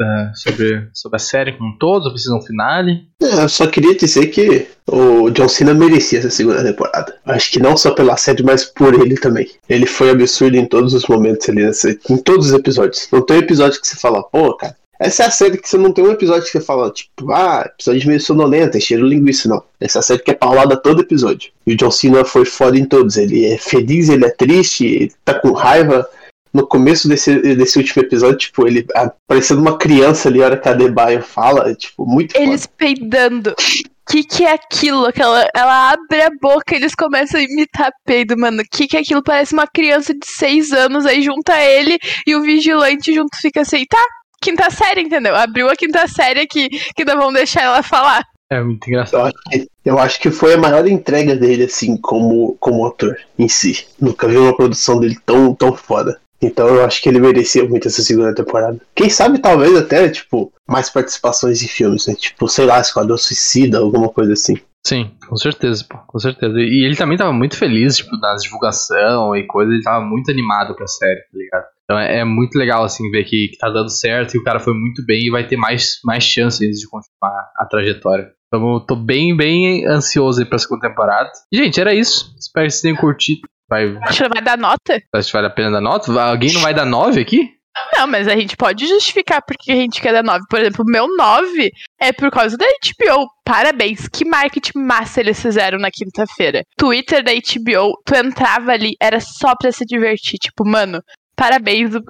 é, 0.00 0.32
sobre, 0.34 0.88
sobre 0.94 1.16
a 1.16 1.18
série 1.18 1.52
como 1.52 1.70
um 1.70 1.78
todo, 1.78 2.16
sobre 2.16 2.42
a 2.42 2.46
finale? 2.46 3.02
É, 3.22 3.42
eu 3.44 3.48
só 3.48 3.66
queria 3.66 3.94
dizer 3.94 4.28
que 4.28 4.66
o 4.86 5.28
John 5.30 5.48
Cena 5.48 5.74
merecia 5.74 6.18
essa 6.18 6.30
segunda 6.30 6.64
temporada. 6.64 7.14
Acho 7.26 7.50
que 7.50 7.60
não 7.60 7.76
só 7.76 7.90
pela 7.90 8.16
série, 8.16 8.42
mas 8.42 8.64
por 8.64 8.94
ele 8.94 9.16
também. 9.16 9.50
Ele 9.68 9.84
foi 9.84 10.10
absurdo 10.10 10.56
em 10.56 10.64
todos 10.64 10.94
os 10.94 11.06
momentos 11.06 11.46
ali, 11.50 11.62
nessa, 11.62 11.90
em 11.90 12.16
todos 12.16 12.46
os 12.46 12.52
episódios. 12.52 13.08
Não 13.12 13.20
tem 13.20 13.38
episódio 13.38 13.78
que 13.78 13.86
você 13.86 13.96
fala, 13.96 14.22
pô, 14.22 14.56
cara. 14.56 14.74
Essa 14.98 15.22
é 15.22 15.26
a 15.26 15.30
série 15.30 15.56
que 15.56 15.66
você 15.66 15.78
não 15.78 15.92
tem 15.92 16.04
um 16.04 16.12
episódio 16.12 16.44
que 16.44 16.50
você 16.50 16.60
fala, 16.60 16.90
tipo, 16.90 17.32
ah, 17.32 17.64
episódio 17.66 18.06
meio 18.06 18.20
sonolento, 18.20 18.76
é 18.76 18.80
cheiro 18.80 19.06
linguiça, 19.06 19.48
não. 19.48 19.62
Essa 19.80 19.98
é 19.98 20.00
a 20.00 20.02
série 20.02 20.22
que 20.22 20.30
é 20.30 20.34
paulada 20.34 20.76
todo 20.76 21.00
episódio. 21.00 21.50
E 21.66 21.72
o 21.72 21.76
John 21.76 21.90
Cena 21.90 22.22
foi 22.22 22.44
foda 22.44 22.78
em 22.78 22.84
todos. 22.84 23.16
Ele 23.16 23.46
é 23.46 23.56
feliz, 23.56 24.10
ele 24.10 24.26
é 24.26 24.30
triste, 24.30 24.84
ele 24.84 25.12
tá 25.24 25.34
com 25.34 25.52
raiva. 25.52 26.06
No 26.52 26.66
começo 26.66 27.08
desse, 27.08 27.54
desse 27.54 27.78
último 27.78 28.02
episódio, 28.02 28.38
tipo, 28.38 28.66
ele 28.66 28.86
ah, 28.94 29.12
parecendo 29.26 29.60
uma 29.60 29.78
criança 29.78 30.28
ali, 30.28 30.42
a 30.42 30.46
hora 30.46 30.56
que 30.56 30.68
a 30.68 30.72
Debaio 30.72 31.22
fala, 31.22 31.70
é, 31.70 31.74
tipo, 31.74 32.04
muito 32.04 32.32
foda. 32.32 32.44
Eles 32.44 32.66
peidando. 32.66 33.50
O 33.50 34.12
que, 34.12 34.24
que 34.24 34.44
é 34.44 34.52
aquilo? 34.52 35.06
Aquela, 35.06 35.48
ela 35.54 35.92
abre 35.92 36.22
a 36.22 36.30
boca 36.40 36.74
e 36.74 36.78
eles 36.78 36.96
começam 36.96 37.38
a 37.38 37.44
imitar 37.44 37.92
peido, 38.04 38.36
mano. 38.36 38.60
O 38.62 38.64
que, 38.68 38.88
que 38.88 38.96
é 38.96 39.00
aquilo? 39.00 39.22
Parece 39.22 39.52
uma 39.52 39.68
criança 39.68 40.12
de 40.12 40.26
seis 40.26 40.72
anos, 40.72 41.06
aí 41.06 41.22
junta 41.22 41.56
ele 41.60 41.96
e 42.26 42.34
o 42.34 42.42
vigilante 42.42 43.14
junto 43.14 43.36
fica 43.40 43.60
assim, 43.60 43.84
tá? 43.88 44.04
Quinta 44.42 44.68
série, 44.70 45.02
entendeu? 45.02 45.36
Abriu 45.36 45.68
a 45.68 45.76
quinta 45.76 46.08
série 46.08 46.40
aqui, 46.40 46.68
que 46.96 47.04
não 47.04 47.18
vão 47.18 47.32
deixar 47.32 47.62
ela 47.62 47.82
falar. 47.84 48.24
É 48.50 48.60
muito 48.60 48.84
Eu 48.88 48.90
engraçado. 48.94 49.26
acho, 49.26 49.36
que, 49.48 49.68
eu 49.84 49.98
acho 49.98 50.20
que 50.20 50.30
foi 50.30 50.54
a 50.54 50.58
maior 50.58 50.84
entrega 50.88 51.36
dele, 51.36 51.64
assim, 51.64 51.96
como, 51.96 52.56
como 52.58 52.84
ator 52.84 53.16
em 53.38 53.46
si. 53.46 53.86
Nunca 54.00 54.26
vi 54.26 54.36
uma 54.36 54.56
produção 54.56 54.98
dele 54.98 55.16
tão, 55.24 55.54
tão 55.54 55.72
foda. 55.72 56.20
Então 56.42 56.68
eu 56.68 56.84
acho 56.84 57.02
que 57.02 57.08
ele 57.08 57.20
merecia 57.20 57.68
muito 57.68 57.86
essa 57.88 58.02
segunda 58.02 58.34
temporada. 58.34 58.80
Quem 58.94 59.10
sabe, 59.10 59.38
talvez 59.38 59.76
até, 59.76 60.08
tipo, 60.08 60.52
mais 60.68 60.88
participações 60.88 61.62
em 61.62 61.68
filmes, 61.68 62.06
né? 62.06 62.14
Tipo, 62.14 62.48
sei 62.48 62.64
lá, 62.64 62.80
Esquadrão 62.80 63.18
Suicida, 63.18 63.78
alguma 63.78 64.08
coisa 64.08 64.32
assim. 64.32 64.56
Sim, 64.86 65.10
com 65.28 65.36
certeza, 65.36 65.84
pô, 65.88 65.98
com 66.06 66.18
certeza. 66.18 66.58
E 66.58 66.86
ele 66.86 66.96
também 66.96 67.18
tava 67.18 67.32
muito 67.32 67.56
feliz, 67.56 67.98
tipo, 67.98 68.16
nas 68.16 68.42
divulgação 68.42 69.36
e 69.36 69.46
coisa, 69.46 69.70
ele 69.70 69.82
tava 69.82 70.04
muito 70.04 70.30
animado 70.30 70.74
pra 70.74 70.86
série, 70.86 71.20
tá 71.20 71.38
ligado? 71.38 71.64
Então 71.84 71.98
é, 71.98 72.20
é 72.20 72.24
muito 72.24 72.56
legal, 72.56 72.84
assim, 72.84 73.10
ver 73.10 73.24
que, 73.24 73.48
que 73.48 73.58
tá 73.58 73.68
dando 73.68 73.90
certo 73.90 74.34
e 74.34 74.38
o 74.38 74.42
cara 74.42 74.58
foi 74.58 74.72
muito 74.72 75.04
bem 75.04 75.26
e 75.26 75.30
vai 75.30 75.46
ter 75.46 75.56
mais, 75.56 75.98
mais 76.04 76.24
chances 76.24 76.78
de 76.78 76.88
continuar 76.88 77.50
a 77.56 77.66
trajetória. 77.66 78.30
Então 78.46 78.74
eu 78.74 78.80
tô 78.80 78.96
bem, 78.96 79.36
bem 79.36 79.86
ansioso 79.86 80.40
aí 80.40 80.46
pra 80.48 80.58
segunda 80.58 80.88
temporada. 80.88 81.30
E, 81.52 81.56
gente, 81.56 81.80
era 81.80 81.94
isso. 81.94 82.34
Espero 82.38 82.66
que 82.66 82.72
vocês 82.72 82.82
tenham 82.82 82.96
curtido. 82.96 83.42
Vai, 83.70 83.96
Acho 84.02 84.18
que 84.18 84.24
ela 84.24 84.34
vai 84.34 84.42
dar 84.42 84.58
nota? 84.58 85.00
acho 85.14 85.28
que 85.28 85.32
vale 85.32 85.46
a 85.46 85.50
pena 85.50 85.70
dar 85.70 85.80
nota? 85.80 86.20
Alguém 86.22 86.52
não 86.52 86.60
vai 86.60 86.74
dar 86.74 86.84
9 86.84 87.20
aqui? 87.20 87.48
Não, 87.96 88.06
mas 88.08 88.26
a 88.26 88.34
gente 88.34 88.56
pode 88.56 88.86
justificar 88.86 89.40
porque 89.46 89.70
a 89.70 89.76
gente 89.76 90.00
quer 90.02 90.12
dar 90.12 90.24
9. 90.24 90.40
Por 90.50 90.58
exemplo, 90.58 90.84
o 90.86 90.90
meu 90.90 91.06
9 91.16 91.70
é 92.00 92.12
por 92.12 92.30
causa 92.30 92.56
da 92.56 92.66
HBO. 92.66 93.26
Parabéns, 93.44 94.08
que 94.08 94.24
marketing 94.24 94.80
massa 94.80 95.20
eles 95.20 95.40
fizeram 95.40 95.78
na 95.78 95.88
quinta-feira. 95.90 96.64
Twitter 96.76 97.22
da 97.22 97.30
HBO, 97.32 97.94
tu 98.04 98.14
entrava 98.16 98.72
ali, 98.72 98.96
era 99.00 99.20
só 99.20 99.54
pra 99.56 99.70
se 99.70 99.84
divertir. 99.86 100.38
Tipo, 100.38 100.68
mano, 100.68 101.00
parabéns. 101.36 101.94
O 101.94 102.02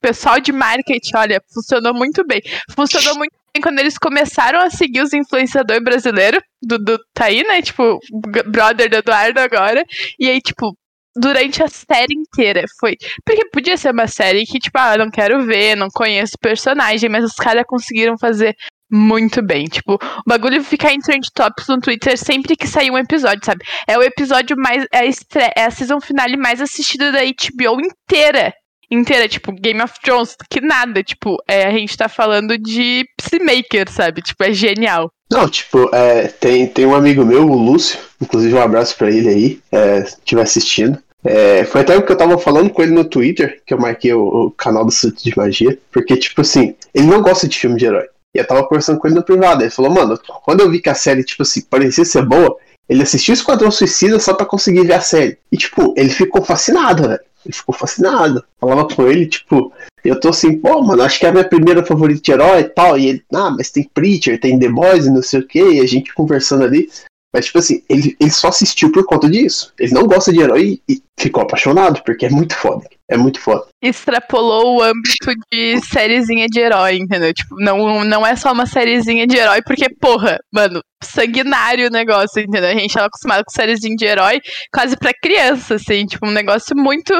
pessoal 0.00 0.38
de 0.40 0.52
marketing, 0.52 1.16
olha, 1.16 1.42
funcionou 1.52 1.94
muito 1.94 2.22
bem. 2.26 2.40
Funcionou 2.70 3.16
muito 3.16 3.32
bem 3.54 3.62
quando 3.62 3.78
eles 3.78 3.96
começaram 3.96 4.60
a 4.60 4.70
seguir 4.70 5.00
os 5.00 5.12
influenciadores 5.14 5.82
brasileiros. 5.82 6.40
Do, 6.62 6.78
do 6.78 6.98
tá 7.14 7.24
aí, 7.24 7.42
né? 7.44 7.62
Tipo, 7.62 7.98
brother 8.46 8.90
do 8.90 8.96
Eduardo 8.96 9.40
agora. 9.40 9.82
E 10.18 10.28
aí, 10.28 10.40
tipo, 10.40 10.76
durante 11.18 11.62
a 11.62 11.68
série 11.68 12.14
inteira 12.14 12.64
foi. 12.80 12.96
Porque 13.24 13.48
podia 13.50 13.76
ser 13.76 13.92
uma 13.92 14.06
série 14.06 14.44
que, 14.44 14.58
tipo, 14.58 14.78
ah, 14.78 14.96
não 14.96 15.10
quero 15.10 15.44
ver, 15.44 15.76
não 15.76 15.88
conheço 15.88 16.32
o 16.36 16.40
personagem, 16.40 17.08
mas 17.08 17.24
os 17.24 17.34
caras 17.34 17.64
conseguiram 17.66 18.16
fazer 18.18 18.54
muito 18.90 19.42
bem. 19.42 19.66
Tipo, 19.66 19.94
o 19.94 20.22
bagulho 20.26 20.62
ficar 20.64 20.92
em 20.92 21.00
trend 21.00 21.28
tops 21.34 21.66
no 21.68 21.80
Twitter 21.80 22.16
sempre 22.16 22.56
que 22.56 22.66
sair 22.66 22.90
um 22.90 22.98
episódio, 22.98 23.44
sabe? 23.44 23.64
É 23.86 23.98
o 23.98 24.02
episódio 24.02 24.56
mais. 24.56 24.86
É 24.92 25.00
a, 25.00 25.06
estre... 25.06 25.52
é 25.56 25.64
a 25.64 25.70
season 25.70 26.00
finale 26.00 26.36
mais 26.36 26.60
assistida 26.60 27.12
da 27.12 27.20
HBO 27.20 27.80
inteira. 27.80 28.52
Inteira, 28.90 29.28
tipo, 29.28 29.52
Game 29.52 29.82
of 29.82 30.00
Thrones, 30.02 30.34
que 30.50 30.62
nada, 30.62 31.02
tipo, 31.02 31.36
é, 31.46 31.66
a 31.66 31.70
gente 31.70 31.94
tá 31.94 32.08
falando 32.08 32.56
de 32.56 33.04
Peacemaker, 33.18 33.90
sabe? 33.90 34.22
Tipo, 34.22 34.44
é 34.44 34.52
genial. 34.54 35.10
Não, 35.30 35.46
tipo, 35.46 35.94
é, 35.94 36.28
tem, 36.28 36.66
tem 36.66 36.86
um 36.86 36.94
amigo 36.94 37.22
meu, 37.22 37.46
o 37.46 37.54
Lúcio, 37.54 37.98
inclusive 38.18 38.54
um 38.54 38.62
abraço 38.62 38.96
pra 38.96 39.10
ele 39.10 39.28
aí, 39.28 39.60
é, 39.70 39.98
estiver 39.98 40.40
assistindo. 40.40 40.98
É, 41.24 41.64
foi 41.64 41.80
até 41.80 41.96
o 41.96 42.04
que 42.04 42.12
eu 42.12 42.16
tava 42.16 42.38
falando 42.38 42.70
com 42.70 42.82
ele 42.82 42.92
no 42.92 43.04
Twitter, 43.04 43.60
que 43.66 43.74
eu 43.74 43.78
marquei 43.78 44.12
o, 44.14 44.46
o 44.46 44.50
canal 44.52 44.84
do 44.84 44.92
Sítio 44.92 45.30
de 45.30 45.36
Magia, 45.36 45.78
porque, 45.90 46.16
tipo 46.16 46.40
assim, 46.40 46.74
ele 46.94 47.06
não 47.06 47.20
gosta 47.20 47.48
de 47.48 47.58
filme 47.58 47.76
de 47.76 47.86
herói. 47.86 48.06
E 48.34 48.38
eu 48.38 48.46
tava 48.46 48.62
conversando 48.64 48.98
com 48.98 49.08
ele 49.08 49.16
no 49.16 49.24
privado, 49.24 49.62
ele 49.62 49.70
falou, 49.70 49.90
mano, 49.90 50.18
quando 50.44 50.60
eu 50.60 50.70
vi 50.70 50.80
que 50.80 50.88
a 50.88 50.94
série, 50.94 51.24
tipo 51.24 51.42
assim, 51.42 51.62
parecia 51.62 52.04
ser 52.04 52.24
boa, 52.24 52.56
ele 52.88 53.02
assistiu 53.02 53.34
Esquadrão 53.34 53.70
Suicida 53.70 54.18
só 54.18 54.32
pra 54.32 54.46
conseguir 54.46 54.86
ver 54.86 54.94
a 54.94 55.00
série. 55.00 55.38
E, 55.52 55.56
tipo, 55.56 55.92
ele 55.96 56.08
ficou 56.08 56.42
fascinado, 56.42 57.08
velho. 57.08 57.20
Ele 57.44 57.54
ficou 57.54 57.74
fascinado. 57.74 58.42
Falava 58.58 58.86
com 58.88 59.06
ele, 59.06 59.26
tipo, 59.26 59.72
eu 60.04 60.18
tô 60.18 60.30
assim, 60.30 60.58
pô, 60.58 60.82
mano, 60.82 61.02
acho 61.02 61.18
que 61.18 61.26
é 61.26 61.28
a 61.28 61.32
minha 61.32 61.48
primeira 61.48 61.84
favorita 61.84 62.20
de 62.20 62.32
herói 62.32 62.60
e 62.60 62.64
tal. 62.64 62.98
E 62.98 63.08
ele, 63.08 63.24
ah, 63.34 63.50
mas 63.50 63.70
tem 63.70 63.84
Preacher, 63.92 64.40
tem 64.40 64.58
The 64.58 64.68
Boys 64.68 65.04
e 65.04 65.10
não 65.10 65.22
sei 65.22 65.40
o 65.40 65.46
que, 65.46 65.62
e 65.62 65.80
a 65.80 65.86
gente 65.86 66.14
conversando 66.14 66.64
ali. 66.64 66.88
Mas, 67.32 67.46
tipo 67.46 67.58
assim, 67.58 67.82
ele, 67.88 68.16
ele 68.18 68.30
só 68.30 68.48
assistiu 68.48 68.90
por 68.90 69.04
conta 69.04 69.28
disso. 69.28 69.72
Ele 69.78 69.92
não 69.92 70.06
gosta 70.06 70.32
de 70.32 70.40
herói 70.40 70.80
e 70.88 71.02
ficou 71.18 71.42
apaixonado, 71.42 72.02
porque 72.02 72.26
é 72.26 72.30
muito 72.30 72.56
foda. 72.56 72.88
É 73.10 73.16
muito 73.16 73.40
foda. 73.40 73.66
extrapolou 73.82 74.76
o 74.76 74.82
âmbito 74.82 75.32
de 75.52 75.80
sériezinha 75.80 76.46
de 76.46 76.60
herói, 76.60 76.96
entendeu? 76.96 77.32
Tipo, 77.32 77.56
não, 77.58 78.04
não 78.04 78.26
é 78.26 78.36
só 78.36 78.52
uma 78.52 78.66
sériezinha 78.66 79.26
de 79.26 79.36
herói, 79.36 79.62
porque, 79.62 79.88
porra, 79.94 80.38
mano, 80.52 80.80
sanguinário 81.02 81.88
o 81.88 81.90
negócio, 81.90 82.40
entendeu? 82.40 82.70
A 82.70 82.74
gente 82.74 82.92
tava 82.92 83.06
acostumado 83.06 83.44
com 83.44 83.50
sériezinha 83.50 83.96
de 83.96 84.04
herói 84.04 84.40
quase 84.72 84.96
pra 84.96 85.12
criança, 85.12 85.76
assim, 85.76 86.06
tipo, 86.06 86.26
um 86.26 86.32
negócio 86.32 86.76
muito 86.76 87.12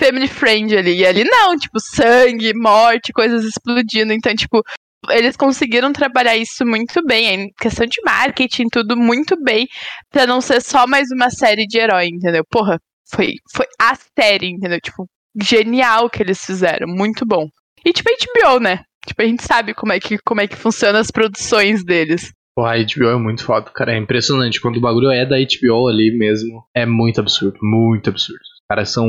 family 0.00 0.28
friend 0.28 0.76
ali. 0.76 0.98
E 0.98 1.06
ali 1.06 1.24
não, 1.24 1.56
tipo, 1.56 1.78
sangue, 1.80 2.52
morte, 2.54 3.12
coisas 3.12 3.44
explodindo. 3.44 4.12
Então, 4.12 4.34
tipo, 4.34 4.62
eles 5.10 5.36
conseguiram 5.36 5.92
trabalhar 5.92 6.36
isso 6.36 6.64
muito 6.64 7.04
bem, 7.04 7.26
em 7.28 7.50
questão 7.60 7.86
de 7.86 8.00
marketing, 8.04 8.68
tudo 8.70 8.96
muito 8.96 9.36
bem, 9.42 9.66
pra 10.10 10.26
não 10.26 10.40
ser 10.40 10.60
só 10.60 10.86
mais 10.86 11.08
uma 11.10 11.30
série 11.30 11.66
de 11.66 11.78
herói, 11.78 12.06
entendeu? 12.06 12.44
Porra, 12.50 12.78
foi, 13.10 13.34
foi 13.54 13.66
a 13.80 13.94
série, 14.18 14.48
entendeu? 14.48 14.80
Tipo, 14.80 15.06
genial 15.40 16.10
que 16.10 16.22
eles 16.22 16.44
fizeram, 16.44 16.86
muito 16.88 17.24
bom. 17.26 17.46
E 17.84 17.92
tipo, 17.92 18.08
a 18.10 18.50
HBO, 18.52 18.60
né? 18.60 18.80
Tipo, 19.06 19.22
a 19.22 19.24
gente 19.24 19.42
sabe 19.44 19.72
como 19.74 19.92
é 19.92 20.00
que, 20.00 20.18
como 20.18 20.40
é 20.40 20.48
que 20.48 20.56
funciona 20.56 20.98
as 20.98 21.10
produções 21.10 21.84
deles. 21.84 22.32
Pô, 22.56 22.64
a 22.64 22.74
HBO 22.76 23.10
é 23.10 23.16
muito 23.16 23.44
foda, 23.44 23.70
cara. 23.70 23.92
É 23.92 23.98
impressionante. 23.98 24.60
Quando 24.60 24.78
o 24.78 24.80
bagulho 24.80 25.10
é 25.10 25.24
da 25.24 25.36
HBO 25.36 25.88
ali 25.88 26.10
mesmo, 26.16 26.64
é 26.74 26.84
muito 26.84 27.20
absurdo. 27.20 27.58
Muito 27.62 28.10
absurdo. 28.10 28.40
Os 28.66 28.68
caras 28.68 28.90
são. 28.90 29.08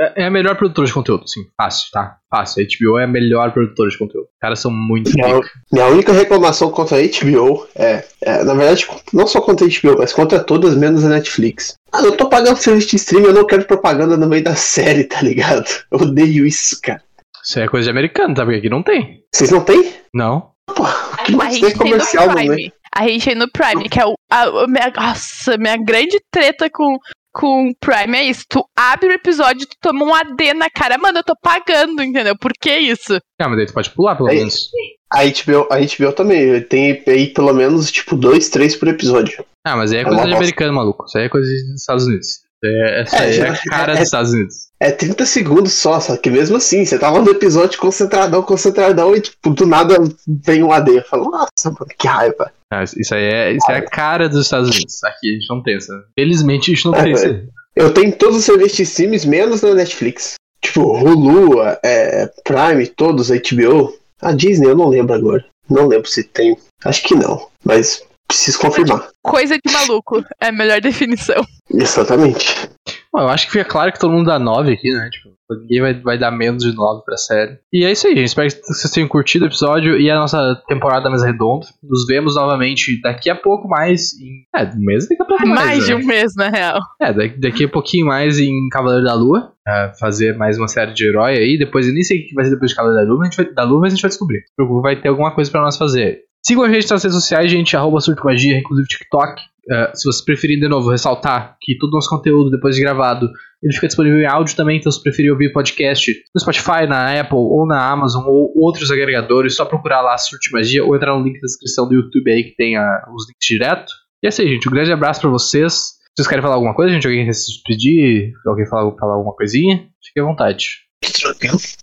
É 0.00 0.24
é 0.24 0.26
a 0.26 0.30
melhor 0.30 0.56
produtora 0.56 0.86
de 0.86 0.92
conteúdo, 0.92 1.28
sim. 1.28 1.42
Fácil, 1.60 1.88
tá? 1.92 2.16
Fácil. 2.30 2.62
A 2.62 2.66
HBO 2.66 2.98
é 2.98 3.04
a 3.04 3.06
melhor 3.06 3.52
produtora 3.52 3.90
de 3.90 3.98
conteúdo. 3.98 4.24
Os 4.24 4.38
caras 4.40 4.58
são 4.58 4.70
muito 4.70 5.10
pica. 5.10 5.40
Minha 5.70 5.86
única 5.86 6.12
reclamação 6.12 6.70
contra 6.70 6.96
a 6.96 7.00
HBO 7.00 7.66
é, 7.74 8.04
é, 8.22 8.42
na 8.42 8.54
verdade, 8.54 8.86
não 9.12 9.26
só 9.26 9.40
contra 9.40 9.66
a 9.66 9.68
HBO, 9.68 9.98
mas 9.98 10.12
contra 10.12 10.42
todas 10.42 10.76
menos 10.76 11.04
a 11.04 11.08
Netflix. 11.08 11.74
Ah, 11.92 12.02
eu 12.02 12.16
tô 12.16 12.28
pagando 12.28 12.56
serviço 12.56 12.88
de 12.88 12.96
streaming, 12.96 13.26
eu 13.26 13.34
não 13.34 13.46
quero 13.46 13.66
propaganda 13.66 14.16
no 14.16 14.26
meio 14.26 14.42
da 14.42 14.54
série, 14.54 15.04
tá 15.04 15.20
ligado? 15.22 15.68
Eu 15.90 16.00
odeio 16.00 16.46
isso, 16.46 16.80
cara. 16.82 17.02
Isso 17.44 17.60
é 17.60 17.68
coisa 17.68 17.84
de 17.84 17.90
americano, 17.90 18.34
tá? 18.34 18.44
Porque 18.44 18.58
aqui 18.58 18.70
não 18.70 18.82
tem. 18.82 19.22
Vocês 19.32 19.50
não 19.50 19.62
tem? 19.62 19.92
Não. 20.14 20.50
O 20.70 21.24
que 21.24 21.34
A 21.34 21.36
mais 21.36 21.60
tem 21.60 21.76
comercial, 21.76 22.30
é? 22.30 22.34
Prime. 22.34 22.72
A 22.96 23.08
gente 23.08 23.24
tem 23.24 23.34
no 23.34 23.50
Prime, 23.50 23.88
que 23.88 24.00
é 24.00 24.06
o, 24.06 24.14
a, 24.30 24.44
a 24.44 24.66
minha, 24.66 24.90
nossa, 24.96 25.58
minha 25.58 25.76
grande 25.76 26.18
treta 26.30 26.70
com, 26.70 26.96
com 27.34 27.68
o 27.68 27.74
Prime 27.80 28.16
é 28.16 28.22
isso. 28.24 28.44
Tu 28.48 28.64
abre 28.76 29.08
o 29.08 29.12
episódio, 29.12 29.66
tu 29.66 29.76
toma 29.80 30.04
um 30.04 30.14
AD 30.14 30.54
na 30.54 30.70
cara. 30.70 30.96
Mano, 30.96 31.18
eu 31.18 31.24
tô 31.24 31.34
pagando, 31.42 32.02
entendeu? 32.02 32.36
Por 32.38 32.52
que 32.58 32.70
isso? 32.74 33.18
Ah, 33.40 33.48
mas 33.48 33.56
daí 33.58 33.66
tu 33.66 33.74
pode 33.74 33.90
pular, 33.90 34.14
pelo 34.16 34.30
É 34.30 34.34
menos. 34.36 34.68
A 35.12 35.24
HBO, 35.24 35.68
a 35.70 35.78
HBO 35.78 36.12
também, 36.12 36.60
tem 36.62 37.02
aí 37.06 37.26
pelo 37.28 37.52
menos, 37.52 37.90
tipo, 37.92 38.16
dois, 38.16 38.48
três 38.48 38.74
por 38.74 38.88
episódio. 38.88 39.44
Ah, 39.66 39.76
mas 39.76 39.92
aí 39.92 39.98
é 39.98 40.00
É 40.00 40.04
coisa 40.04 40.18
de 40.18 40.22
bosta. 40.26 40.36
americano, 40.38 40.72
maluco. 40.72 41.04
Isso 41.06 41.18
aí 41.18 41.24
é 41.24 41.28
coisa 41.28 41.46
dos 41.48 41.80
Estados 41.80 42.06
Unidos. 42.06 42.28
É, 42.64 43.02
essa 43.02 43.16
É, 43.16 43.20
aí 43.20 43.28
é 43.28 43.32
já- 43.32 43.52
a 43.52 43.56
cara 43.70 43.92
é- 43.92 43.96
dos 43.96 44.04
Estados 44.04 44.32
Unidos. 44.32 44.54
É 44.80 44.90
30 44.90 45.24
segundos 45.26 45.72
só, 45.74 46.00
só 46.00 46.16
que 46.16 46.30
mesmo 46.30 46.56
assim, 46.56 46.84
você 46.84 46.98
tava 46.98 47.20
no 47.20 47.30
episódio 47.30 47.78
concentradão, 47.78 48.42
concentradão, 48.42 49.14
e 49.14 49.20
tipo, 49.20 49.50
do 49.50 49.66
nada 49.66 49.96
vem 50.26 50.62
um 50.62 50.72
AD. 50.72 50.96
Eu 50.96 51.04
falo, 51.04 51.30
nossa, 51.30 51.70
mano, 51.70 51.86
que 51.98 52.06
raiva. 52.08 52.52
Ah, 52.80 52.84
isso 52.84 53.14
aí 53.14 53.22
é, 53.24 53.52
isso 53.52 53.70
é 53.70 53.76
a 53.76 53.82
cara 53.82 54.28
dos 54.28 54.40
Estados 54.42 54.68
Unidos. 54.70 55.02
Aqui 55.04 55.30
a 55.30 55.32
gente 55.32 55.50
não 55.50 55.62
tem 55.62 55.76
essa. 55.76 55.92
Felizmente 56.18 56.70
a 56.70 56.74
gente 56.74 56.84
não 56.86 56.92
tem 56.92 57.02
É, 57.02 57.12
isso. 57.12 57.26
aí. 57.26 57.42
Eu 57.76 57.92
tenho 57.92 58.12
todos 58.16 58.36
os 58.38 58.44
serviços 58.44 58.76
de 58.76 58.82
streams, 58.84 59.26
menos 59.26 59.62
na 59.62 59.74
Netflix. 59.74 60.34
Tipo, 60.62 60.96
Hulu, 60.96 61.60
é, 61.82 62.30
Prime, 62.44 62.86
todos, 62.86 63.30
HBO. 63.30 63.92
A 64.22 64.32
Disney 64.32 64.68
eu 64.68 64.76
não 64.76 64.88
lembro 64.88 65.14
agora. 65.14 65.44
Não 65.68 65.86
lembro 65.88 66.08
se 66.08 66.22
tem. 66.24 66.56
Acho 66.84 67.02
que 67.02 67.14
não, 67.14 67.48
mas 67.64 68.02
preciso 68.28 68.58
confirmar. 68.58 69.08
Coisa 69.22 69.56
de 69.56 69.72
maluco. 69.72 70.24
É 70.40 70.48
a 70.48 70.52
melhor 70.52 70.80
definição. 70.80 71.44
Exatamente. 71.70 72.70
Bom, 73.12 73.20
eu 73.20 73.28
acho 73.28 73.46
que 73.46 73.52
fica 73.52 73.64
claro 73.64 73.92
que 73.92 73.98
todo 73.98 74.12
mundo 74.12 74.26
dá 74.26 74.38
9 74.38 74.72
aqui, 74.72 74.90
né? 74.90 75.08
Tipo, 75.10 75.34
ninguém 75.60 75.80
vai, 75.80 75.94
vai 75.94 76.18
dar 76.18 76.30
menos 76.30 76.62
de 76.62 76.74
9 76.74 77.02
pra 77.04 77.16
série. 77.16 77.58
E 77.72 77.84
é 77.84 77.92
isso 77.92 78.06
aí, 78.06 78.14
gente. 78.14 78.28
Espero 78.28 78.48
que 78.48 78.60
vocês 78.66 78.92
tenham 78.92 79.08
curtido 79.08 79.44
o 79.44 79.48
episódio 79.48 79.98
e 79.98 80.10
a 80.10 80.16
nossa 80.16 80.62
temporada 80.68 81.08
mais 81.08 81.22
redonda. 81.22 81.66
Nos 81.82 82.06
vemos 82.06 82.36
novamente 82.36 83.00
daqui 83.00 83.30
a 83.30 83.36
pouco 83.36 83.68
mais 83.68 84.12
em. 84.14 84.44
É, 84.54 84.64
um 84.64 84.84
mês 84.84 85.08
daqui 85.08 85.22
a 85.22 85.26
pouco 85.26 85.46
mais. 85.46 85.66
Mais 85.66 85.86
de 85.86 85.94
né? 85.94 86.00
um 86.00 86.06
mês, 86.06 86.34
na 86.36 86.48
real. 86.48 86.80
É, 87.00 87.12
daqui, 87.12 87.40
daqui 87.40 87.64
a 87.64 87.68
pouquinho 87.68 88.06
mais 88.06 88.38
em 88.38 88.68
Cavaleiro 88.70 89.04
da 89.04 89.14
Lua. 89.14 89.52
é, 89.66 89.92
fazer 89.98 90.36
mais 90.36 90.58
uma 90.58 90.68
série 90.68 90.92
de 90.92 91.06
herói 91.06 91.36
aí. 91.36 91.58
Depois, 91.58 91.86
eu 91.86 91.94
nem 91.94 92.02
sei 92.02 92.20
o 92.20 92.26
que 92.26 92.34
vai 92.34 92.44
ser 92.44 92.52
depois 92.52 92.70
de 92.70 92.76
Cavaleiro 92.76 93.06
da 93.06 93.12
Lua, 93.12 93.18
mas 93.20 93.28
a 93.28 93.30
gente 93.30 93.44
vai, 93.44 93.54
da 93.54 93.64
Lua, 93.64 93.80
mas 93.80 93.92
a 93.92 93.96
gente 93.96 94.02
vai 94.02 94.08
descobrir. 94.10 94.44
Vai 94.82 95.00
ter 95.00 95.08
alguma 95.08 95.34
coisa 95.34 95.50
pra 95.50 95.62
nós 95.62 95.76
fazer. 95.76 96.20
Sigam 96.44 96.64
a 96.64 96.68
gente 96.72 96.90
nas 96.90 97.02
redes 97.02 97.16
sociais, 97.16 97.50
gente, 97.50 97.74
arroba 97.74 98.00
Surto 98.00 98.24
Magia, 98.24 98.58
inclusive 98.58 98.86
TikTok. 98.86 99.40
É, 99.70 99.92
se 99.94 100.04
vocês 100.04 100.24
preferirem, 100.24 100.60
de 100.62 100.68
novo, 100.68 100.90
ressaltar 100.90 101.56
que 101.60 101.76
todo 101.78 101.90
o 101.92 101.94
nosso 101.94 102.08
conteúdo, 102.10 102.50
depois 102.50 102.74
de 102.76 102.82
gravado, 102.82 103.30
ele 103.62 103.72
fica 103.72 103.86
disponível 103.86 104.18
em 104.18 104.26
áudio 104.26 104.54
também, 104.54 104.78
então 104.78 104.92
se 104.92 105.02
preferir 105.02 105.32
ouvir 105.32 105.52
podcast 105.52 106.12
no 106.34 106.40
Spotify, 106.40 106.86
na 106.86 107.18
Apple 107.18 107.36
ou 107.38 107.66
na 107.66 107.82
Amazon 107.90 108.24
ou 108.26 108.52
outros 108.56 108.90
agregadores, 108.90 109.56
só 109.56 109.64
procurar 109.64 110.02
lá 110.02 110.18
Surto 110.18 110.50
Magia 110.52 110.84
ou 110.84 110.94
entrar 110.94 111.16
no 111.16 111.24
link 111.24 111.34
da 111.40 111.46
descrição 111.46 111.88
do 111.88 111.94
YouTube 111.94 112.30
aí 112.30 112.44
que 112.44 112.54
tem 112.56 112.76
a- 112.76 113.04
os 113.14 113.26
links 113.26 113.46
direto. 113.48 113.90
E 114.22 114.26
é 114.26 114.28
isso 114.28 114.42
aí, 114.42 114.48
gente. 114.48 114.68
Um 114.68 114.72
grande 114.72 114.92
abraço 114.92 115.20
pra 115.22 115.30
vocês. 115.30 115.92
Vocês 116.14 116.28
querem 116.28 116.42
falar 116.42 116.54
alguma 116.56 116.74
coisa, 116.74 116.92
gente? 116.92 117.06
Alguém 117.06 117.24
quer 117.24 117.32
se 117.32 117.46
despedir? 117.52 118.32
Alguém 118.46 118.66
falar, 118.66 118.90
falar 118.98 119.14
alguma 119.14 119.34
coisinha? 119.34 119.86
Fique 120.04 120.20
à 120.20 120.24
vontade. 120.24 120.84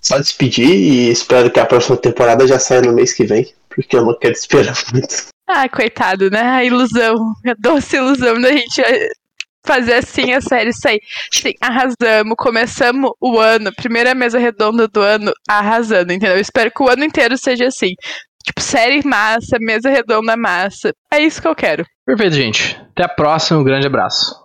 Só 0.02 0.18
despedir 0.20 0.70
e 0.70 1.10
espero 1.12 1.52
que 1.52 1.60
a 1.60 1.66
próxima 1.66 1.98
temporada 1.98 2.48
já 2.48 2.58
saia 2.60 2.82
no 2.82 2.94
mês 2.94 3.14
que 3.14 3.24
vem. 3.26 3.46
Porque 3.70 3.96
eu 3.98 4.06
não 4.06 4.18
quero 4.18 4.34
esperar 4.34 4.76
muito. 4.94 5.16
Ah, 5.54 5.68
coitado, 5.68 6.30
né? 6.30 6.41
A 6.41 6.64
ilusão. 6.64 7.16
A 7.45 7.54
doce 7.60 7.97
ilusão 7.97 8.39
da 8.39 8.52
gente 8.52 8.82
eh, 8.82 9.10
fazer 9.66 9.95
assim 9.95 10.32
a 10.34 10.39
série 10.39 10.72
sair. 10.74 11.02
Sim, 11.32 11.52
arrasamos. 11.62 12.36
Começamos 12.38 13.12
o 13.20 13.38
ano, 13.38 13.74
primeira 13.76 14.16
mesa 14.16 14.39
redonda 14.39 14.88
do 14.88 15.02
ano, 15.02 15.32
arrasando, 15.49 16.14
entendeu? 16.14 16.36
Eu 16.36 16.41
espero 16.41 16.72
que 16.72 16.82
o 16.82 16.89
ano 16.89 17.04
inteiro 17.04 17.38
seja 17.38 17.68
assim. 17.68 17.93
Tipo, 18.43 18.62
série 18.62 19.06
massa, 19.06 19.58
mesa 19.60 19.89
redonda 19.89 20.36
massa. 20.38 20.93
É 21.12 21.20
isso 21.20 21.41
que 21.41 21.47
eu 21.47 21.56
quero. 21.56 21.86
Perfeito, 22.06 22.34
gente. 22.36 22.80
Até 22.91 23.04
a 23.04 23.10
próxima. 23.10 23.60
Um 23.60 23.64
grande 23.64 23.88
abraço. 23.88 24.41